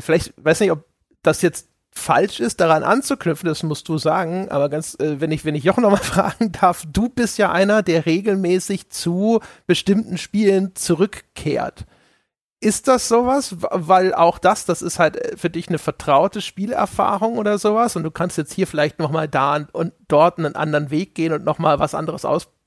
[0.00, 0.84] vielleicht, weiß nicht, ob
[1.22, 5.44] das jetzt falsch ist, daran anzuknüpfen, das musst du sagen, aber ganz, äh, wenn ich,
[5.44, 10.74] wenn ich Jochen nochmal fragen darf, du bist ja einer, der regelmäßig zu bestimmten Spielen
[10.74, 11.84] zurückkehrt.
[12.60, 13.56] Ist das sowas?
[13.58, 18.04] Weil auch das, das ist halt äh, für dich eine vertraute Spielerfahrung oder sowas und
[18.04, 21.78] du kannst jetzt hier vielleicht nochmal da und dort einen anderen Weg gehen und nochmal
[21.78, 22.61] was anderes ausprobieren,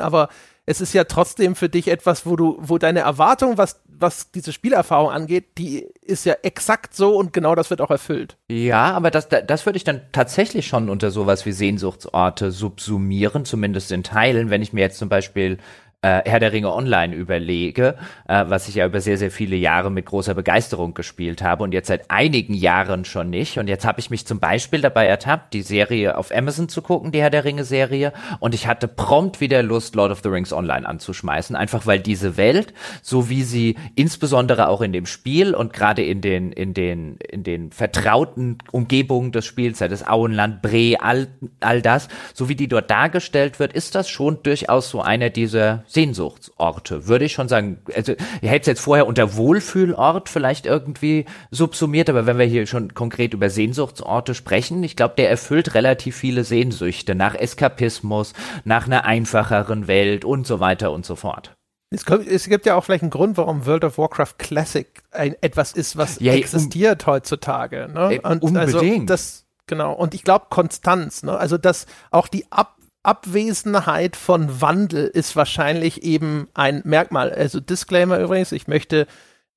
[0.00, 0.28] aber
[0.66, 4.52] es ist ja trotzdem für dich etwas, wo du, wo deine Erwartung, was, was diese
[4.52, 8.36] Spielerfahrung angeht, die ist ja exakt so und genau das wird auch erfüllt.
[8.48, 13.90] Ja, aber das, das würde ich dann tatsächlich schon unter sowas wie Sehnsuchtsorte subsumieren, zumindest
[13.90, 15.58] in Teilen, wenn ich mir jetzt zum Beispiel
[16.02, 17.96] äh, Herr der Ringe Online überlege,
[18.26, 21.74] äh, was ich ja über sehr, sehr viele Jahre mit großer Begeisterung gespielt habe und
[21.74, 23.58] jetzt seit einigen Jahren schon nicht.
[23.58, 27.12] Und jetzt habe ich mich zum Beispiel dabei ertappt, die Serie auf Amazon zu gucken,
[27.12, 28.14] die Herr der Ringe Serie.
[28.38, 32.38] Und ich hatte prompt wieder Lust, Lord of the Rings Online anzuschmeißen, einfach weil diese
[32.38, 32.72] Welt,
[33.02, 37.42] so wie sie insbesondere auch in dem Spiel und gerade in den, in den, in
[37.42, 41.28] den vertrauten Umgebungen des Spiels, sei das Auenland, Bre, all,
[41.60, 45.84] all das, so wie die dort dargestellt wird, ist das schon durchaus so einer dieser
[45.90, 47.78] Sehnsuchtsorte, würde ich schon sagen.
[47.94, 52.66] Also, ihr hättet es jetzt vorher unter Wohlfühlort vielleicht irgendwie subsumiert, aber wenn wir hier
[52.66, 58.34] schon konkret über Sehnsuchtsorte sprechen, ich glaube, der erfüllt relativ viele Sehnsüchte nach Eskapismus,
[58.64, 61.56] nach einer einfacheren Welt und so weiter und so fort.
[61.92, 65.34] Es, kommt, es, gibt ja auch vielleicht einen Grund, warum World of Warcraft Classic ein,
[65.40, 67.88] etwas ist, was ja, existiert um, heutzutage.
[67.92, 68.20] Ne?
[68.20, 68.56] Und unbedingt.
[68.56, 69.92] Also das, genau.
[69.94, 71.36] Und ich glaube Konstanz, ne?
[71.36, 77.32] Also dass auch die Ab Abwesenheit von Wandel ist wahrscheinlich eben ein Merkmal.
[77.32, 79.06] Also Disclaimer übrigens, ich möchte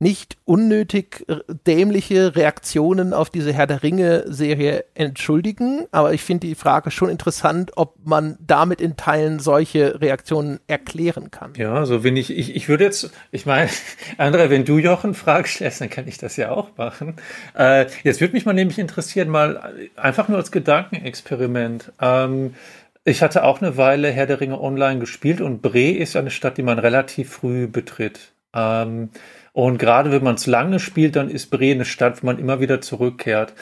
[0.03, 1.25] nicht unnötig
[1.65, 7.71] dämliche Reaktionen auf diese Herr der Ringe-Serie entschuldigen, aber ich finde die Frage schon interessant,
[7.77, 11.53] ob man damit in Teilen solche Reaktionen erklären kann.
[11.55, 13.69] Ja, so also wenn ich, ich, ich würde jetzt, ich meine,
[14.17, 17.15] Andrea, wenn du Jochen Fragen stellst, dann kann ich das ja auch machen.
[17.57, 21.93] Äh, jetzt würde mich mal nämlich interessieren, mal einfach nur als Gedankenexperiment.
[22.01, 22.55] Ähm,
[23.05, 26.57] ich hatte auch eine Weile Herr der Ringe online gespielt und Bre ist eine Stadt,
[26.57, 28.33] die man relativ früh betritt.
[28.53, 29.09] Ähm,
[29.51, 32.59] und gerade wenn man es lange spielt, dann ist Bre eine Stadt, wo man immer
[32.59, 33.53] wieder zurückkehrt.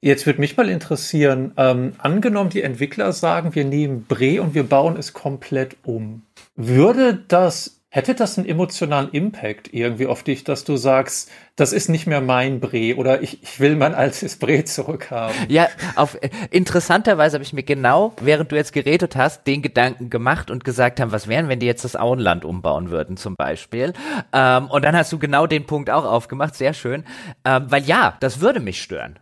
[0.00, 4.62] Jetzt würde mich mal interessieren, ähm, angenommen die Entwickler sagen, wir nehmen Bre und wir
[4.62, 6.22] bauen es komplett um.
[6.54, 11.88] Würde das Hätte das einen emotionalen Impact irgendwie auf dich, dass du sagst, das ist
[11.88, 15.34] nicht mehr mein Bre oder ich, ich will mein altes Bre zurückhaben?
[15.48, 16.18] Ja, auf,
[16.50, 21.00] interessanterweise habe ich mir genau, während du jetzt geredet hast, den Gedanken gemacht und gesagt
[21.00, 23.94] haben, was wären, wenn die jetzt das Auenland umbauen würden zum Beispiel.
[24.30, 27.02] Ähm, und dann hast du genau den Punkt auch aufgemacht, sehr schön.
[27.46, 29.18] Ähm, weil ja, das würde mich stören.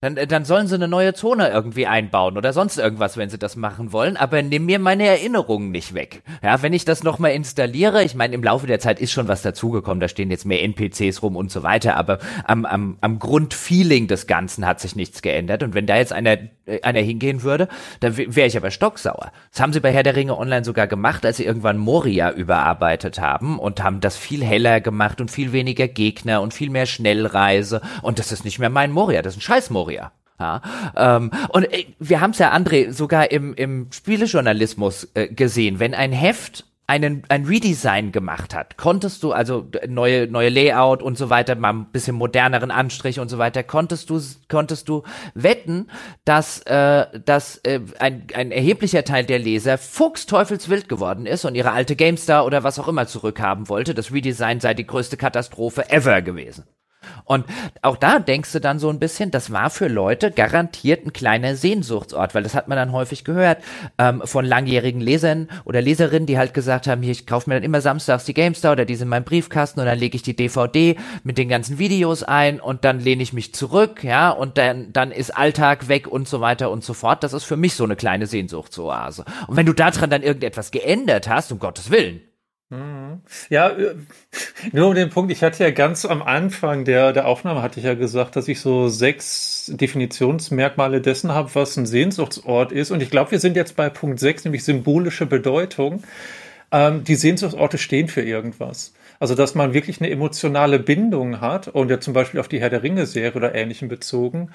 [0.00, 3.38] Dann, äh, dann sollen sie eine neue Zone irgendwie einbauen oder sonst irgendwas, wenn sie
[3.38, 4.16] das machen wollen.
[4.16, 6.22] Aber nimm mir meine Erinnerungen nicht weg.
[6.40, 9.42] Ja, wenn ich das nochmal installiere, ich meine, im Laufe der Zeit ist schon was
[9.42, 9.98] dazugekommen.
[9.98, 11.96] Da stehen jetzt mehr NPCs rum und so weiter.
[11.96, 15.64] Aber am, am, am Grundfeeling des Ganzen hat sich nichts geändert.
[15.64, 17.66] Und wenn da jetzt einer, äh, einer hingehen würde,
[17.98, 19.32] dann wäre ich aber stocksauer.
[19.50, 23.20] Das haben sie bei Herr der Ringe Online sogar gemacht, als sie irgendwann Moria überarbeitet
[23.20, 27.80] haben und haben das viel heller gemacht und viel weniger Gegner und viel mehr Schnellreise.
[28.02, 29.87] Und das ist nicht mehr mein Moria, das ist ein scheiß Moria.
[29.88, 30.12] Moria.
[30.40, 30.62] Ja,
[30.96, 35.80] ähm, und äh, wir haben es ja, André, sogar im, im Spielejournalismus äh, gesehen.
[35.80, 41.18] Wenn ein Heft einen, ein Redesign gemacht hat, konntest du, also neue, neue Layout und
[41.18, 45.02] so weiter, mal ein bisschen moderneren Anstrich und so weiter, konntest du, konntest du
[45.34, 45.90] wetten,
[46.24, 51.72] dass, äh, dass äh, ein, ein erheblicher Teil der Leser fuchsteufelswild geworden ist und ihre
[51.72, 53.92] alte GameStar oder was auch immer zurückhaben wollte.
[53.92, 56.62] Das Redesign sei die größte Katastrophe ever gewesen.
[57.24, 57.46] Und
[57.82, 61.56] auch da denkst du dann so ein bisschen, das war für Leute garantiert ein kleiner
[61.56, 63.58] Sehnsuchtsort, weil das hat man dann häufig gehört
[63.98, 67.64] ähm, von langjährigen Lesern oder Leserinnen, die halt gesagt haben, hier, ich kaufe mir dann
[67.64, 70.36] immer samstags die GameStar oder die sind in meinem Briefkasten und dann lege ich die
[70.36, 74.92] DVD mit den ganzen Videos ein und dann lehne ich mich zurück, ja, und dann,
[74.92, 77.22] dann ist Alltag weg und so weiter und so fort.
[77.22, 79.24] Das ist für mich so eine kleine Sehnsuchtsoase.
[79.46, 82.20] Und wenn du daran dann irgendetwas geändert hast, um Gottes Willen.
[83.48, 83.94] Ja, äh,
[84.72, 87.86] nur um den Punkt, ich hatte ja ganz am Anfang der, der Aufnahme hatte ich
[87.86, 92.90] ja gesagt, dass ich so sechs Definitionsmerkmale dessen habe, was ein Sehnsuchtsort ist.
[92.90, 96.02] Und ich glaube, wir sind jetzt bei Punkt sechs, nämlich symbolische Bedeutung.
[96.70, 98.92] Ähm, die Sehnsuchtsorte stehen für irgendwas.
[99.18, 102.70] Also, dass man wirklich eine emotionale Bindung hat und ja zum Beispiel auf die Herr
[102.70, 104.50] der Ringe-Serie oder ähnlichem bezogen,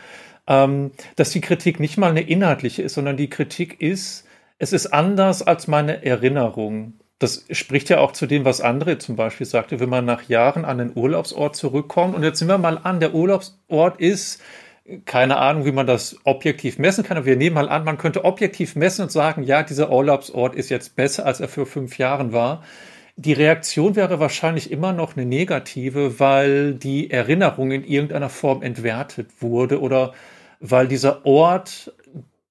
[0.48, 4.26] ähm, dass die Kritik nicht mal eine inhaltliche ist, sondern die Kritik ist,
[4.60, 6.94] es ist anders als meine Erinnerung
[7.24, 10.66] das spricht ja auch zu dem, was André zum Beispiel sagte, wenn man nach Jahren
[10.66, 12.16] an den Urlaubsort zurückkommt.
[12.16, 14.42] Und jetzt sind wir mal an, der Urlaubsort ist,
[15.06, 18.26] keine Ahnung, wie man das objektiv messen kann, aber wir nehmen mal an, man könnte
[18.26, 22.34] objektiv messen und sagen, ja, dieser Urlaubsort ist jetzt besser, als er für fünf Jahren
[22.34, 22.64] war.
[23.16, 29.30] Die Reaktion wäre wahrscheinlich immer noch eine negative, weil die Erinnerung in irgendeiner Form entwertet
[29.40, 30.14] wurde oder
[30.60, 31.94] weil dieser Ort,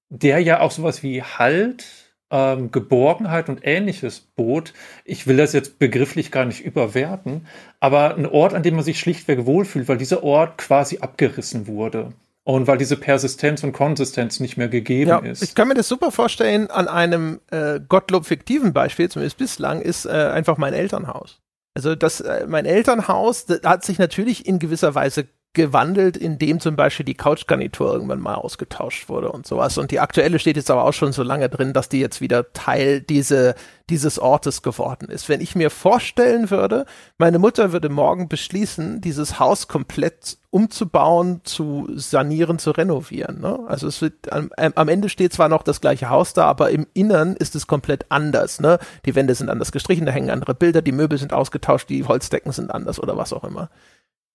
[0.09, 4.73] der ja auch sowas wie Halt ähm, Geborgenheit und ähnliches bot.
[5.05, 7.47] Ich will das jetzt begrifflich gar nicht überwerten,
[7.79, 12.13] aber ein Ort, an dem man sich schlichtweg wohlfühlt, weil dieser Ort quasi abgerissen wurde.
[12.45, 15.43] Und weil diese Persistenz und Konsistenz nicht mehr gegeben ja, ist.
[15.43, 20.05] Ich kann mir das super vorstellen an einem äh, Gottlob fiktiven Beispiel, zumindest bislang, ist
[20.05, 21.39] äh, einfach mein Elternhaus.
[21.73, 26.75] Also das, äh, mein Elternhaus das hat sich natürlich in gewisser Weise gewandelt, indem zum
[26.75, 29.77] Beispiel die Couchgarnitur irgendwann mal ausgetauscht wurde und sowas.
[29.77, 32.53] Und die aktuelle steht jetzt aber auch schon so lange drin, dass die jetzt wieder
[32.53, 33.53] Teil diese,
[33.89, 35.29] dieses Ortes geworden ist.
[35.29, 36.85] Wenn ich mir vorstellen würde,
[37.19, 43.39] meine Mutter würde morgen beschließen, dieses Haus komplett umzubauen, zu sanieren, zu renovieren.
[43.39, 43.59] Ne?
[43.67, 46.87] Also es wird am, am Ende steht zwar noch das gleiche Haus da, aber im
[46.95, 48.59] Innern ist es komplett anders.
[48.59, 48.79] Ne?
[49.05, 52.51] Die Wände sind anders gestrichen, da hängen andere Bilder, die Möbel sind ausgetauscht, die Holzdecken
[52.51, 53.69] sind anders oder was auch immer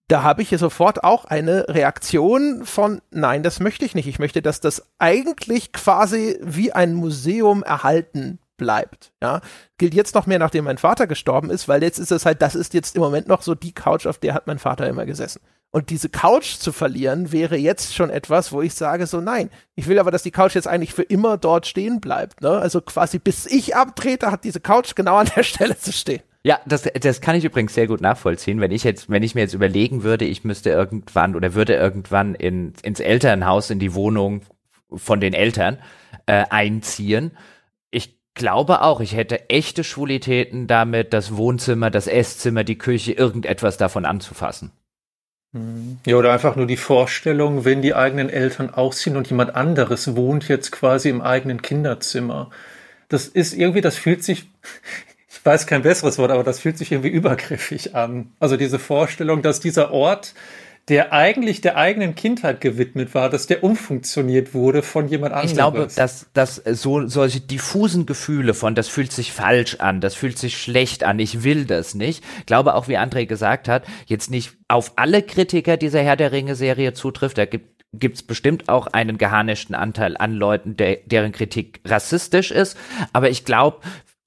[0.08, 4.08] da habe ich hier sofort auch eine Reaktion von, nein, das möchte ich nicht.
[4.08, 9.12] Ich möchte, dass das eigentlich quasi wie ein Museum erhalten bleibt.
[9.22, 9.42] Ja,
[9.76, 12.54] gilt jetzt noch mehr, nachdem mein Vater gestorben ist, weil jetzt ist es halt, das
[12.54, 15.40] ist jetzt im Moment noch so die Couch, auf der hat mein Vater immer gesessen.
[15.70, 19.86] Und diese Couch zu verlieren wäre jetzt schon etwas, wo ich sage so, nein, ich
[19.86, 22.40] will aber, dass die Couch jetzt eigentlich für immer dort stehen bleibt.
[22.40, 22.50] Ne?
[22.50, 26.22] Also quasi bis ich abtrete, hat diese Couch genau an der Stelle zu stehen.
[26.44, 28.60] Ja, das, das kann ich übrigens sehr gut nachvollziehen.
[28.60, 32.34] Wenn ich jetzt, wenn ich mir jetzt überlegen würde, ich müsste irgendwann oder würde irgendwann
[32.34, 34.42] in, ins Elternhaus, in die Wohnung
[34.90, 35.78] von den Eltern
[36.26, 37.36] äh, einziehen,
[37.90, 43.76] ich glaube auch, ich hätte echte Schwulitäten damit, das Wohnzimmer, das Esszimmer, die Küche, irgendetwas
[43.76, 44.70] davon anzufassen.
[46.04, 50.46] Ja, oder einfach nur die Vorstellung, wenn die eigenen Eltern ausziehen und jemand anderes wohnt
[50.48, 52.50] jetzt quasi im eigenen Kinderzimmer.
[53.08, 54.50] Das ist irgendwie, das fühlt sich,
[55.38, 58.32] ich weiß kein besseres Wort, aber das fühlt sich irgendwie übergriffig an.
[58.40, 60.34] Also diese Vorstellung, dass dieser Ort,
[60.88, 65.48] der eigentlich der eigenen Kindheit gewidmet war, dass der umfunktioniert wurde von jemand anderem.
[65.48, 70.14] Ich glaube, dass, dass so solche diffusen Gefühle von, das fühlt sich falsch an, das
[70.14, 74.30] fühlt sich schlecht an, ich will das nicht, glaube auch, wie André gesagt hat, jetzt
[74.30, 77.38] nicht auf alle Kritiker dieser Herr der Ringe-Serie zutrifft.
[77.38, 82.76] Da gibt gibt's bestimmt auch einen geharnischten Anteil an Leuten, der, deren Kritik rassistisch ist.
[83.14, 83.78] Aber ich glaube,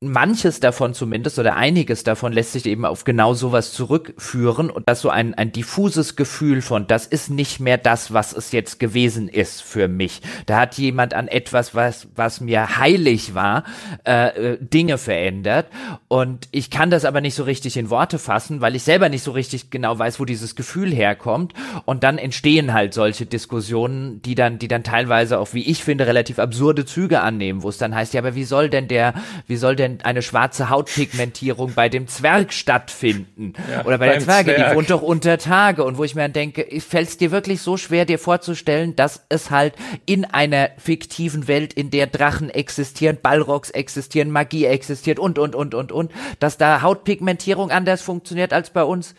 [0.04, 5.02] manches davon zumindest oder einiges davon lässt sich eben auf genau sowas zurückführen und das
[5.02, 9.30] so ein, ein diffuses Gefühl von, das ist nicht mehr das, was es jetzt gewesen
[9.30, 10.22] ist für mich.
[10.48, 13.64] Da hat jemand an etwas, was, was mir heilig war,
[14.04, 15.68] äh, äh, Dinge verändert
[16.08, 19.24] und ich kann das aber nicht so richtig in Worte fassen, weil ich selber nicht
[19.24, 21.54] so richtig genau weiß, wo dieses Gefühl herkommt
[21.86, 26.08] und dann entstehen halt solche Diskussionen, die dann, die dann teilweise auch, wie ich finde,
[26.08, 29.14] relativ absurde Züge annehmen, wo es dann heißt, ja, aber wie soll denn der,
[29.46, 33.54] wie soll denn denn eine schwarze Hautpigmentierung bei dem Zwerg stattfinden?
[33.72, 34.72] Ja, Oder bei der Zwerge, Zwerg.
[34.72, 35.84] die wohnt doch unter Tage.
[35.84, 39.26] Und wo ich mir dann denke, fällt es dir wirklich so schwer, dir vorzustellen, dass
[39.30, 45.40] es halt in einer fiktiven Welt, in der Drachen existieren, Ballrocks existieren, Magie existiert und,
[45.40, 49.16] und, und, und, und, dass da Hautpigmentierung anders funktioniert als bei uns?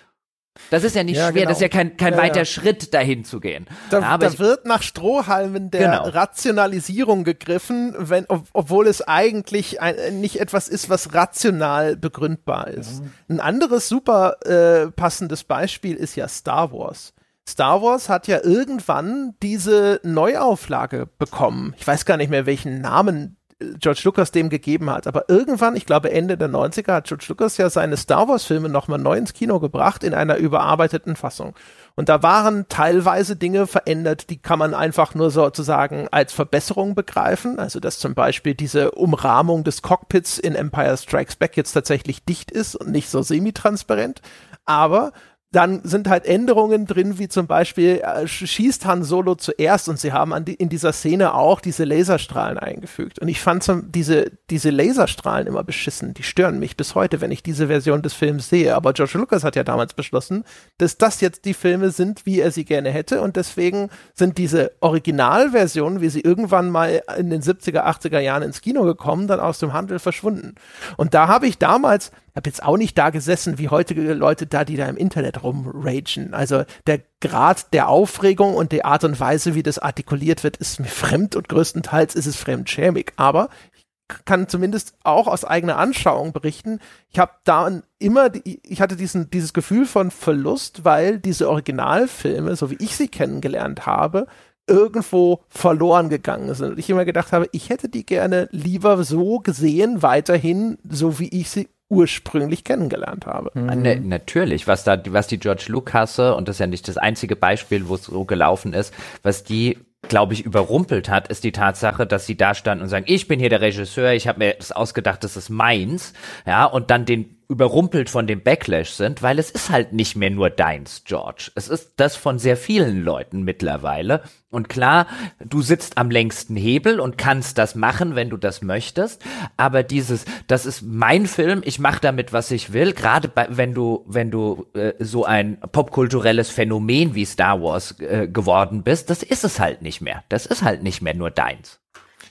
[0.71, 1.49] Das ist ja nicht ja, schwer, genau.
[1.49, 2.45] das ist ja kein, kein ja, weiter ja.
[2.45, 3.67] Schritt, dahin zu gehen.
[3.91, 6.09] Da, da wird nach Strohhalmen der genau.
[6.09, 13.03] Rationalisierung gegriffen, wenn, ob, obwohl es eigentlich ein, nicht etwas ist, was rational begründbar ist.
[13.29, 17.15] Ein anderes super äh, passendes Beispiel ist ja Star Wars.
[17.49, 21.75] Star Wars hat ja irgendwann diese Neuauflage bekommen.
[21.77, 23.37] Ich weiß gar nicht mehr, welchen Namen
[23.79, 25.07] George Lucas dem gegeben hat.
[25.07, 28.69] Aber irgendwann, ich glaube Ende der 90er, hat George Lucas ja seine Star Wars Filme
[28.69, 31.55] nochmal neu ins Kino gebracht in einer überarbeiteten Fassung.
[31.95, 37.59] Und da waren teilweise Dinge verändert, die kann man einfach nur sozusagen als Verbesserung begreifen.
[37.59, 42.51] Also, dass zum Beispiel diese Umrahmung des Cockpits in Empire Strikes Back jetzt tatsächlich dicht
[42.51, 44.23] ist und nicht so semi-transparent.
[44.65, 45.13] Aber
[45.53, 50.13] dann sind halt Änderungen drin, wie zum Beispiel äh, schießt Han Solo zuerst und sie
[50.13, 53.19] haben die, in dieser Szene auch diese Laserstrahlen eingefügt.
[53.19, 56.15] Und ich fand so, diese, diese Laserstrahlen immer beschissen.
[56.15, 58.75] Die stören mich bis heute, wenn ich diese Version des Films sehe.
[58.75, 60.45] Aber George Lucas hat ja damals beschlossen,
[60.79, 63.21] dass das jetzt die Filme sind, wie er sie gerne hätte.
[63.21, 68.63] Und deswegen sind diese Originalversionen, wie sie irgendwann mal in den 70er, 80er Jahren ins
[68.63, 70.55] Kino gekommen, dann aus dem Handel verschwunden.
[70.97, 74.65] Und da habe ich damals habe jetzt auch nicht da gesessen wie heutige Leute da,
[74.65, 76.35] die da im Internet rumragen.
[76.35, 80.81] Also der Grad der Aufregung und die Art und Weise, wie das artikuliert wird, ist
[80.81, 83.13] mir fremd und größtenteils ist es fremdschämig.
[83.17, 86.81] Aber ich kann zumindest auch aus eigener Anschauung berichten.
[87.09, 92.71] Ich habe da immer, ich hatte diesen, dieses Gefühl von Verlust, weil diese Originalfilme, so
[92.71, 94.27] wie ich sie kennengelernt habe,
[94.67, 96.73] irgendwo verloren gegangen sind.
[96.73, 101.29] Und ich immer gedacht habe, ich hätte die gerne lieber so gesehen, weiterhin, so wie
[101.29, 103.51] ich sie ursprünglich kennengelernt habe.
[103.55, 103.83] Mhm.
[103.83, 107.37] Ne, natürlich, was da, was die George Lucas und das ist ja nicht das einzige
[107.37, 109.79] Beispiel, wo es so gelaufen ist, was die
[110.09, 113.39] glaube ich, überrumpelt hat, ist die Tatsache, dass sie da standen und sagen, ich bin
[113.39, 116.13] hier der Regisseur, ich habe mir das ausgedacht, das ist meins,
[116.45, 120.31] ja, und dann den überrumpelt von dem Backlash sind, weil es ist halt nicht mehr
[120.31, 121.53] nur deins, George.
[121.55, 124.23] Es ist das von sehr vielen Leuten mittlerweile.
[124.51, 125.07] Und klar,
[125.39, 129.23] du sitzt am längsten Hebel und kannst das machen, wenn du das möchtest.
[129.57, 132.95] Aber dieses, das ist mein Film, ich mache damit, was ich will.
[132.95, 138.29] Gerade bei, wenn du, wenn du äh, so ein popkulturelles Phänomen wie Star Wars äh,
[138.29, 140.25] geworden bist, das ist es halt nicht mehr.
[140.31, 141.79] Das ist halt nicht mehr nur deins.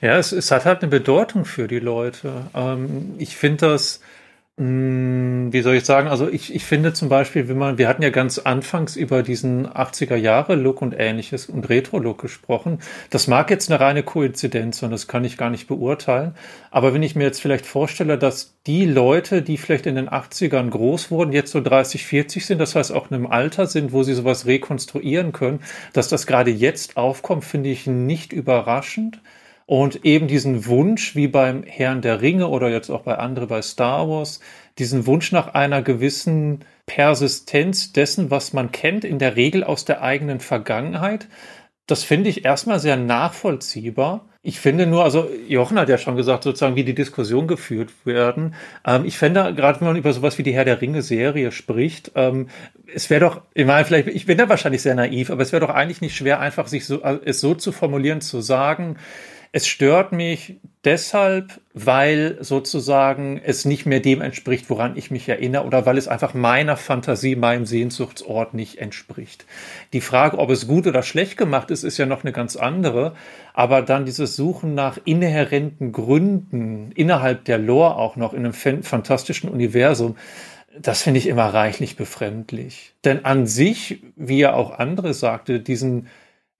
[0.02, 2.48] Ja, es, es hat halt eine Bedeutung für die Leute.
[2.56, 4.02] Ähm, ich finde das
[4.64, 6.08] wie soll ich sagen?
[6.08, 9.68] Also ich, ich finde zum Beispiel, wenn man, wir hatten ja ganz anfangs über diesen
[9.68, 12.78] 80er Jahre Look und ähnliches und Retro-Look gesprochen.
[13.10, 16.36] Das mag jetzt eine reine Koinzidenz und das kann ich gar nicht beurteilen.
[16.70, 20.70] Aber wenn ich mir jetzt vielleicht vorstelle, dass die Leute, die vielleicht in den 80ern
[20.70, 24.04] groß wurden, jetzt so 30, 40 sind, das heißt auch in einem Alter sind, wo
[24.04, 25.62] sie sowas rekonstruieren können,
[25.94, 29.22] dass das gerade jetzt aufkommt, finde ich nicht überraschend.
[29.72, 33.62] Und eben diesen Wunsch, wie beim Herrn der Ringe oder jetzt auch bei anderen bei
[33.62, 34.42] Star Wars,
[34.78, 40.02] diesen Wunsch nach einer gewissen Persistenz dessen, was man kennt, in der Regel aus der
[40.02, 41.30] eigenen Vergangenheit.
[41.88, 44.26] Das finde ich erstmal sehr nachvollziehbar.
[44.44, 48.56] Ich finde nur, also Jochen hat ja schon gesagt, sozusagen, wie die Diskussion geführt werden.
[48.86, 52.50] Ähm, ich fände, gerade wenn man über sowas wie die Herr der Ringe-Serie spricht, ähm,
[52.94, 55.66] es wäre doch, ich meine, vielleicht, ich bin da wahrscheinlich sehr naiv, aber es wäre
[55.66, 58.98] doch eigentlich nicht schwer, einfach sich so, es so zu formulieren, zu sagen,
[59.54, 65.66] es stört mich deshalb, weil sozusagen es nicht mehr dem entspricht, woran ich mich erinnere
[65.66, 69.46] oder weil es einfach meiner Fantasie, meinem Sehnsuchtsort nicht entspricht.
[69.92, 73.14] Die Frage, ob es gut oder schlecht gemacht ist, ist ja noch eine ganz andere.
[73.54, 79.50] Aber dann dieses Suchen nach inhärenten Gründen innerhalb der Lore auch noch in einem fantastischen
[79.50, 80.16] Universum,
[80.80, 82.94] das finde ich immer reichlich befremdlich.
[83.04, 86.08] Denn an sich, wie ja auch andere sagte, diesen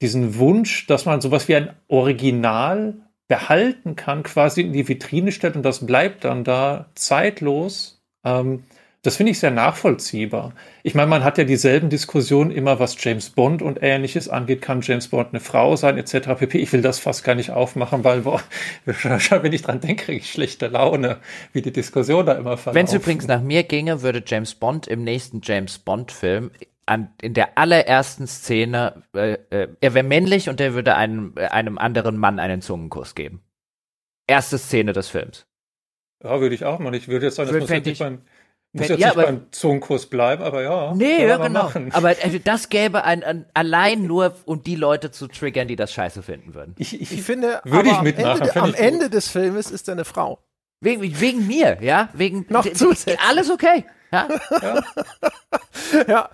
[0.02, 2.96] diesen Wunsch, dass man sowas wie ein Original
[3.28, 8.02] behalten kann, quasi in die Vitrine stellt und das bleibt dann da zeitlos.
[8.26, 8.64] Ähm,
[9.04, 10.54] das finde ich sehr nachvollziehbar.
[10.84, 14.62] Ich meine, man hat ja dieselben Diskussionen immer, was James Bond und ähnliches angeht.
[14.62, 16.36] Kann James Bond eine Frau sein, etc.
[16.38, 16.60] pp.
[16.60, 18.42] Ich will das fast gar nicht aufmachen, weil, boah,
[18.86, 21.18] wenn ich dran denke, kriege ich schlechte Laune,
[21.52, 22.76] wie die Diskussion da immer verläuft.
[22.76, 26.52] Wenn es übrigens nach mir ginge, würde James Bond im nächsten James Bond-Film
[26.92, 31.48] an, in der allerersten Szene, äh, äh, er wäre männlich und er würde einem, äh,
[31.48, 33.42] einem anderen Mann einen Zungenkuss geben.
[34.28, 35.46] Erste Szene des Films.
[36.22, 36.94] Ja, würde ich auch machen.
[36.94, 38.22] Ich würde jetzt sagen, das muss jetzt nicht beim,
[38.74, 40.94] muss jetzt ja, nicht aber, beim Zungenkuss bleiben, aber ja.
[40.94, 41.64] Nee, ja, genau.
[41.64, 41.94] Machen.
[41.94, 45.94] Aber also, das gäbe ein, ein, allein nur, um die Leute zu triggern, die das
[45.94, 46.76] scheiße finden würden.
[46.78, 48.42] Ich, ich, ich finde, würde ich mitmachen.
[48.42, 50.44] Am Ende, am Ende des Filmes ist er eine Frau.
[50.82, 52.10] Wegen, wegen mir, ja?
[52.14, 53.18] Wegen noch zusätzlich.
[53.22, 53.86] Alles okay.
[54.12, 54.28] Ja.
[56.08, 56.30] ja.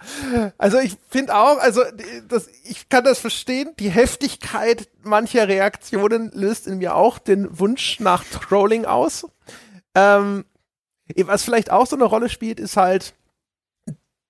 [0.57, 1.83] Also ich finde auch, also
[2.27, 3.71] das, ich kann das verstehen.
[3.79, 9.27] Die Heftigkeit mancher Reaktionen löst in mir auch den Wunsch nach Trolling aus.
[9.95, 10.45] Ähm,
[11.15, 13.13] was vielleicht auch so eine Rolle spielt, ist halt,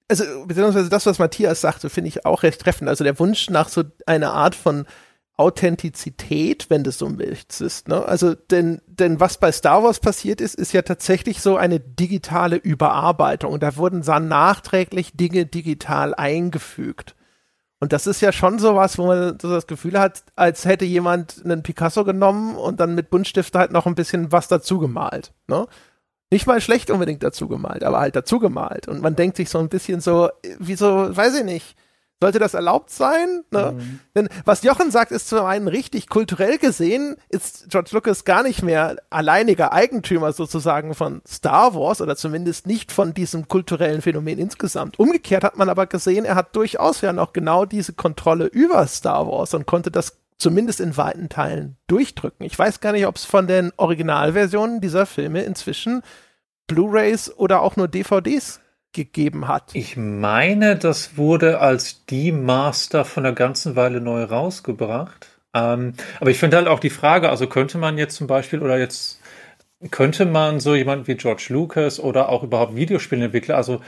[0.09, 2.89] also beziehungsweise das, was Matthias sagte, finde ich auch recht treffend.
[2.89, 4.85] Also der Wunsch nach so einer Art von
[5.37, 7.87] Authentizität, wenn das so nichts ist.
[7.87, 8.03] Ne?
[8.03, 12.55] Also, denn, denn was bei Star Wars passiert ist, ist ja tatsächlich so eine digitale
[12.55, 13.59] Überarbeitung.
[13.59, 17.15] Da wurden dann nachträglich Dinge digital eingefügt.
[17.79, 21.43] Und das ist ja schon sowas, wo man so das Gefühl hat, als hätte jemand
[21.45, 25.33] einen Picasso genommen und dann mit Buntstift halt noch ein bisschen was dazu gemalt.
[25.47, 25.67] Ne?
[26.31, 28.87] Nicht mal schlecht unbedingt dazu gemalt, aber halt dazu gemalt.
[28.87, 31.75] Und man denkt sich so ein bisschen so, wie so, weiß ich nicht,
[32.19, 33.43] sollte das erlaubt sein?
[33.51, 33.73] Ne?
[33.73, 33.99] Mhm.
[34.15, 36.09] Denn was Jochen sagt, ist zum einen richtig.
[36.09, 42.15] Kulturell gesehen ist George Lucas gar nicht mehr alleiniger Eigentümer sozusagen von Star Wars oder
[42.15, 44.97] zumindest nicht von diesem kulturellen Phänomen insgesamt.
[44.99, 49.27] Umgekehrt hat man aber gesehen, er hat durchaus ja noch genau diese Kontrolle über Star
[49.27, 52.45] Wars und konnte das zumindest in weiten Teilen durchdrücken.
[52.45, 56.01] Ich weiß gar nicht, ob es von den Originalversionen dieser Filme inzwischen
[56.67, 58.59] Blu-rays oder auch nur DVDs
[58.93, 59.71] gegeben hat.
[59.73, 65.27] Ich meine, das wurde als die Master von der ganzen Weile neu rausgebracht.
[65.53, 68.77] Ähm, aber ich finde halt auch die Frage, also könnte man jetzt zum Beispiel oder
[68.77, 69.21] jetzt
[69.91, 73.81] könnte man so jemand wie George Lucas oder auch überhaupt Videospielentwickler, also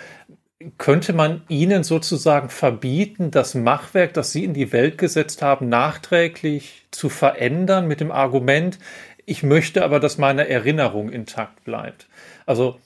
[0.78, 6.86] könnte man ihnen sozusagen verbieten, das Machwerk, das sie in die Welt gesetzt haben, nachträglich
[6.92, 8.78] zu verändern mit dem Argument,
[9.26, 12.08] ich möchte aber, dass meine Erinnerung intakt bleibt.
[12.46, 12.80] Also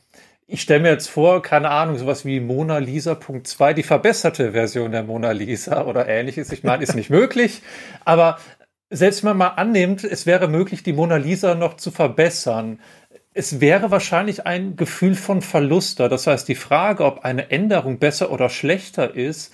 [0.47, 4.51] ich stelle mir jetzt vor, keine Ahnung, sowas wie Mona Lisa Punkt 2, die verbesserte
[4.51, 6.51] Version der Mona Lisa oder ähnliches.
[6.51, 7.61] Ich meine, ist nicht möglich.
[8.05, 8.37] Aber
[8.89, 12.79] selbst wenn man mal annimmt, es wäre möglich, die Mona Lisa noch zu verbessern,
[13.33, 16.07] es wäre wahrscheinlich ein Gefühl von Verlust da.
[16.07, 19.53] Das heißt, die Frage, ob eine Änderung besser oder schlechter ist,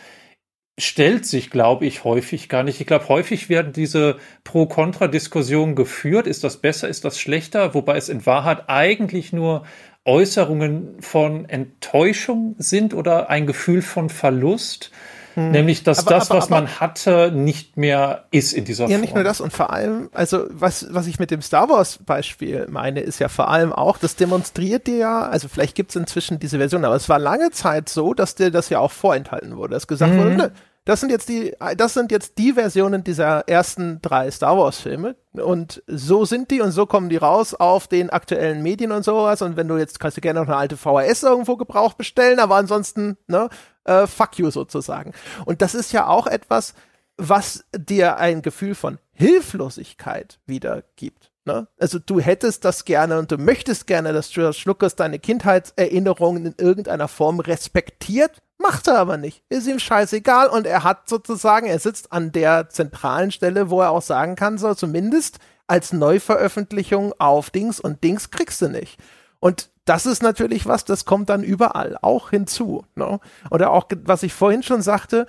[0.80, 2.80] stellt sich, glaube ich, häufig gar nicht.
[2.82, 6.28] Ich glaube, häufig werden diese Pro-Kontra-Diskussionen geführt.
[6.28, 7.74] Ist das besser, ist das schlechter?
[7.74, 9.64] Wobei es in Wahrheit eigentlich nur
[10.06, 14.92] Äußerungen von Enttäuschung sind oder ein Gefühl von Verlust.
[15.36, 15.52] Hm.
[15.52, 18.88] Nämlich, dass aber, das, aber, was aber, man hatte, nicht mehr ist in dieser ja,
[18.88, 18.92] Form.
[18.92, 22.00] Ja, nicht nur das und vor allem, also was, was ich mit dem Star Wars
[22.04, 25.96] Beispiel meine, ist ja vor allem auch, das demonstriert dir ja, also vielleicht gibt es
[25.96, 29.56] inzwischen diese Version, aber es war lange Zeit so, dass dir das ja auch vorenthalten
[29.56, 30.18] wurde, dass gesagt mhm.
[30.18, 30.52] wurde,
[30.90, 35.16] das sind jetzt die, das sind jetzt die Versionen dieser ersten drei Star Wars Filme.
[35.34, 39.44] Und so sind die und so kommen die raus auf den aktuellen Medien und sowas.
[39.44, 42.56] Und wenn du jetzt kannst du gerne noch eine alte VHS irgendwo gebraucht bestellen, aber
[42.56, 43.50] ansonsten, ne,
[43.84, 45.14] äh, fuck you sozusagen.
[45.46, 46.74] Und das ist ja auch etwas,
[47.18, 51.32] was dir ein Gefühl von Hilflosigkeit wiedergibt.
[51.46, 51.68] Ne?
[51.78, 56.56] Also du hättest das gerne und du möchtest gerne, dass George Lucas deine Kindheitserinnerungen in
[56.58, 59.44] irgendeiner Form respektiert Macht er aber nicht.
[59.48, 63.92] Ist ihm scheißegal und er hat sozusagen, er sitzt an der zentralen Stelle, wo er
[63.92, 69.00] auch sagen kann, so zumindest als Neuveröffentlichung auf Dings und Dings kriegst du nicht.
[69.40, 72.84] Und das ist natürlich was, das kommt dann überall auch hinzu.
[72.96, 73.22] Ne?
[73.50, 75.26] Oder auch, was ich vorhin schon sagte,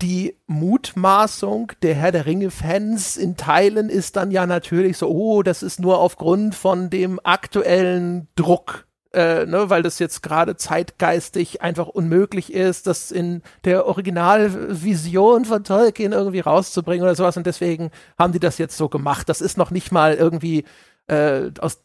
[0.00, 5.62] die Mutmaßung der Herr der Ringe-Fans in Teilen ist dann ja natürlich so, oh, das
[5.62, 11.88] ist nur aufgrund von dem aktuellen Druck äh, ne, weil das jetzt gerade zeitgeistig einfach
[11.88, 17.36] unmöglich ist, das in der Originalvision von Tolkien irgendwie rauszubringen oder sowas.
[17.36, 19.28] Und deswegen haben die das jetzt so gemacht.
[19.28, 20.64] Das ist noch nicht mal irgendwie
[21.08, 21.82] äh, aus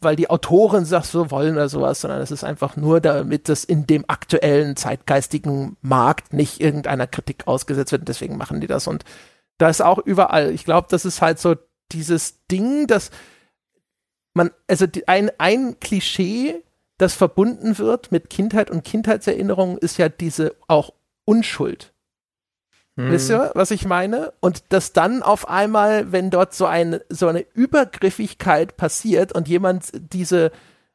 [0.00, 3.64] weil die Autoren das so wollen oder sowas, sondern es ist einfach nur, damit das
[3.64, 8.08] in dem aktuellen zeitgeistigen Markt nicht irgendeiner Kritik ausgesetzt wird.
[8.08, 8.86] Deswegen machen die das.
[8.86, 9.04] Und
[9.58, 11.56] da ist auch überall, ich glaube, das ist halt so
[11.92, 13.10] dieses Ding, dass
[14.34, 16.62] man, also die, ein, ein Klischee,
[16.98, 20.92] das verbunden wird mit Kindheit und Kindheitserinnerungen, ist ja diese auch
[21.24, 21.92] Unschuld.
[22.96, 23.12] Hm.
[23.12, 24.32] Wisst ihr, was ich meine?
[24.40, 29.92] Und dass dann auf einmal, wenn dort so eine, so eine Übergriffigkeit passiert und jemand
[29.94, 30.50] diese,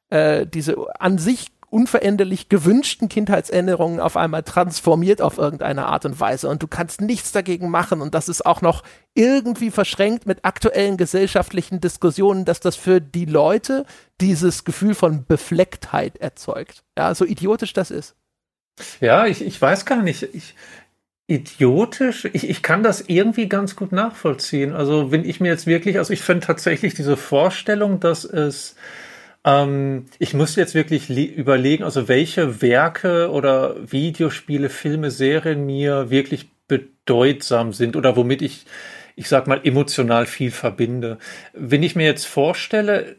[0.09, 6.47] äh, diese an sich unveränderlich gewünschten Kindheitserinnerungen auf einmal transformiert auf irgendeine Art und Weise
[6.47, 8.83] und du kannst nichts dagegen machen und das ist auch noch
[9.15, 13.85] irgendwie verschränkt mit aktuellen gesellschaftlichen Diskussionen, dass das für die Leute
[14.21, 16.83] dieses Gefühl von Beflecktheit erzeugt.
[16.95, 18.15] Ja, so idiotisch das ist.
[19.01, 20.23] Ja, ich, ich weiß gar nicht.
[20.33, 20.55] Ich,
[21.25, 22.25] idiotisch.
[22.33, 24.73] Ich, ich kann das irgendwie ganz gut nachvollziehen.
[24.73, 28.75] Also wenn ich mir jetzt wirklich, also ich finde tatsächlich diese Vorstellung, dass es
[29.43, 36.49] ähm, ich muss jetzt wirklich überlegen, also welche Werke oder Videospiele, Filme, Serien mir wirklich
[36.67, 38.65] bedeutsam sind oder womit ich,
[39.15, 41.17] ich sag mal, emotional viel verbinde.
[41.53, 43.17] Wenn ich mir jetzt vorstelle,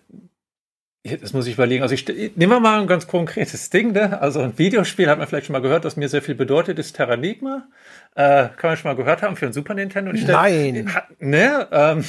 [1.21, 1.83] das muss ich überlegen.
[1.83, 4.23] Also ich nehmen wir mal ein ganz konkretes Ding, ne?
[4.23, 6.97] Also ein Videospiel hat man vielleicht schon mal gehört, das mir sehr viel bedeutet, ist
[6.97, 7.69] Terranigma.
[8.15, 10.13] Äh, kann man schon mal gehört haben für ein Super Nintendo.
[10.13, 10.91] Nein.
[11.19, 11.69] Ne?
[11.71, 12.05] Ähm,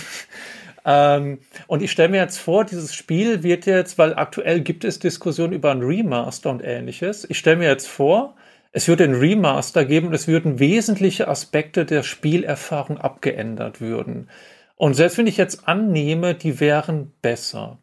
[0.85, 4.99] ähm, und ich stelle mir jetzt vor, dieses Spiel wird jetzt, weil aktuell gibt es
[4.99, 7.27] Diskussionen über ein Remaster und ähnliches.
[7.29, 8.35] Ich stelle mir jetzt vor,
[8.71, 14.29] es würde ein Remaster geben und es würden wesentliche Aspekte der Spielerfahrung abgeändert würden.
[14.75, 17.79] Und selbst wenn ich jetzt annehme, die wären besser.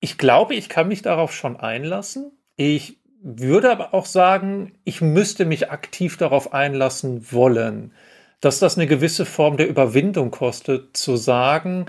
[0.00, 2.30] Ich glaube, ich kann mich darauf schon einlassen.
[2.54, 7.92] Ich würde aber auch sagen, ich müsste mich aktiv darauf einlassen wollen,
[8.40, 11.86] dass das eine gewisse Form der Überwindung kostet, zu sagen,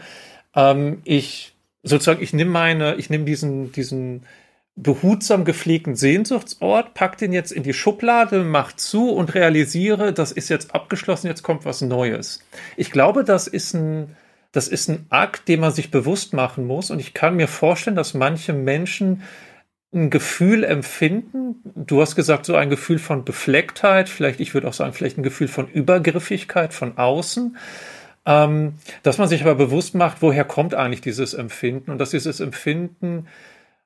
[0.55, 1.53] ähm, ich
[1.83, 4.23] sozusagen, ich nehme meine, ich nehme diesen, diesen
[4.75, 10.49] behutsam gepflegten Sehnsuchtsort, pack den jetzt in die Schublade, mach zu und realisiere, das ist
[10.49, 12.43] jetzt abgeschlossen, jetzt kommt was Neues.
[12.75, 14.15] Ich glaube, das ist ein,
[14.51, 17.95] das ist ein Akt, den man sich bewusst machen muss und ich kann mir vorstellen,
[17.95, 19.23] dass manche Menschen
[19.93, 21.55] ein Gefühl empfinden.
[21.75, 25.23] Du hast gesagt, so ein Gefühl von Beflecktheit, vielleicht, ich würde auch sagen, vielleicht ein
[25.23, 27.57] Gefühl von Übergriffigkeit von außen.
[28.25, 28.73] Ähm,
[29.03, 33.27] dass man sich aber bewusst macht, woher kommt eigentlich dieses Empfinden und dass dieses Empfinden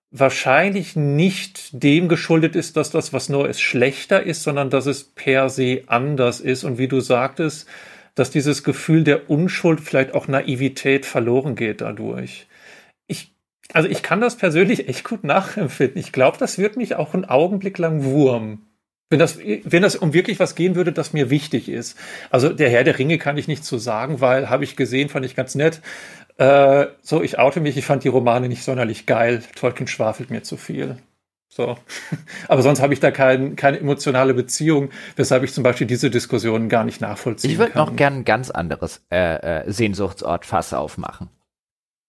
[0.09, 5.49] wahrscheinlich nicht dem geschuldet ist, dass das, was Neues schlechter ist, sondern dass es per
[5.49, 6.63] se anders ist.
[6.63, 7.67] Und wie du sagtest,
[8.15, 12.47] dass dieses Gefühl der Unschuld, vielleicht auch Naivität verloren geht dadurch.
[13.73, 15.99] Also ich kann das persönlich echt gut nachempfinden.
[15.99, 18.63] Ich glaube, das wird mich auch einen Augenblick lang wurm.
[19.09, 21.97] Wenn das, wenn das um wirklich was gehen würde, das mir wichtig ist.
[22.29, 25.25] Also der Herr der Ringe kann ich nicht so sagen, weil habe ich gesehen, fand
[25.25, 25.81] ich ganz nett.
[26.37, 29.43] Äh, so, ich oute mich, ich fand die Romane nicht sonderlich geil.
[29.55, 30.95] Tolkien schwafelt mir zu viel.
[31.49, 31.77] So.
[32.47, 36.69] Aber sonst habe ich da kein, keine emotionale Beziehung, weshalb ich zum Beispiel diese Diskussion
[36.69, 37.67] gar nicht nachvollziehen kann.
[37.67, 41.29] Ich würde noch gern ein ganz anderes äh, äh, Sehnsuchtsort Fass aufmachen.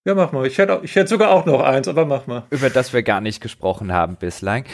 [0.05, 0.47] Ja, mach mal.
[0.47, 2.43] Ich hätte, ich hätte sogar auch noch eins, aber mach mal.
[2.51, 4.65] Über das wir gar nicht gesprochen haben bislang.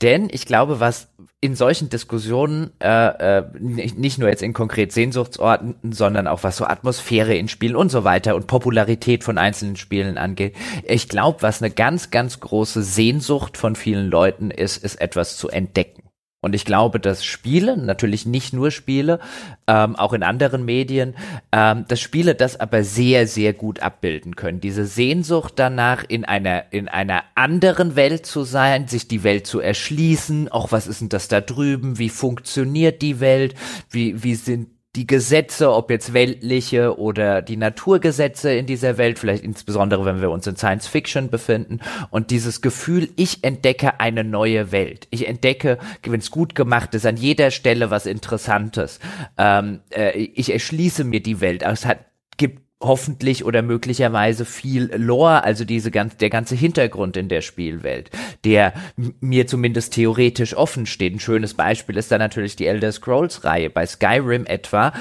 [0.00, 1.08] Denn ich glaube, was
[1.40, 6.64] in solchen Diskussionen, äh, äh, nicht nur jetzt in konkret Sehnsuchtsorten, sondern auch was so
[6.64, 11.60] Atmosphäre in Spielen und so weiter und Popularität von einzelnen Spielen angeht, ich glaube, was
[11.62, 16.07] eine ganz, ganz große Sehnsucht von vielen Leuten ist, ist etwas zu entdecken.
[16.40, 19.18] Und ich glaube, dass Spiele, natürlich nicht nur Spiele,
[19.66, 21.16] ähm, auch in anderen Medien,
[21.50, 24.60] ähm, dass Spiele das aber sehr, sehr gut abbilden können.
[24.60, 29.58] Diese Sehnsucht danach, in einer, in einer anderen Welt zu sein, sich die Welt zu
[29.58, 33.56] erschließen, auch was ist denn das da drüben, wie funktioniert die Welt,
[33.90, 34.68] wie, wie sind
[34.98, 40.28] die Gesetze, ob jetzt weltliche oder die Naturgesetze in dieser Welt, vielleicht insbesondere wenn wir
[40.28, 41.78] uns in Science Fiction befinden
[42.10, 45.06] und dieses Gefühl, ich entdecke eine neue Welt.
[45.10, 48.98] Ich entdecke, wenn es gut gemacht ist, an jeder Stelle was Interessantes.
[49.38, 51.62] Ähm, äh, ich erschließe mir die Welt.
[51.62, 52.00] Es hat,
[52.36, 58.10] gibt hoffentlich oder möglicherweise viel Lore, also diese ganz, der ganze Hintergrund in der Spielwelt,
[58.44, 58.72] der
[59.20, 61.14] mir zumindest theoretisch offen steht.
[61.14, 63.68] Ein schönes Beispiel ist da natürlich die Elder Scrolls Reihe.
[63.68, 64.92] Bei Skyrim etwa.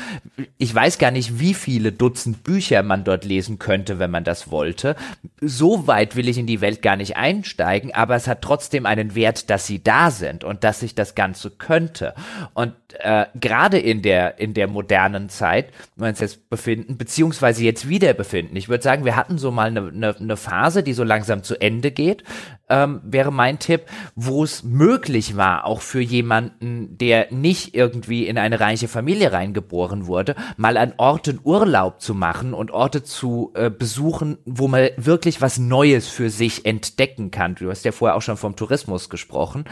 [0.57, 4.49] Ich weiß gar nicht, wie viele Dutzend Bücher man dort lesen könnte, wenn man das
[4.49, 4.95] wollte.
[5.39, 9.13] So weit will ich in die Welt gar nicht einsteigen, aber es hat trotzdem einen
[9.13, 12.15] Wert, dass sie da sind und dass sich das Ganze könnte.
[12.55, 17.66] Und äh, gerade in der, in der modernen Zeit, wo wir uns jetzt befinden, beziehungsweise
[17.67, 18.15] jetzt wieder.
[18.53, 21.59] Ich würde sagen, wir hatten so mal eine, eine, eine Phase, die so langsam zu
[21.61, 22.23] Ende geht,
[22.69, 23.83] ähm, wäre mein Tipp,
[24.15, 30.07] wo es möglich war, auch für jemanden, der nicht irgendwie in eine reiche Familie reingeboren
[30.07, 35.41] wurde, mal an Orten Urlaub zu machen und Orte zu äh, besuchen, wo man wirklich
[35.41, 37.55] was Neues für sich entdecken kann.
[37.55, 39.65] Du hast ja vorher auch schon vom Tourismus gesprochen.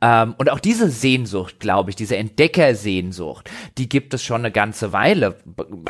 [0.00, 4.92] Ähm, und auch diese Sehnsucht, glaube ich, diese Entdeckersehnsucht, die gibt es schon eine ganze
[4.92, 5.36] Weile.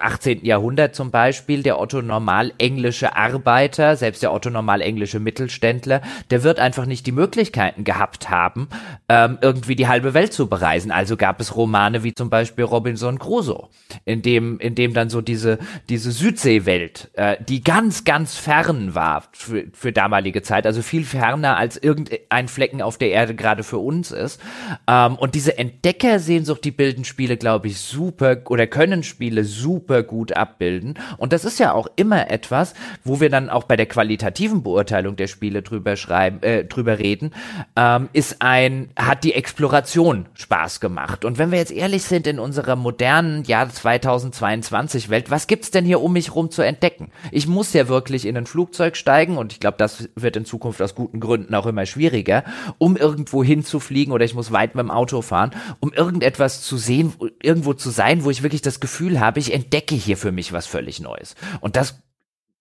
[0.01, 0.44] 18.
[0.44, 6.44] Jahrhundert zum Beispiel, der Otto normal englische Arbeiter, selbst der Otto normal englische Mittelständler, der
[6.44, 8.68] wird wird einfach nicht die Möglichkeiten gehabt haben,
[9.08, 10.90] ähm, irgendwie die halbe Welt zu bereisen.
[10.90, 13.70] Also gab es Romane wie zum Beispiel Robinson Crusoe,
[14.04, 15.58] in dem, in dem dann so diese,
[15.88, 21.56] diese Südseewelt, äh, die ganz, ganz fern war für, für damalige Zeit, also viel ferner
[21.56, 24.38] als irgendein Flecken auf der Erde gerade für uns ist.
[24.86, 30.36] Ähm, und diese Entdeckersehnsucht, die bilden Spiele, glaube ich, super oder können Spiele super gut
[30.36, 30.98] abbilden.
[31.16, 32.74] Und das ist ja auch immer etwas,
[33.05, 37.32] wo wir dann auch bei der qualitativen Beurteilung der Spiele drüber schreiben, äh, drüber reden,
[37.77, 41.24] ähm, ist ein, hat die Exploration Spaß gemacht.
[41.24, 45.85] Und wenn wir jetzt ehrlich sind in unserer modernen Jahr 2022 Welt, was gibt's denn
[45.85, 47.10] hier um mich rum zu entdecken?
[47.31, 50.82] Ich muss ja wirklich in ein Flugzeug steigen und ich glaube, das wird in Zukunft
[50.82, 52.44] aus guten Gründen auch immer schwieriger,
[52.78, 57.12] um irgendwo hinzufliegen oder ich muss weit mit dem Auto fahren, um irgendetwas zu sehen,
[57.43, 60.66] irgendwo zu sein, wo ich wirklich das Gefühl habe, ich entdecke hier für mich was
[60.66, 61.31] völlig Neues.
[61.60, 62.00] Und das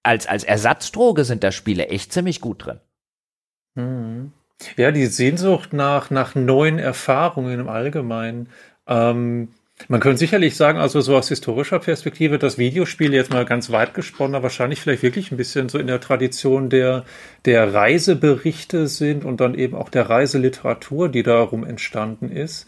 [0.03, 2.79] als, als Ersatzdroge sind da Spiele echt ziemlich gut drin.
[3.75, 4.33] Mhm.
[4.77, 8.49] Ja, die Sehnsucht nach, nach neuen Erfahrungen im Allgemeinen.
[8.87, 9.49] Ähm,
[9.87, 13.93] man könnte sicherlich sagen, also so aus historischer Perspektive, dass Videospiele jetzt mal ganz weit
[13.95, 17.03] gesponnen, wahrscheinlich vielleicht wirklich ein bisschen so in der Tradition der,
[17.45, 22.67] der Reiseberichte sind und dann eben auch der Reiseliteratur, die darum entstanden ist.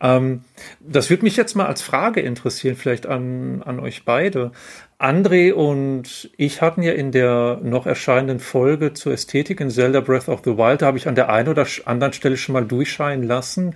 [0.00, 0.42] Ähm,
[0.80, 4.52] das würde mich jetzt mal als Frage interessieren, vielleicht an, an euch beide.
[4.98, 10.28] André und ich hatten ja in der noch erscheinenden Folge zur Ästhetik in Zelda Breath
[10.28, 13.26] of the Wild, da habe ich an der einen oder anderen Stelle schon mal durchscheinen
[13.26, 13.74] lassen,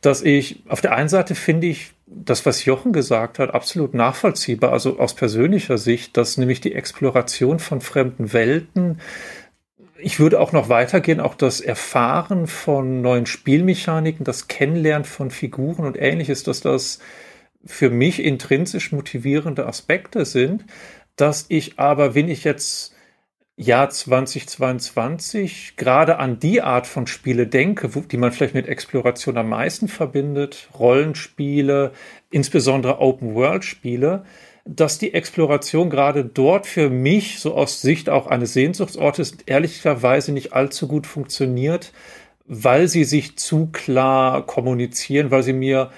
[0.00, 4.72] dass ich auf der einen Seite finde ich das, was Jochen gesagt hat, absolut nachvollziehbar,
[4.72, 9.00] also aus persönlicher Sicht, dass nämlich die Exploration von fremden Welten
[10.02, 15.84] ich würde auch noch weitergehen, auch das Erfahren von neuen Spielmechaniken, das Kennenlernen von Figuren
[15.84, 16.98] und ähnliches, dass das
[17.64, 20.64] für mich intrinsisch motivierende Aspekte sind,
[21.16, 22.94] dass ich aber, wenn ich jetzt
[23.56, 29.50] Jahr 2022 gerade an die Art von Spiele denke, die man vielleicht mit Exploration am
[29.50, 31.92] meisten verbindet, Rollenspiele,
[32.30, 34.24] insbesondere Open-World-Spiele,
[34.64, 40.52] dass die Exploration gerade dort für mich, so aus Sicht auch eines Sehnsuchtsortes, ehrlicherweise nicht
[40.52, 41.92] allzu gut funktioniert,
[42.46, 45.90] weil sie sich zu klar kommunizieren, weil sie mir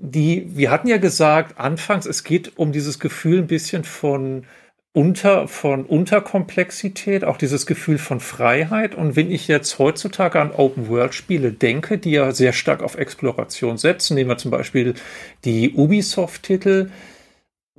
[0.00, 4.44] die, wir hatten ja gesagt, anfangs, es geht um dieses Gefühl ein bisschen von
[4.92, 8.94] unter, von Unterkomplexität, auch dieses Gefühl von Freiheit.
[8.94, 14.14] Und wenn ich jetzt heutzutage an Open-World-Spiele denke, die ja sehr stark auf Exploration setzen,
[14.14, 14.94] nehmen wir zum Beispiel
[15.44, 16.90] die Ubisoft-Titel,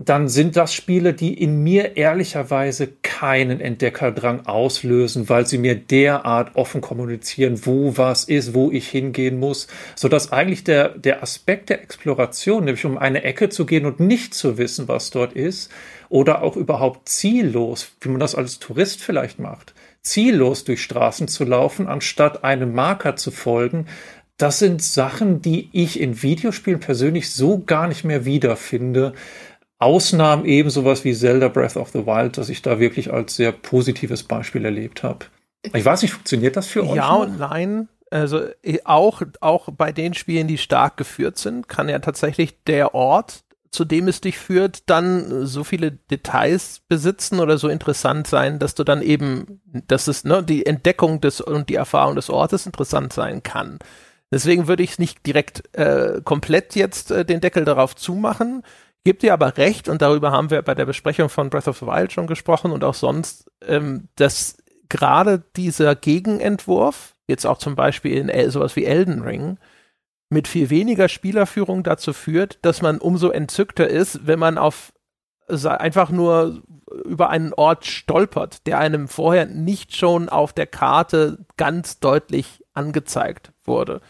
[0.01, 6.55] dann sind das Spiele, die in mir ehrlicherweise keinen Entdeckerdrang auslösen, weil sie mir derart
[6.55, 11.69] offen kommunizieren, wo was ist, wo ich hingehen muss, so dass eigentlich der, der Aspekt
[11.69, 15.69] der Exploration, nämlich um eine Ecke zu gehen und nicht zu wissen, was dort ist,
[16.07, 21.43] oder auch überhaupt ziellos, wie man das als Tourist vielleicht macht, ziellos durch Straßen zu
[21.43, 23.85] laufen, anstatt einem Marker zu folgen,
[24.39, 29.11] das sind Sachen, die ich in Videospielen persönlich so gar nicht mehr wiederfinde.
[29.79, 33.53] Ausnahmen eben sowas wie Zelda Breath of the Wild, dass ich da wirklich als sehr
[33.53, 35.25] positives Beispiel erlebt habe.
[35.73, 36.95] Ich weiß nicht, funktioniert das für euch?
[36.95, 37.21] Ja noch?
[37.21, 37.89] und nein.
[38.11, 42.95] Also eh, auch, auch bei den Spielen, die stark geführt sind, kann ja tatsächlich der
[42.95, 48.57] Ort, zu dem es dich führt, dann so viele Details besitzen oder so interessant sein,
[48.57, 52.65] dass du dann eben, dass es, ne, die Entdeckung des und die Erfahrung des Ortes
[52.65, 53.77] interessant sein kann.
[54.31, 58.63] Deswegen würde ich es nicht direkt äh, komplett jetzt äh, den Deckel darauf zumachen.
[59.05, 61.85] Gibt dir aber recht, und darüber haben wir bei der Besprechung von Breath of the
[61.85, 64.57] Wild schon gesprochen und auch sonst, ähm, dass
[64.89, 69.57] gerade dieser Gegenentwurf, jetzt auch zum Beispiel in sowas wie Elden Ring,
[70.29, 74.93] mit viel weniger Spielerführung dazu führt, dass man umso entzückter ist, wenn man auf
[75.47, 76.61] einfach nur
[77.05, 83.51] über einen Ort stolpert, der einem vorher nicht schon auf der Karte ganz deutlich angezeigt
[83.63, 84.01] wurde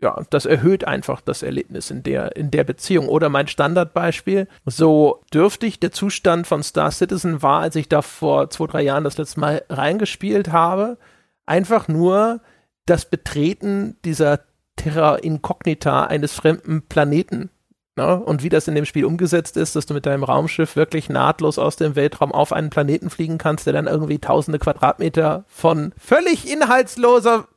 [0.00, 3.08] ja, das erhöht einfach das Erlebnis in der, in der Beziehung.
[3.08, 8.50] Oder mein Standardbeispiel, so dürftig der Zustand von Star Citizen war, als ich da vor
[8.50, 10.98] zwei, drei Jahren das letzte Mal reingespielt habe,
[11.46, 12.40] einfach nur
[12.86, 14.40] das Betreten dieser
[14.76, 17.50] Terra Incognita eines fremden Planeten.
[17.96, 18.20] Ne?
[18.20, 21.58] Und wie das in dem Spiel umgesetzt ist, dass du mit deinem Raumschiff wirklich nahtlos
[21.58, 26.50] aus dem Weltraum auf einen Planeten fliegen kannst, der dann irgendwie tausende Quadratmeter von völlig
[26.50, 27.48] inhaltsloser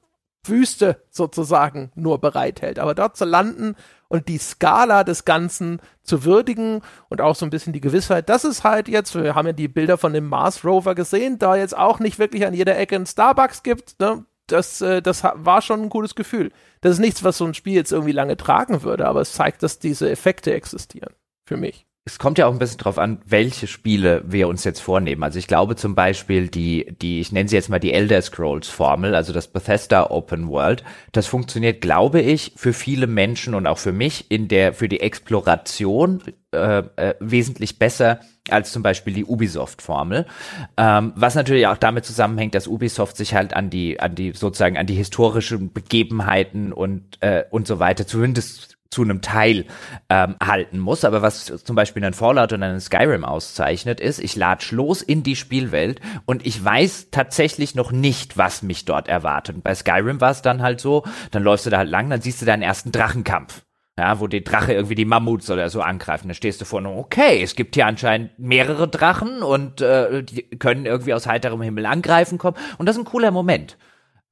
[0.44, 2.80] Wüste sozusagen nur bereithält.
[2.80, 3.76] Aber dort zu landen
[4.08, 8.44] und die Skala des Ganzen zu würdigen und auch so ein bisschen die Gewissheit, dass
[8.44, 11.78] es halt jetzt, wir haben ja die Bilder von dem Mars Rover gesehen, da jetzt
[11.78, 14.26] auch nicht wirklich an jeder Ecke ein Starbucks gibt, ne?
[14.48, 16.52] das, äh, das war schon ein cooles Gefühl.
[16.82, 19.64] Das ist nichts, was so ein Spiel jetzt irgendwie lange tragen würde, aber es zeigt,
[19.64, 21.14] dass diese Effekte existieren.
[21.46, 24.80] Für mich es kommt ja auch ein bisschen drauf an, welche Spiele wir uns jetzt
[24.80, 25.22] vornehmen.
[25.22, 28.70] Also ich glaube zum Beispiel die, die, ich nenne sie jetzt mal die Elder Scrolls
[28.70, 33.78] Formel, also das Bethesda Open World, das funktioniert, glaube ich, für viele Menschen und auch
[33.78, 36.24] für mich in der, für die Exploration
[36.54, 38.20] äh, äh, wesentlich besser
[38.50, 40.26] als zum Beispiel die Ubisoft-Formel.
[40.78, 44.78] Ähm, was natürlich auch damit zusammenhängt, dass Ubisoft sich halt an die, an die sozusagen
[44.78, 49.66] an die historischen Begebenheiten und äh, und so weiter zumindest zu einem Teil
[50.10, 51.06] ähm, halten muss.
[51.06, 55.24] Aber was zum Beispiel einen Fallout und einen Skyrim auszeichnet, ist, ich latsch los in
[55.24, 59.56] die Spielwelt und ich weiß tatsächlich noch nicht, was mich dort erwartet.
[59.56, 62.22] Und bei Skyrim war es dann halt so, dann läufst du da halt lang, dann
[62.22, 63.64] siehst du deinen ersten Drachenkampf.
[64.00, 66.30] Ja, wo die Drache irgendwie die Mammuts oder so angreifen.
[66.30, 70.86] Da stehst du vor, okay, es gibt hier anscheinend mehrere Drachen und äh, die können
[70.86, 72.58] irgendwie aus heiterem Himmel angreifen kommen.
[72.78, 73.78] Und das ist ein cooler Moment.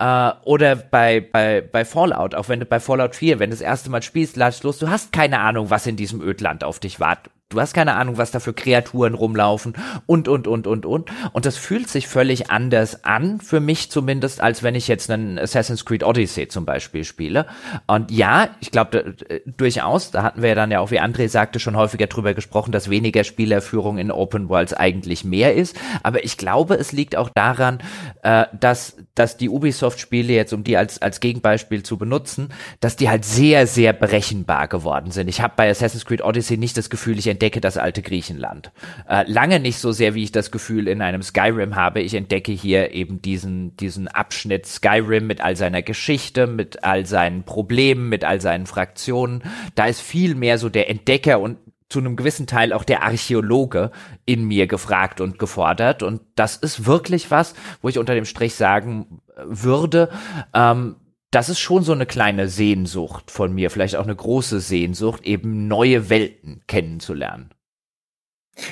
[0.01, 3.61] Uh, oder bei, bei, bei Fallout, auch wenn du bei Fallout 4, wenn du das
[3.61, 7.01] erste Mal spielst, ladest los, du hast keine Ahnung, was in diesem Ödland auf dich
[7.01, 9.73] wart, du hast keine Ahnung, was da für Kreaturen rumlaufen
[10.05, 11.09] und, und, und, und, und.
[11.33, 15.39] Und das fühlt sich völlig anders an, für mich zumindest, als wenn ich jetzt einen
[15.39, 17.47] Assassin's Creed Odyssey zum Beispiel spiele.
[17.87, 19.15] Und ja, ich glaube
[19.45, 22.71] durchaus, da hatten wir ja dann ja auch, wie André sagte, schon häufiger drüber gesprochen,
[22.71, 25.75] dass weniger Spielerführung in Open Worlds eigentlich mehr ist.
[26.03, 27.79] Aber ich glaube, es liegt auch daran,
[28.21, 32.49] äh, dass, dass die Ubisoft-Spiele jetzt, um die als, als Gegenbeispiel zu benutzen,
[32.79, 35.29] dass die halt sehr, sehr berechenbar geworden sind.
[35.29, 38.71] Ich habe bei Assassin's Creed Odyssey nicht das Gefühl, ich entdecke das alte Griechenland.
[39.07, 42.01] Äh, lange nicht so sehr, wie ich das Gefühl in einem Skyrim habe.
[42.01, 47.43] Ich entdecke hier eben diesen, diesen Abschnitt Skyrim mit all seiner Geschichte, mit all seinen
[47.43, 49.43] Problemen, mit all seinen Fraktionen.
[49.75, 51.57] Da ist viel mehr so der Entdecker und
[51.87, 53.91] zu einem gewissen Teil auch der Archäologe
[54.25, 56.03] in mir gefragt und gefordert.
[56.03, 60.09] Und das ist wirklich was, wo ich unter dem Strich sagen würde,
[60.53, 60.97] ähm,
[61.31, 65.67] das ist schon so eine kleine Sehnsucht von mir, vielleicht auch eine große Sehnsucht, eben
[65.67, 67.51] neue Welten kennenzulernen.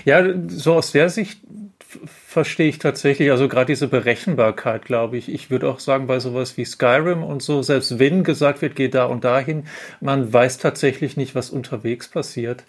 [0.06, 1.40] Ja, so aus der Sicht
[2.06, 5.30] verstehe ich tatsächlich, also gerade diese Berechenbarkeit, glaube ich.
[5.30, 8.90] Ich würde auch sagen, bei sowas wie Skyrim und so, selbst wenn gesagt wird, geh
[8.90, 9.66] da und dahin,
[10.02, 12.64] man weiß tatsächlich nicht, was unterwegs passiert.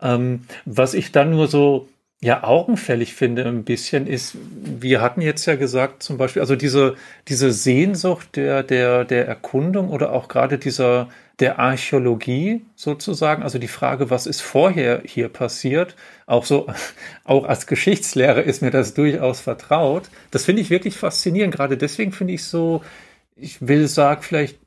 [0.00, 1.88] Ähm, was ich dann nur so
[2.20, 6.96] ja augenfällig finde ein bisschen ist, wir hatten jetzt ja gesagt zum Beispiel, also diese,
[7.28, 11.08] diese Sehnsucht der, der, der Erkundung oder auch gerade dieser,
[11.38, 15.94] der Archäologie sozusagen, also die Frage, was ist vorher hier passiert,
[16.26, 16.66] auch so,
[17.24, 20.10] auch als Geschichtslehrer ist mir das durchaus vertraut.
[20.32, 21.54] Das finde ich wirklich faszinierend.
[21.54, 22.82] Gerade deswegen finde ich so,
[23.36, 24.58] ich will sagen, vielleicht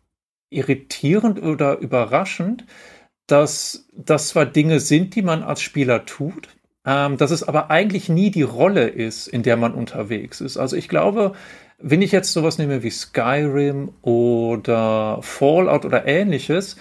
[0.49, 2.65] irritierend oder überraschend,
[3.27, 6.49] dass das zwar Dinge sind, die man als Spieler tut,
[6.85, 10.57] ähm, dass es aber eigentlich nie die Rolle ist, in der man unterwegs ist.
[10.57, 11.33] Also ich glaube,
[11.79, 16.77] wenn ich jetzt sowas nehme wie Skyrim oder Fallout oder ähnliches,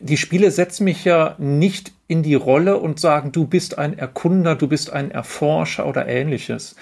[0.00, 4.54] die Spiele setzen mich ja nicht in die Rolle und sagen, du bist ein Erkunder,
[4.54, 6.76] du bist ein Erforscher oder ähnliches.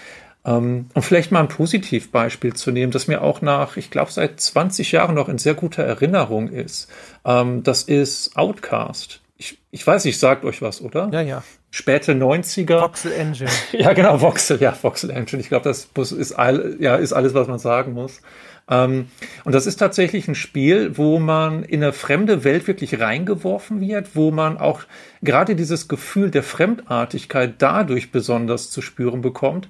[0.45, 4.41] Ähm, und vielleicht mal ein Positivbeispiel zu nehmen, das mir auch nach, ich glaube, seit
[4.41, 6.89] 20 Jahren noch in sehr guter Erinnerung ist.
[7.25, 9.21] Ähm, das ist Outcast.
[9.39, 11.09] Ich, ich weiß, ich sagt euch was, oder?
[11.13, 11.43] Ja, ja
[11.77, 12.81] späte 90er.
[12.81, 13.51] Voxel Engine.
[13.73, 15.41] Ja, genau, Voxel, ja, Voxel Engine.
[15.41, 18.23] Ich glaube, das ist, all, ja, ist alles, was man sagen muss.
[18.69, 19.09] Ähm,
[19.45, 24.17] und das ist tatsächlich ein Spiel, wo man in eine fremde Welt wirklich reingeworfen wird,
[24.17, 24.83] wo man auch
[25.23, 29.69] gerade dieses Gefühl der Fremdartigkeit dadurch besonders zu spüren bekommt,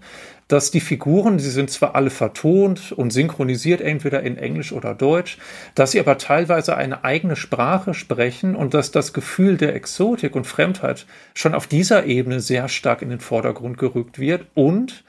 [0.48, 5.38] dass die Figuren, sie sind zwar alle vertont und synchronisiert, entweder in Englisch oder Deutsch,
[5.74, 10.46] dass sie aber teilweise eine eigene Sprache sprechen und dass das Gefühl der Exotik und
[10.46, 15.04] Fremdheit schon auf dieser Ebene sehr stark in den Vordergrund gerückt wird und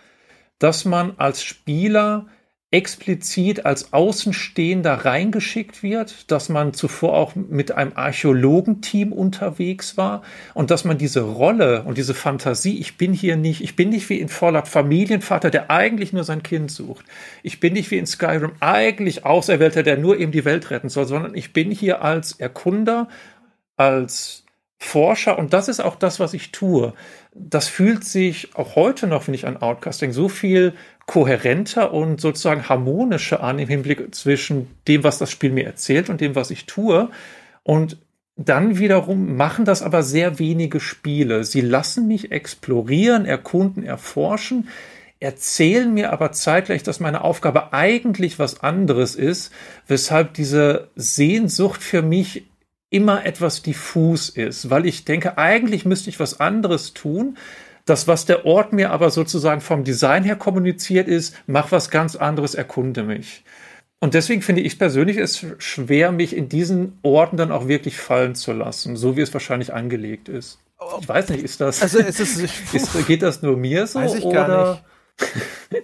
[0.58, 2.26] dass man als Spieler
[2.70, 10.22] explizit als Außenstehender reingeschickt wird, dass man zuvor auch mit einem Archäologenteam unterwegs war
[10.54, 14.10] und dass man diese Rolle und diese Fantasie, ich bin hier nicht, ich bin nicht
[14.10, 17.06] wie in Fallout Familienvater, der eigentlich nur sein Kind sucht.
[17.42, 21.06] Ich bin nicht wie in Skyrim eigentlich Auserwählter, der nur eben die Welt retten soll,
[21.06, 23.08] sondern ich bin hier als Erkunder,
[23.78, 24.44] als
[24.78, 26.94] Forscher und das ist auch das, was ich tue.
[27.34, 30.74] Das fühlt sich auch heute noch, finde ich, an Outcasting so viel
[31.08, 36.22] kohärenter und sozusagen harmonischer an im Hinblick zwischen dem, was das Spiel mir erzählt und
[36.22, 37.10] dem, was ich tue.
[37.64, 37.98] Und
[38.36, 41.44] dann wiederum machen das aber sehr wenige Spiele.
[41.44, 44.68] Sie lassen mich explorieren, erkunden, erforschen,
[45.20, 49.52] erzählen mir aber zeitgleich, dass meine Aufgabe eigentlich was anderes ist,
[49.88, 52.44] weshalb diese Sehnsucht für mich
[52.90, 57.38] immer etwas diffus ist, weil ich denke, eigentlich müsste ich was anderes tun.
[57.88, 62.18] Das, was der Ort mir aber sozusagen vom Design her kommuniziert ist, mach was ganz
[62.18, 63.46] anderes, erkunde mich.
[64.00, 68.36] Und deswegen finde ich persönlich es schwer, mich in diesen Orten dann auch wirklich fallen
[68.36, 70.60] zu lassen, so wie es wahrscheinlich angelegt ist.
[71.02, 71.82] Ich weiß nicht, ist das.
[71.82, 72.38] Also es ist,
[72.74, 74.00] ist geht das nur mir so?
[74.00, 74.46] Weiß ich oder?
[74.46, 75.84] gar nicht.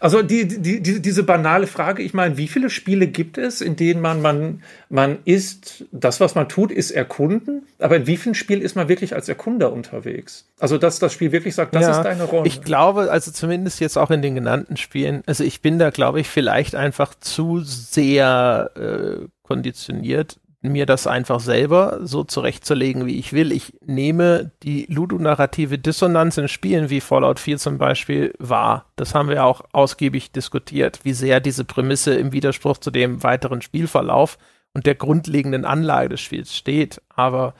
[0.00, 3.76] Also die, die, die, diese banale Frage, ich meine, wie viele Spiele gibt es, in
[3.76, 8.34] denen man, man, man ist, das, was man tut, ist erkunden, aber in wie vielen
[8.34, 10.46] Spielen ist man wirklich als Erkunder unterwegs?
[10.58, 12.46] Also, dass das Spiel wirklich sagt, das ja, ist deine Rolle.
[12.46, 16.20] Ich glaube, also zumindest jetzt auch in den genannten Spielen, also ich bin da, glaube
[16.20, 23.32] ich, vielleicht einfach zu sehr äh, konditioniert, mir das einfach selber so zurechtzulegen, wie ich
[23.32, 23.52] will.
[23.52, 28.86] Ich nehme die ludonarrative Dissonanz in Spielen wie Fallout 4 zum Beispiel wahr.
[28.96, 33.62] Das haben wir auch ausgiebig diskutiert, wie sehr diese Prämisse im Widerspruch zu dem weiteren
[33.62, 34.36] Spielverlauf
[34.74, 37.00] und der grundlegenden Anlage des Spiels steht.
[37.08, 37.54] Aber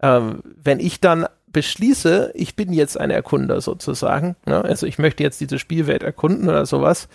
[0.00, 4.64] ähm, wenn ich dann beschließe, ich bin jetzt ein Erkunder sozusagen, ne?
[4.64, 7.08] also ich möchte jetzt diese Spielwelt erkunden oder sowas,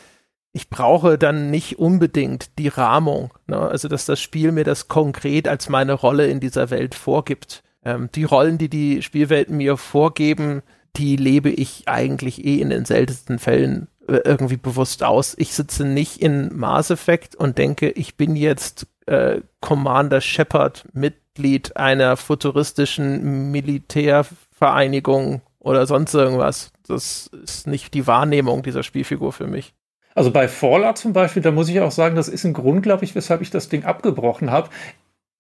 [0.54, 3.58] ich brauche dann nicht unbedingt die Rahmung, ne?
[3.58, 7.64] also dass das Spiel mir das konkret als meine Rolle in dieser Welt vorgibt.
[7.84, 10.62] Ähm, die Rollen, die die Spielwelten mir vorgeben,
[10.98, 15.36] die lebe ich eigentlich eh in den seltensten Fällen äh, irgendwie bewusst aus.
[15.38, 21.78] Ich sitze nicht in Mass Effect und denke, ich bin jetzt äh, Commander Shepard, Mitglied
[21.78, 26.74] einer futuristischen Militärvereinigung oder sonst irgendwas.
[26.88, 29.74] Das ist nicht die Wahrnehmung dieser Spielfigur für mich.
[30.16, 33.06] Also bei Fallout zum Beispiel, da muss ich auch sagen, das ist ein Grund, glaube
[33.06, 34.70] ich, weshalb ich das Ding abgebrochen habe.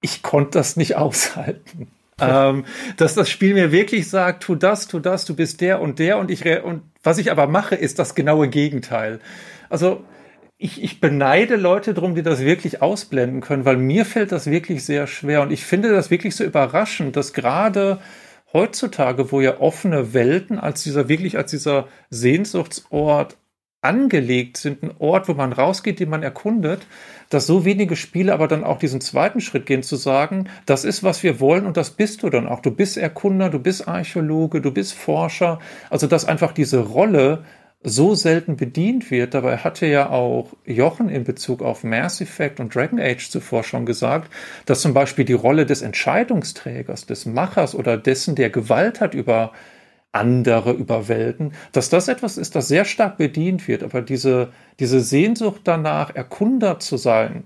[0.01, 1.87] Ich konnte das nicht aushalten.
[2.19, 2.65] ähm,
[2.97, 6.19] dass das Spiel mir wirklich sagt, tu das, tu das, du bist der und der
[6.19, 9.19] und ich und was ich aber mache, ist das genaue Gegenteil.
[9.69, 10.03] Also
[10.57, 14.85] ich, ich beneide Leute drum, die das wirklich ausblenden können, weil mir fällt das wirklich
[14.85, 17.99] sehr schwer und ich finde das wirklich so überraschend, dass gerade
[18.53, 23.37] heutzutage, wo ja offene Welten als dieser wirklich als dieser Sehnsuchtsort
[23.81, 26.85] angelegt sind, ein Ort, wo man rausgeht, den man erkundet,
[27.29, 31.03] dass so wenige Spiele aber dann auch diesen zweiten Schritt gehen, zu sagen, das ist,
[31.03, 32.59] was wir wollen und das bist du dann auch.
[32.59, 35.59] Du bist Erkunder, du bist Archäologe, du bist Forscher.
[35.89, 37.43] Also, dass einfach diese Rolle
[37.83, 39.33] so selten bedient wird.
[39.33, 43.85] Dabei hatte ja auch Jochen in Bezug auf Mass Effect und Dragon Age zuvor schon
[43.85, 44.31] gesagt,
[44.65, 49.51] dass zum Beispiel die Rolle des Entscheidungsträgers, des Machers oder dessen, der Gewalt hat über
[50.11, 55.61] andere überwälten, dass das etwas ist, das sehr stark bedient wird, aber diese, diese Sehnsucht
[55.63, 57.43] danach, Erkunder zu sein,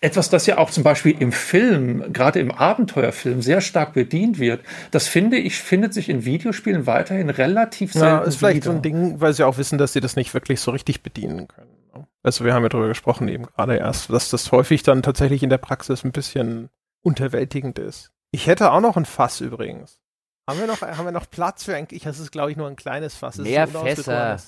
[0.00, 4.60] etwas, das ja auch zum Beispiel im Film, gerade im Abenteuerfilm, sehr stark bedient wird,
[4.90, 8.06] das finde ich, findet sich in Videospielen weiterhin relativ selten.
[8.06, 8.72] Ja, ist vielleicht wieder.
[8.72, 11.48] so ein Ding, weil sie auch wissen, dass sie das nicht wirklich so richtig bedienen
[11.48, 11.70] können.
[11.94, 12.06] Ne?
[12.22, 15.50] Also wir haben ja darüber gesprochen eben gerade erst, dass das häufig dann tatsächlich in
[15.50, 16.70] der Praxis ein bisschen
[17.02, 18.10] unterwältigend ist.
[18.30, 20.00] Ich hätte auch noch ein Fass übrigens.
[20.48, 22.66] Haben wir noch, haben wir noch Platz für ein, ich, das ist glaube ich nur
[22.66, 23.36] ein kleines Fass.
[23.36, 24.38] Mehr Fässer.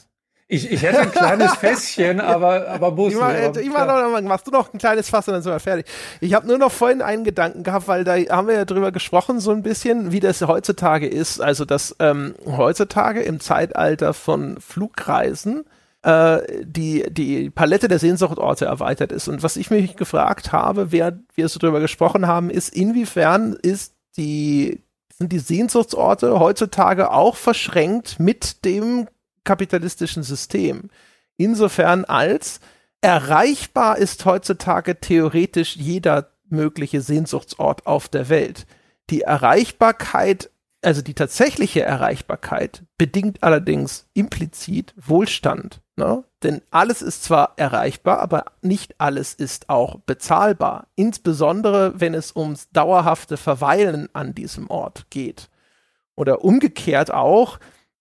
[0.48, 3.06] Ich, ich hätte ein kleines Fässchen, aber, aber.
[3.06, 5.60] Ich mach, ich mach noch, machst du noch ein kleines Fass und dann sind wir
[5.60, 5.86] fertig.
[6.20, 9.40] Ich habe nur noch vorhin einen Gedanken gehabt, weil da haben wir ja drüber gesprochen,
[9.40, 11.38] so ein bisschen, wie das heutzutage ist.
[11.38, 15.66] Also, dass ähm, heutzutage im Zeitalter von Flugreisen
[16.02, 19.28] äh, die, die Palette der Sehnsuchtorte erweitert ist.
[19.28, 23.94] Und was ich mich gefragt habe, während wir so drüber gesprochen haben, ist, inwiefern ist
[24.16, 24.82] die
[25.20, 29.06] sind die Sehnsuchtsorte heutzutage auch verschränkt mit dem
[29.44, 30.88] kapitalistischen System.
[31.36, 32.60] Insofern als
[33.02, 38.66] erreichbar ist heutzutage theoretisch jeder mögliche Sehnsuchtsort auf der Welt.
[39.10, 40.50] Die Erreichbarkeit,
[40.82, 45.82] also die tatsächliche Erreichbarkeit, bedingt allerdings implizit Wohlstand.
[45.96, 46.24] Ne?
[46.42, 50.86] Denn alles ist zwar erreichbar, aber nicht alles ist auch bezahlbar.
[50.94, 55.50] Insbesondere, wenn es ums dauerhafte Verweilen an diesem Ort geht.
[56.16, 57.58] Oder umgekehrt auch,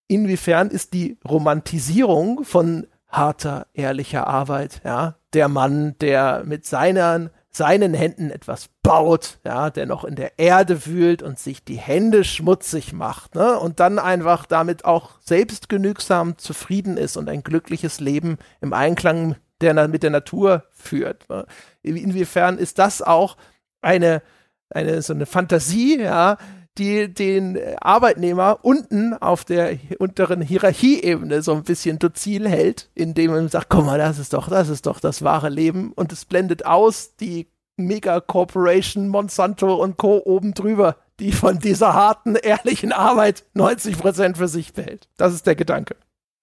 [0.07, 7.29] inwiefern ist die Romantisierung von harter, ehrlicher Arbeit, ja, der Mann, der mit seinen
[7.59, 12.23] seinen Händen etwas baut, ja, der noch in der Erde wühlt und sich die Hände
[12.23, 18.37] schmutzig macht, ne, und dann einfach damit auch selbstgenügsam zufrieden ist und ein glückliches Leben
[18.61, 21.29] im Einklang der, mit der Natur führt.
[21.29, 21.45] Ne?
[21.81, 23.35] Inwiefern ist das auch
[23.81, 24.21] eine,
[24.69, 26.37] eine, so eine Fantasie, ja,
[26.79, 33.49] die den Arbeitnehmer unten auf der unteren Hierarchieebene so ein bisschen dozil hält, indem man
[33.49, 36.65] sagt, guck mal, das ist doch, das ist doch das wahre Leben und es blendet
[36.65, 37.47] aus die
[37.77, 40.21] Mega Corporation Monsanto und Co.
[40.25, 45.07] oben drüber, die von dieser harten, ehrlichen Arbeit 90 Prozent für sich behält.
[45.17, 45.95] Das ist der Gedanke.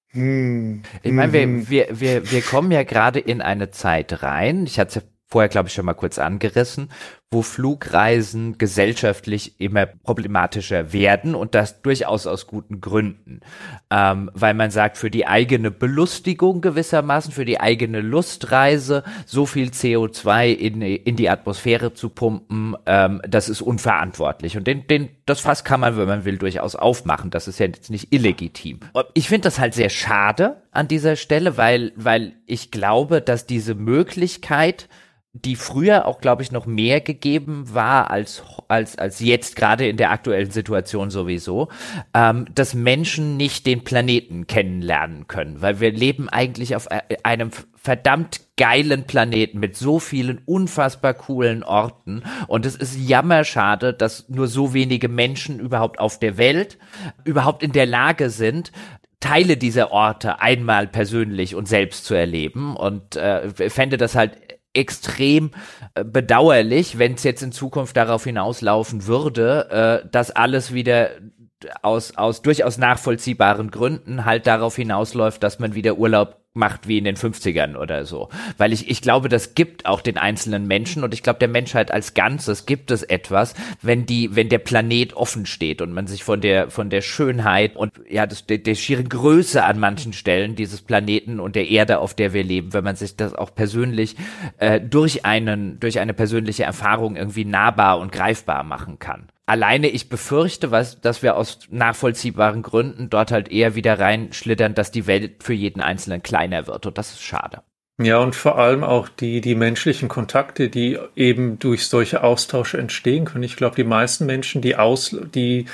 [0.09, 0.83] Hm.
[1.03, 1.69] Ich meine, wir, hm.
[1.69, 4.65] wir, wir, wir kommen ja gerade in eine Zeit rein.
[4.65, 6.89] Ich hatte es ja vorher, glaube ich, schon mal kurz angerissen,
[7.33, 13.41] wo Flugreisen gesellschaftlich immer problematischer werden und das durchaus aus guten Gründen.
[13.91, 19.71] Ähm, weil man sagt, für die eigene Belustigung gewissermaßen, für die eigene Lustreise, so viel
[19.71, 24.57] CO2 in, in die Atmosphäre zu pumpen, ähm, das ist unverantwortlich.
[24.57, 27.31] Und den, den, das Fass kann man, wenn man will, durchaus aufmachen.
[27.31, 28.79] Das ist ja jetzt nicht illegitim.
[29.15, 33.75] Ich finde das halt sehr schade an dieser Stelle, weil, weil ich glaube, dass diese
[33.75, 34.89] Möglichkeit,
[35.45, 39.97] die früher auch, glaube ich, noch mehr gegeben war als, als, als jetzt, gerade in
[39.97, 41.69] der aktuellen Situation sowieso,
[42.15, 46.89] ähm, dass Menschen nicht den Planeten kennenlernen können, weil wir leben eigentlich auf
[47.23, 52.23] einem verdammt geilen Planeten mit so vielen unfassbar coolen Orten.
[52.49, 56.79] Und es ist jammerschade, dass nur so wenige Menschen überhaupt auf der Welt
[57.25, 58.73] überhaupt in der Lage sind,
[59.21, 62.77] Teile dieser Orte einmal persönlich und selbst zu erleben.
[62.77, 64.33] Und äh, fände das halt
[64.77, 65.51] extrem
[65.95, 71.11] äh, bedauerlich, wenn es jetzt in Zukunft darauf hinauslaufen würde, äh, dass alles wieder
[71.83, 77.05] aus, aus durchaus nachvollziehbaren Gründen halt darauf hinausläuft, dass man wieder Urlaub macht wie in
[77.05, 78.29] den 50ern oder so.
[78.59, 81.91] Weil ich, ich glaube, das gibt auch den einzelnen Menschen und ich glaube, der Menschheit
[81.91, 86.25] als Ganzes gibt es etwas, wenn die, wenn der Planet offen steht und man sich
[86.25, 90.57] von der, von der Schönheit und ja, das, der, der schieren Größe an manchen Stellen
[90.57, 94.17] dieses Planeten und der Erde, auf der wir leben, wenn man sich das auch persönlich
[94.59, 99.29] äh, durch einen, durch eine persönliche Erfahrung irgendwie nahbar und greifbar machen kann.
[99.47, 104.91] Alleine ich befürchte, was, dass wir aus nachvollziehbaren Gründen dort halt eher wieder reinschlittern, dass
[104.91, 106.85] die Welt für jeden Einzelnen kleiner wird.
[106.85, 107.63] Und das ist schade.
[107.99, 113.25] Ja, und vor allem auch die, die menschlichen Kontakte, die eben durch solche Austausche entstehen
[113.25, 113.45] können.
[113.45, 115.65] Ich glaube, die meisten Menschen, die aus, die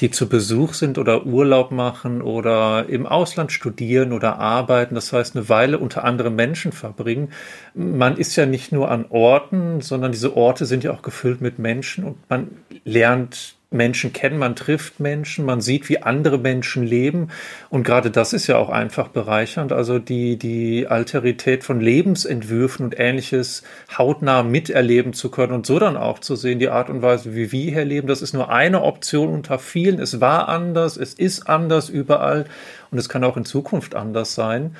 [0.00, 5.36] die zu Besuch sind oder Urlaub machen oder im Ausland studieren oder arbeiten, das heißt
[5.36, 7.32] eine Weile unter anderem Menschen verbringen.
[7.74, 11.58] Man ist ja nicht nur an Orten, sondern diese Orte sind ja auch gefüllt mit
[11.58, 12.48] Menschen und man
[12.84, 17.28] lernt Menschen kennen, man trifft Menschen, man sieht, wie andere Menschen leben.
[17.68, 19.72] Und gerade das ist ja auch einfach bereichernd.
[19.72, 23.62] Also die, die Alterität von Lebensentwürfen und ähnliches
[23.96, 27.52] hautnah miterleben zu können und so dann auch zu sehen, die Art und Weise, wie
[27.52, 30.00] wir hier leben, das ist nur eine Option unter vielen.
[30.00, 32.46] Es war anders, es ist anders überall
[32.90, 34.76] und es kann auch in Zukunft anders sein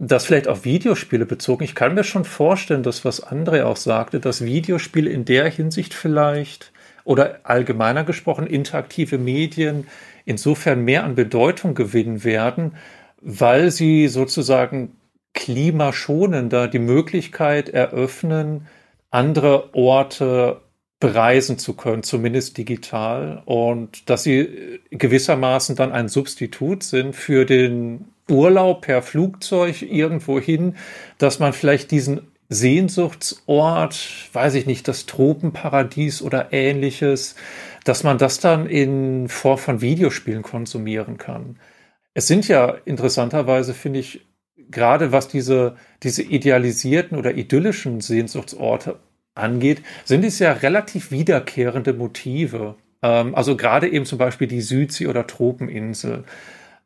[0.00, 1.64] das vielleicht auf Videospiele bezogen.
[1.64, 5.92] Ich kann mir schon vorstellen, dass was André auch sagte, dass Videospiele in der Hinsicht
[5.92, 6.72] vielleicht
[7.08, 9.86] oder allgemeiner gesprochen interaktive Medien
[10.26, 12.74] insofern mehr an Bedeutung gewinnen werden,
[13.22, 14.92] weil sie sozusagen
[15.32, 18.66] klimaschonender die Möglichkeit eröffnen,
[19.10, 20.60] andere Orte
[21.00, 28.08] bereisen zu können, zumindest digital, und dass sie gewissermaßen dann ein Substitut sind für den
[28.28, 30.76] Urlaub per Flugzeug irgendwo hin,
[31.16, 37.34] dass man vielleicht diesen Sehnsuchtsort, weiß ich nicht, das Tropenparadies oder ähnliches,
[37.84, 41.58] dass man das dann in Form von Videospielen konsumieren kann.
[42.14, 44.26] Es sind ja interessanterweise, finde ich,
[44.70, 48.98] gerade was diese, diese idealisierten oder idyllischen Sehnsuchtsorte
[49.34, 52.76] angeht, sind es ja relativ wiederkehrende Motive.
[53.02, 56.24] Ähm, also gerade eben zum Beispiel die Südsee- oder Tropeninsel.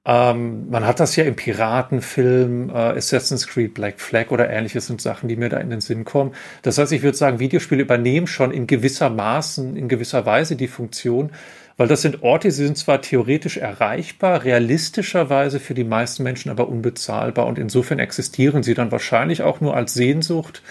[0.04, 5.00] Ähm, man hat das ja im Piratenfilm, äh, Assassin's Creed Black Flag oder ähnliches sind
[5.00, 6.32] Sachen, die mir da in den Sinn kommen.
[6.62, 10.66] Das heißt, ich würde sagen, Videospiele übernehmen schon in gewisser Maßen, in gewisser Weise die
[10.66, 11.30] Funktion,
[11.76, 16.68] weil das sind Orte, sie sind zwar theoretisch erreichbar, realistischerweise für die meisten Menschen aber
[16.68, 20.62] unbezahlbar und insofern existieren sie dann wahrscheinlich auch nur als Sehnsucht,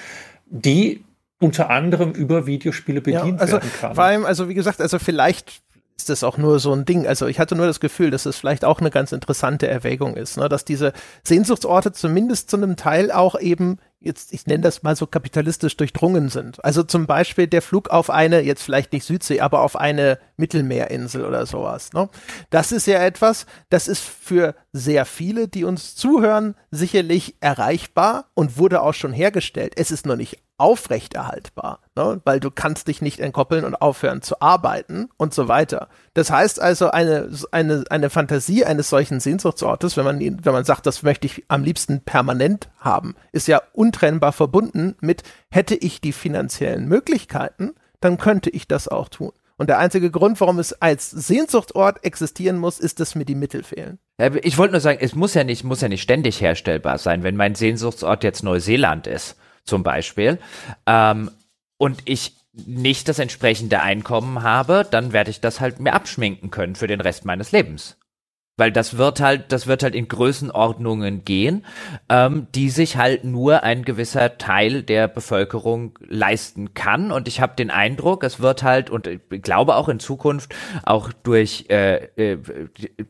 [0.47, 1.05] die
[1.39, 3.95] unter anderem über Videospiele bedient ja, also werden kann.
[3.95, 5.63] Vor allem, also wie gesagt, also vielleicht
[6.01, 7.05] ist das auch nur so ein Ding.
[7.05, 10.37] Also ich hatte nur das Gefühl, dass es vielleicht auch eine ganz interessante Erwägung ist,
[10.37, 10.49] ne?
[10.49, 15.05] dass diese Sehnsuchtsorte zumindest zu einem Teil auch eben jetzt, ich nenne das mal so
[15.05, 16.65] kapitalistisch durchdrungen sind.
[16.65, 21.23] Also zum Beispiel der Flug auf eine, jetzt vielleicht nicht Südsee, aber auf eine Mittelmeerinsel
[21.23, 21.93] oder sowas.
[21.93, 22.09] Ne?
[22.49, 28.57] Das ist ja etwas, das ist für sehr viele, die uns zuhören, sicherlich erreichbar und
[28.57, 29.73] wurde auch schon hergestellt.
[29.75, 32.21] Es ist noch nicht aufrechterhaltbar, ne?
[32.23, 35.89] weil du kannst dich nicht entkoppeln und aufhören zu arbeiten und so weiter.
[36.13, 40.85] Das heißt also, eine, eine, eine Fantasie eines solchen Sehnsuchtsortes, wenn man, wenn man sagt,
[40.85, 46.13] das möchte ich am liebsten permanent haben, ist ja untrennbar verbunden mit, hätte ich die
[46.13, 49.31] finanziellen Möglichkeiten, dann könnte ich das auch tun.
[49.57, 53.63] Und der einzige Grund, warum es als Sehnsuchtsort existieren muss, ist, dass mir die Mittel
[53.63, 53.97] fehlen.
[54.43, 57.35] Ich wollte nur sagen, es muss ja nicht, muss ja nicht ständig herstellbar sein, wenn
[57.35, 59.37] mein Sehnsuchtsort jetzt Neuseeland ist
[59.71, 60.37] zum Beispiel,
[60.85, 61.31] ähm,
[61.77, 66.75] und ich nicht das entsprechende Einkommen habe, dann werde ich das halt mir abschminken können
[66.75, 67.95] für den Rest meines Lebens.
[68.57, 71.65] Weil das wird halt, das wird halt in Größenordnungen gehen,
[72.09, 77.11] ähm, die sich halt nur ein gewisser Teil der Bevölkerung leisten kann.
[77.11, 80.53] Und ich habe den Eindruck, es wird halt, und ich glaube auch in Zukunft,
[80.83, 82.37] auch durch äh, äh,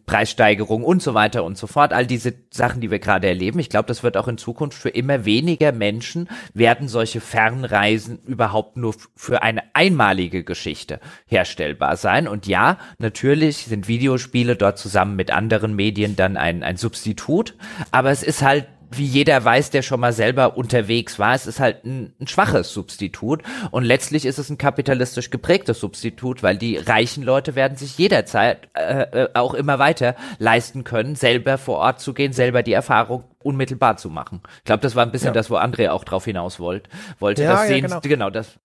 [0.05, 3.69] Preissteigerung und so weiter und so fort, all diese Sachen, die wir gerade erleben, ich
[3.69, 8.93] glaube, das wird auch in Zukunft für immer weniger Menschen werden solche Fernreisen überhaupt nur
[9.15, 12.27] für eine einmalige Geschichte herstellbar sein.
[12.27, 17.55] Und ja, natürlich sind Videospiele dort zusammen mit anderen Medien dann ein, ein Substitut.
[17.91, 21.59] Aber es ist halt wie jeder weiß, der schon mal selber unterwegs war, es ist
[21.59, 23.41] halt ein, ein, schwaches Substitut
[23.71, 28.67] und letztlich ist es ein kapitalistisch geprägtes Substitut, weil die reichen Leute werden sich jederzeit
[28.73, 33.23] äh, äh auch immer weiter leisten können, selber vor Ort zu gehen, selber die Erfahrung
[33.43, 34.41] unmittelbar zu machen.
[34.57, 35.33] Ich glaube, das war ein bisschen ja.
[35.33, 36.89] das, wo André auch drauf hinaus wollt,
[37.19, 37.43] wollte.
[37.43, 37.99] Ja, das ja, sehen, genau.
[38.01, 38.59] genau das.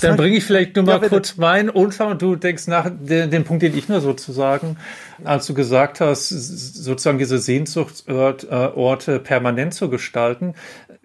[0.00, 3.30] Dann bringe ich vielleicht nur mal ja, kurz meinen Unfall und du denkst nach den,
[3.30, 4.76] den Punkt, den ich nur sozusagen,
[5.24, 10.54] als du gesagt hast, sozusagen diese Sehnsuchtsorte permanent zu gestalten.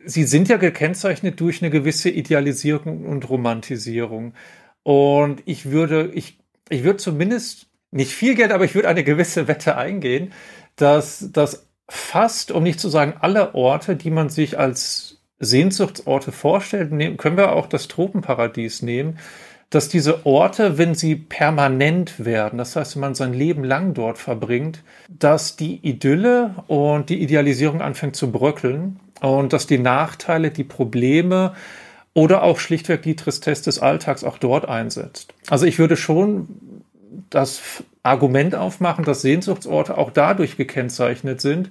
[0.05, 4.33] Sie sind ja gekennzeichnet durch eine gewisse Idealisierung und Romantisierung.
[4.83, 6.37] Und ich würde, ich,
[6.69, 10.33] ich würde zumindest nicht viel Geld, aber ich würde eine gewisse Wette eingehen,
[10.75, 16.91] dass, dass fast, um nicht zu sagen alle Orte, die man sich als Sehnsuchtsorte vorstellt,
[16.91, 19.19] nehmen, können wir auch das Tropenparadies nehmen,
[19.69, 24.17] dass diese Orte, wenn sie permanent werden, das heißt, wenn man sein Leben lang dort
[24.17, 30.63] verbringt, dass die Idylle und die Idealisierung anfängt zu bröckeln und dass die Nachteile, die
[30.63, 31.53] Probleme
[32.13, 35.33] oder auch schlichtweg die Tristesse des Alltags auch dort einsetzt.
[35.49, 36.47] Also ich würde schon
[37.29, 37.61] das
[38.03, 41.69] Argument aufmachen, dass Sehnsuchtsorte auch dadurch gekennzeichnet sind,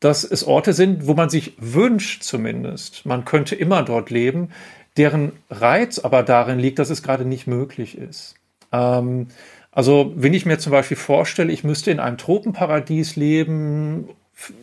[0.00, 4.50] dass es Orte sind, wo man sich wünscht zumindest, man könnte immer dort leben,
[4.96, 8.34] deren Reiz aber darin liegt, dass es gerade nicht möglich ist.
[8.72, 9.28] Ähm,
[9.70, 14.08] also wenn ich mir zum Beispiel vorstelle, ich müsste in einem Tropenparadies leben,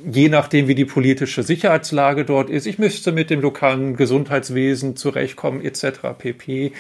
[0.05, 5.61] je nachdem, wie die politische Sicherheitslage dort ist, ich müsste mit dem lokalen Gesundheitswesen zurechtkommen,
[5.61, 5.99] etc.
[6.17, 6.73] pp.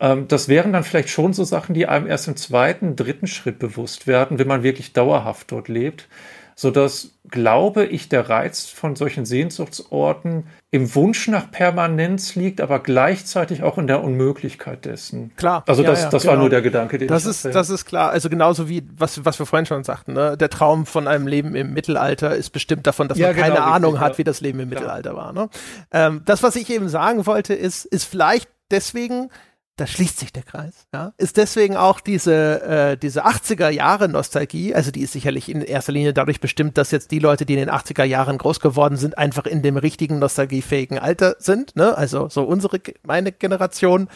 [0.00, 3.58] Ähm, das wären dann vielleicht schon so Sachen, die einem erst im zweiten, dritten Schritt
[3.58, 6.08] bewusst werden, wenn man wirklich dauerhaft dort lebt
[6.58, 12.78] so dass, glaube ich, der Reiz von solchen Sehnsuchtsorten im Wunsch nach Permanenz liegt, aber
[12.78, 15.36] gleichzeitig auch in der Unmöglichkeit dessen.
[15.36, 15.64] Klar.
[15.66, 16.32] Also das, ja, das genau.
[16.32, 17.52] war nur der Gedanke, den das ich ist, hatte.
[17.52, 18.08] Das ist klar.
[18.08, 20.38] Also genauso wie, was, was wir vorhin schon sagten, ne?
[20.38, 23.66] der Traum von einem Leben im Mittelalter ist bestimmt davon, dass ja, man keine genau,
[23.66, 24.70] Ahnung richtig, hat, wie das Leben im.
[24.70, 25.32] Mittelalter war.
[25.32, 25.48] Ne?
[25.92, 29.30] Ähm, das, was ich eben sagen wollte, ist, ist vielleicht deswegen
[29.76, 34.74] da schließt sich der Kreis, ja, ist deswegen auch diese, äh, diese 80er Jahre Nostalgie,
[34.74, 37.60] also die ist sicherlich in erster Linie dadurch bestimmt, dass jetzt die Leute, die in
[37.60, 42.30] den 80er Jahren groß geworden sind, einfach in dem richtigen nostalgiefähigen Alter sind, ne, also
[42.30, 44.08] so unsere, meine Generation,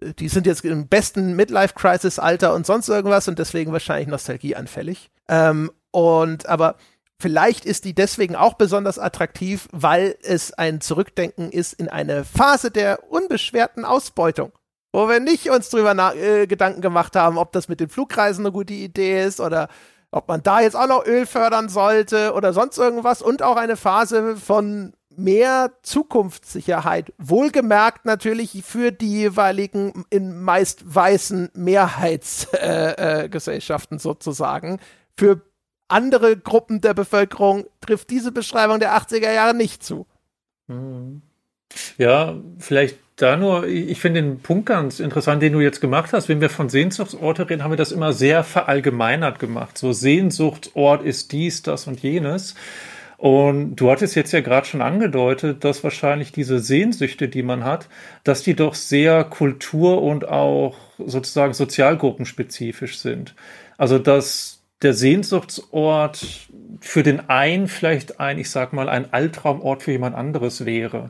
[0.00, 5.10] äh, die sind jetzt im besten Midlife-Crisis-Alter und sonst irgendwas und deswegen wahrscheinlich nostalgieanfällig.
[5.28, 6.76] Ähm, und aber
[7.18, 12.70] vielleicht ist die deswegen auch besonders attraktiv, weil es ein Zurückdenken ist in eine Phase
[12.70, 14.52] der unbeschwerten Ausbeutung
[14.96, 18.52] wo wir nicht uns drüber äh, Gedanken gemacht haben, ob das mit den Flugreisen eine
[18.52, 19.68] gute Idee ist oder
[20.10, 23.76] ob man da jetzt auch noch Öl fördern sollte oder sonst irgendwas und auch eine
[23.76, 27.12] Phase von mehr Zukunftssicherheit.
[27.18, 34.80] Wohlgemerkt natürlich für die jeweiligen in meist weißen Mehrheitsgesellschaften äh, äh, sozusagen.
[35.14, 35.42] Für
[35.88, 40.06] andere Gruppen der Bevölkerung trifft diese Beschreibung der 80er Jahre nicht zu.
[40.68, 41.20] Mhm.
[41.98, 46.28] Ja, vielleicht da nur, ich finde den Punkt ganz interessant, den du jetzt gemacht hast.
[46.28, 49.78] Wenn wir von Sehnsuchtsorte reden, haben wir das immer sehr verallgemeinert gemacht.
[49.78, 52.54] So Sehnsuchtsort ist dies, das und jenes.
[53.16, 57.88] Und du hattest jetzt ja gerade schon angedeutet, dass wahrscheinlich diese Sehnsüchte, die man hat,
[58.24, 63.34] dass die doch sehr kultur- und auch sozusagen sozialgruppenspezifisch sind.
[63.78, 66.26] Also dass der Sehnsuchtsort
[66.80, 71.08] für den einen vielleicht ein, ich sag mal, ein Albtraumort für jemand anderes wäre.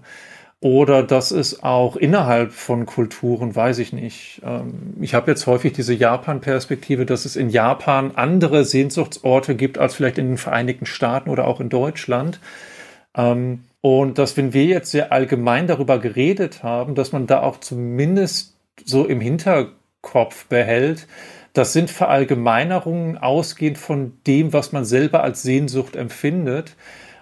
[0.60, 4.40] Oder dass es auch innerhalb von Kulturen, weiß ich nicht.
[4.44, 9.94] Ähm, ich habe jetzt häufig diese Japan-Perspektive, dass es in Japan andere Sehnsuchtsorte gibt als
[9.94, 12.40] vielleicht in den Vereinigten Staaten oder auch in Deutschland.
[13.14, 17.60] Ähm, und dass, wenn wir jetzt sehr allgemein darüber geredet haben, dass man da auch
[17.60, 21.06] zumindest so im Hinterkopf behält,
[21.52, 26.76] das sind Verallgemeinerungen ausgehend von dem, was man selber als Sehnsucht empfindet.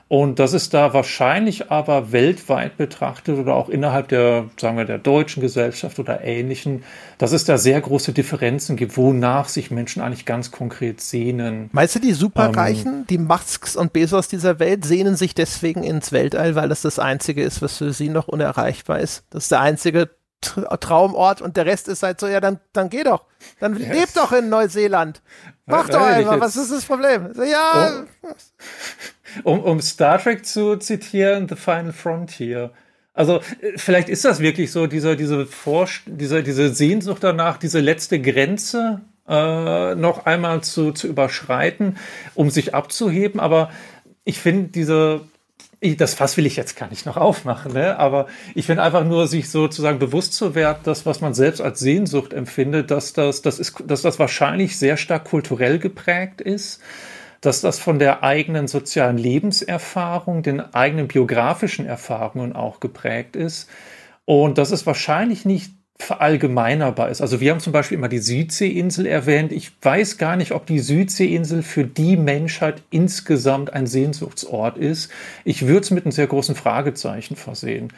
[0.06, 4.98] Und das ist da wahrscheinlich aber weltweit betrachtet oder auch innerhalb der, sagen wir, der
[4.98, 6.84] deutschen Gesellschaft oder ähnlichen,
[7.16, 11.70] dass es da sehr große Differenzen gibt, wonach sich Menschen eigentlich ganz konkret sehnen.
[11.72, 16.12] Meinst du, die Superreichen, ähm, die Musks und Bezos dieser Welt sehnen sich deswegen ins
[16.12, 19.24] Weltall, weil das das einzige ist, was für sie noch unerreichbar ist?
[19.30, 20.10] Das ist der einzige
[20.44, 23.24] Traumort und der Rest ist halt so, ja, dann, dann geh doch.
[23.60, 23.88] Dann yes.
[23.88, 25.22] leb doch in Neuseeland.
[25.66, 27.32] Mach ja, doch einfach, was ist das Problem?
[27.48, 28.04] Ja.
[28.22, 28.34] Oh
[29.42, 32.70] um, um Star Trek zu zitieren, The Final Frontier.
[33.14, 37.80] Also äh, vielleicht ist das wirklich so, diese, diese, Vorst diese, diese Sehnsucht danach, diese
[37.80, 41.96] letzte Grenze äh, noch einmal zu, zu überschreiten,
[42.34, 43.40] um sich abzuheben.
[43.40, 43.70] Aber
[44.24, 45.22] ich finde diese,
[45.96, 47.98] das Fass will ich jetzt gar nicht noch aufmachen, ne?
[47.98, 51.80] aber ich finde einfach nur, sich sozusagen bewusst zu werden, dass was man selbst als
[51.80, 56.80] Sehnsucht empfindet, dass das, das ist, dass das wahrscheinlich sehr stark kulturell geprägt ist
[57.44, 63.68] dass das von der eigenen sozialen Lebenserfahrung, den eigenen biografischen Erfahrungen auch geprägt ist
[64.24, 67.20] und dass es wahrscheinlich nicht verallgemeinerbar ist.
[67.20, 69.52] Also wir haben zum Beispiel immer die Südseeinsel erwähnt.
[69.52, 75.10] Ich weiß gar nicht, ob die Südseeinsel für die Menschheit insgesamt ein Sehnsuchtsort ist.
[75.44, 77.92] Ich würde es mit einem sehr großen Fragezeichen versehen.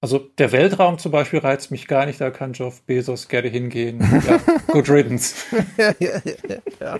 [0.00, 4.00] Also der Weltraum zum Beispiel reizt mich gar nicht, da kann Jeff Bezos gerne hingehen.
[4.28, 4.38] Ja,
[4.68, 5.34] good riddance.
[5.76, 6.98] ja, ja, ja, ja.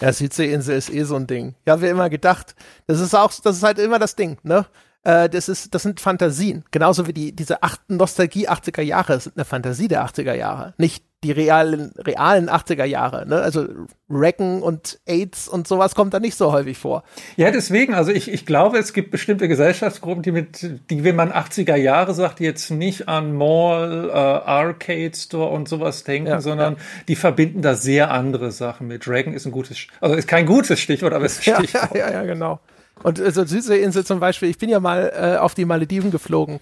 [0.00, 1.54] Ja, Südseeinsel ist eh so ein Ding.
[1.66, 2.54] Ja, wir immer gedacht.
[2.86, 4.66] Das ist auch, das ist halt immer das Ding, ne?
[5.04, 6.64] Äh, das ist, das sind Fantasien.
[6.70, 10.74] Genauso wie die, diese achten Nostalgie 80er Jahre sind eine Fantasie der 80er Jahre.
[10.78, 13.26] Nicht die realen, realen 80er Jahre.
[13.26, 13.40] Ne?
[13.40, 13.66] Also
[14.08, 17.02] Wrecken und AIDS und sowas kommt da nicht so häufig vor.
[17.36, 21.32] Ja, deswegen, also ich, ich glaube, es gibt bestimmte Gesellschaftsgruppen, die mit, die, wenn man
[21.32, 26.74] 80er Jahre sagt, jetzt nicht an Mall, äh, Arcade Store und sowas denken, ja, sondern
[26.74, 26.80] ja.
[27.08, 29.06] die verbinden da sehr andere Sachen mit.
[29.06, 31.94] Dragon ist ein gutes, also ist kein gutes Stichwort, aber es ist ein Stichwort.
[31.94, 32.60] Ja, ja, ja, genau.
[33.04, 36.58] Und äh, so Südseeinsel zum Beispiel, ich bin ja mal äh, auf die Malediven geflogen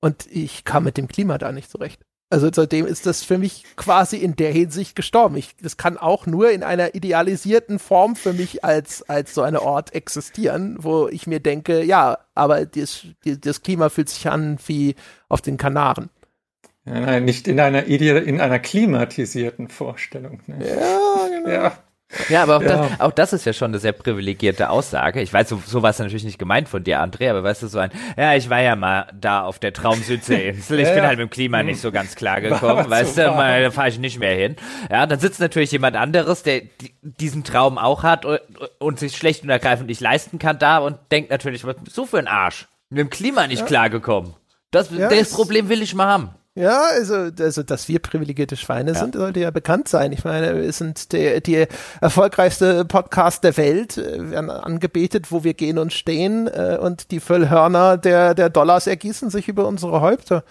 [0.00, 2.02] und ich kam mit dem Klima da nicht zurecht.
[2.30, 5.38] Also seitdem ist das für mich quasi in der Hinsicht gestorben.
[5.38, 9.62] Ich, das kann auch nur in einer idealisierten Form für mich als, als so eine
[9.62, 14.94] Ort existieren, wo ich mir denke, ja, aber das, das Klima fühlt sich an wie
[15.30, 16.10] auf den Kanaren.
[16.84, 20.42] Ja, nein, nicht in einer, in einer klimatisierten Vorstellung.
[20.46, 20.68] Ne?
[20.68, 21.48] Ja, genau.
[21.48, 21.78] Ja.
[22.30, 22.68] Ja, aber auch, ja.
[22.68, 25.20] Das, auch das ist ja schon eine sehr privilegierte Aussage.
[25.20, 27.66] Ich weiß, so, so war es natürlich nicht gemeint von dir, André, aber weißt du,
[27.66, 30.80] so ein, ja, ich war ja mal da auf der Traumsüdseeinsel.
[30.80, 33.62] Ich ja, bin halt mit dem Klima nicht so ganz klar gekommen, weißt du, mal,
[33.62, 34.56] da fahre ich nicht mehr hin.
[34.90, 36.62] Ja, dann sitzt natürlich jemand anderes, der
[37.02, 38.40] diesen Traum auch hat und,
[38.78, 42.18] und sich schlecht und ergreifend nicht leisten kann da und denkt natürlich, was du für
[42.18, 42.68] ein Arsch?
[42.88, 44.34] Mit dem Klima nicht klargekommen.
[44.70, 46.30] Das, das Problem will ich mal haben.
[46.58, 48.98] Ja, also, also dass wir privilegierte Schweine ja.
[48.98, 50.10] sind, sollte ja bekannt sein.
[50.10, 51.66] Ich meine, wir sind der, die
[52.00, 57.20] erfolgreichste Podcast der Welt, wir werden angebetet, wo wir gehen und stehen äh, und die
[57.20, 60.42] Füllhörner der, der Dollars ergießen sich über unsere Häupter.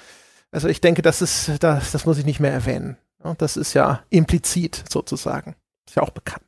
[0.50, 2.96] Also ich denke, das ist, das, das muss ich nicht mehr erwähnen.
[3.38, 5.58] Das ist ja implizit sozusagen.
[5.86, 6.47] Ist ja auch bekannt.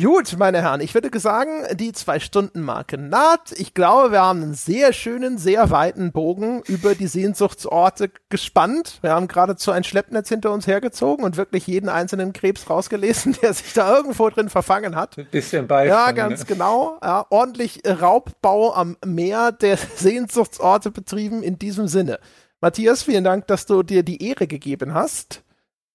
[0.00, 3.50] Gut, meine Herren, ich würde sagen, die Zwei-Stunden-Marke naht.
[3.56, 9.00] Ich glaube, wir haben einen sehr schönen, sehr weiten Bogen über die Sehnsuchtsorte gespannt.
[9.02, 13.52] Wir haben geradezu ein Schleppnetz hinter uns hergezogen und wirklich jeden einzelnen Krebs rausgelesen, der
[13.52, 15.18] sich da irgendwo drin verfangen hat.
[15.18, 16.46] Ein bisschen Beifang, Ja, ganz ne?
[16.46, 16.96] genau.
[17.02, 22.20] Ja, ordentlich Raubbau am Meer der Sehnsuchtsorte betrieben in diesem Sinne.
[22.60, 25.42] Matthias, vielen Dank, dass du dir die Ehre gegeben hast.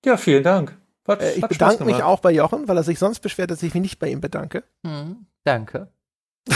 [0.03, 0.77] Ja, vielen Dank.
[1.07, 3.73] Hat, äh, ich bedanke mich auch bei Jochen, weil er sich sonst beschwert, dass ich
[3.73, 4.63] mich nicht bei ihm bedanke.
[4.83, 5.89] Hm, danke.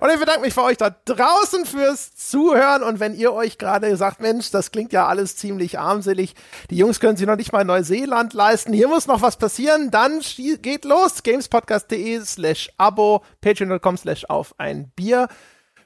[0.00, 2.84] und ich bedanke mich für euch da draußen fürs Zuhören.
[2.84, 6.36] Und wenn ihr euch gerade sagt, Mensch, das klingt ja alles ziemlich armselig,
[6.70, 10.20] die Jungs können sich noch nicht mal Neuseeland leisten, hier muss noch was passieren, dann
[10.62, 11.24] geht los.
[11.24, 15.26] gamespodcast.de slash abo, patreon.com slash auf ein Bier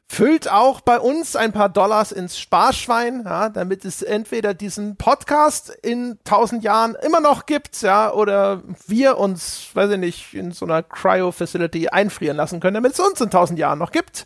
[0.07, 5.71] füllt auch bei uns ein paar Dollars ins Sparschwein, ja, damit es entweder diesen Podcast
[5.83, 10.67] in tausend Jahren immer noch gibt, ja, oder wir uns, weiß ich nicht, in so
[10.67, 14.25] einer Cryo-Facility einfrieren lassen können, damit es uns in tausend Jahren noch gibt.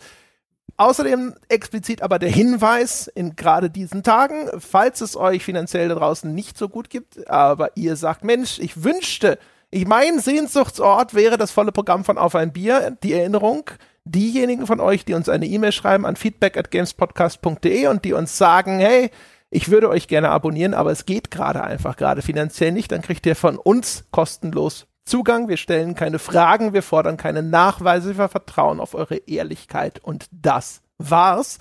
[0.76, 6.32] Außerdem explizit aber der Hinweis in gerade diesen Tagen, falls es euch finanziell da draußen
[6.32, 9.38] nicht so gut gibt, aber ihr sagt, Mensch, ich wünschte,
[9.70, 13.70] ich mein Sehnsuchtsort wäre das volle Programm von Auf ein Bier, die Erinnerung,
[14.10, 18.36] diejenigen von euch, die uns eine E-Mail schreiben an feedback at gamespodcast.de und die uns
[18.38, 19.10] sagen, hey,
[19.50, 23.24] ich würde euch gerne abonnieren, aber es geht gerade einfach gerade finanziell nicht, dann kriegt
[23.26, 25.48] ihr von uns kostenlos Zugang.
[25.48, 30.82] Wir stellen keine Fragen, wir fordern keine Nachweise, wir vertrauen auf eure Ehrlichkeit und das
[30.98, 31.58] war's.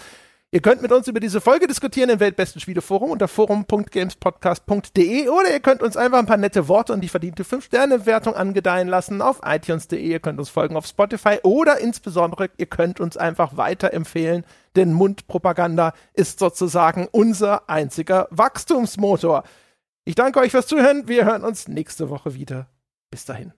[0.50, 5.60] Ihr könnt mit uns über diese Folge diskutieren im Weltbesten Spieleforum unter forum.gamespodcast.de oder ihr
[5.60, 10.00] könnt uns einfach ein paar nette Worte und die verdiente 5-Sterne-Wertung angedeihen lassen auf iTunes.de.
[10.00, 14.46] Ihr könnt uns folgen auf Spotify oder insbesondere ihr könnt uns einfach weiterempfehlen,
[14.78, 19.44] denn Mundpropaganda ist sozusagen unser einziger Wachstumsmotor.
[20.06, 21.10] Ich danke euch fürs Zuhören.
[21.10, 22.70] Wir hören uns nächste Woche wieder.
[23.12, 23.52] Bis dahin.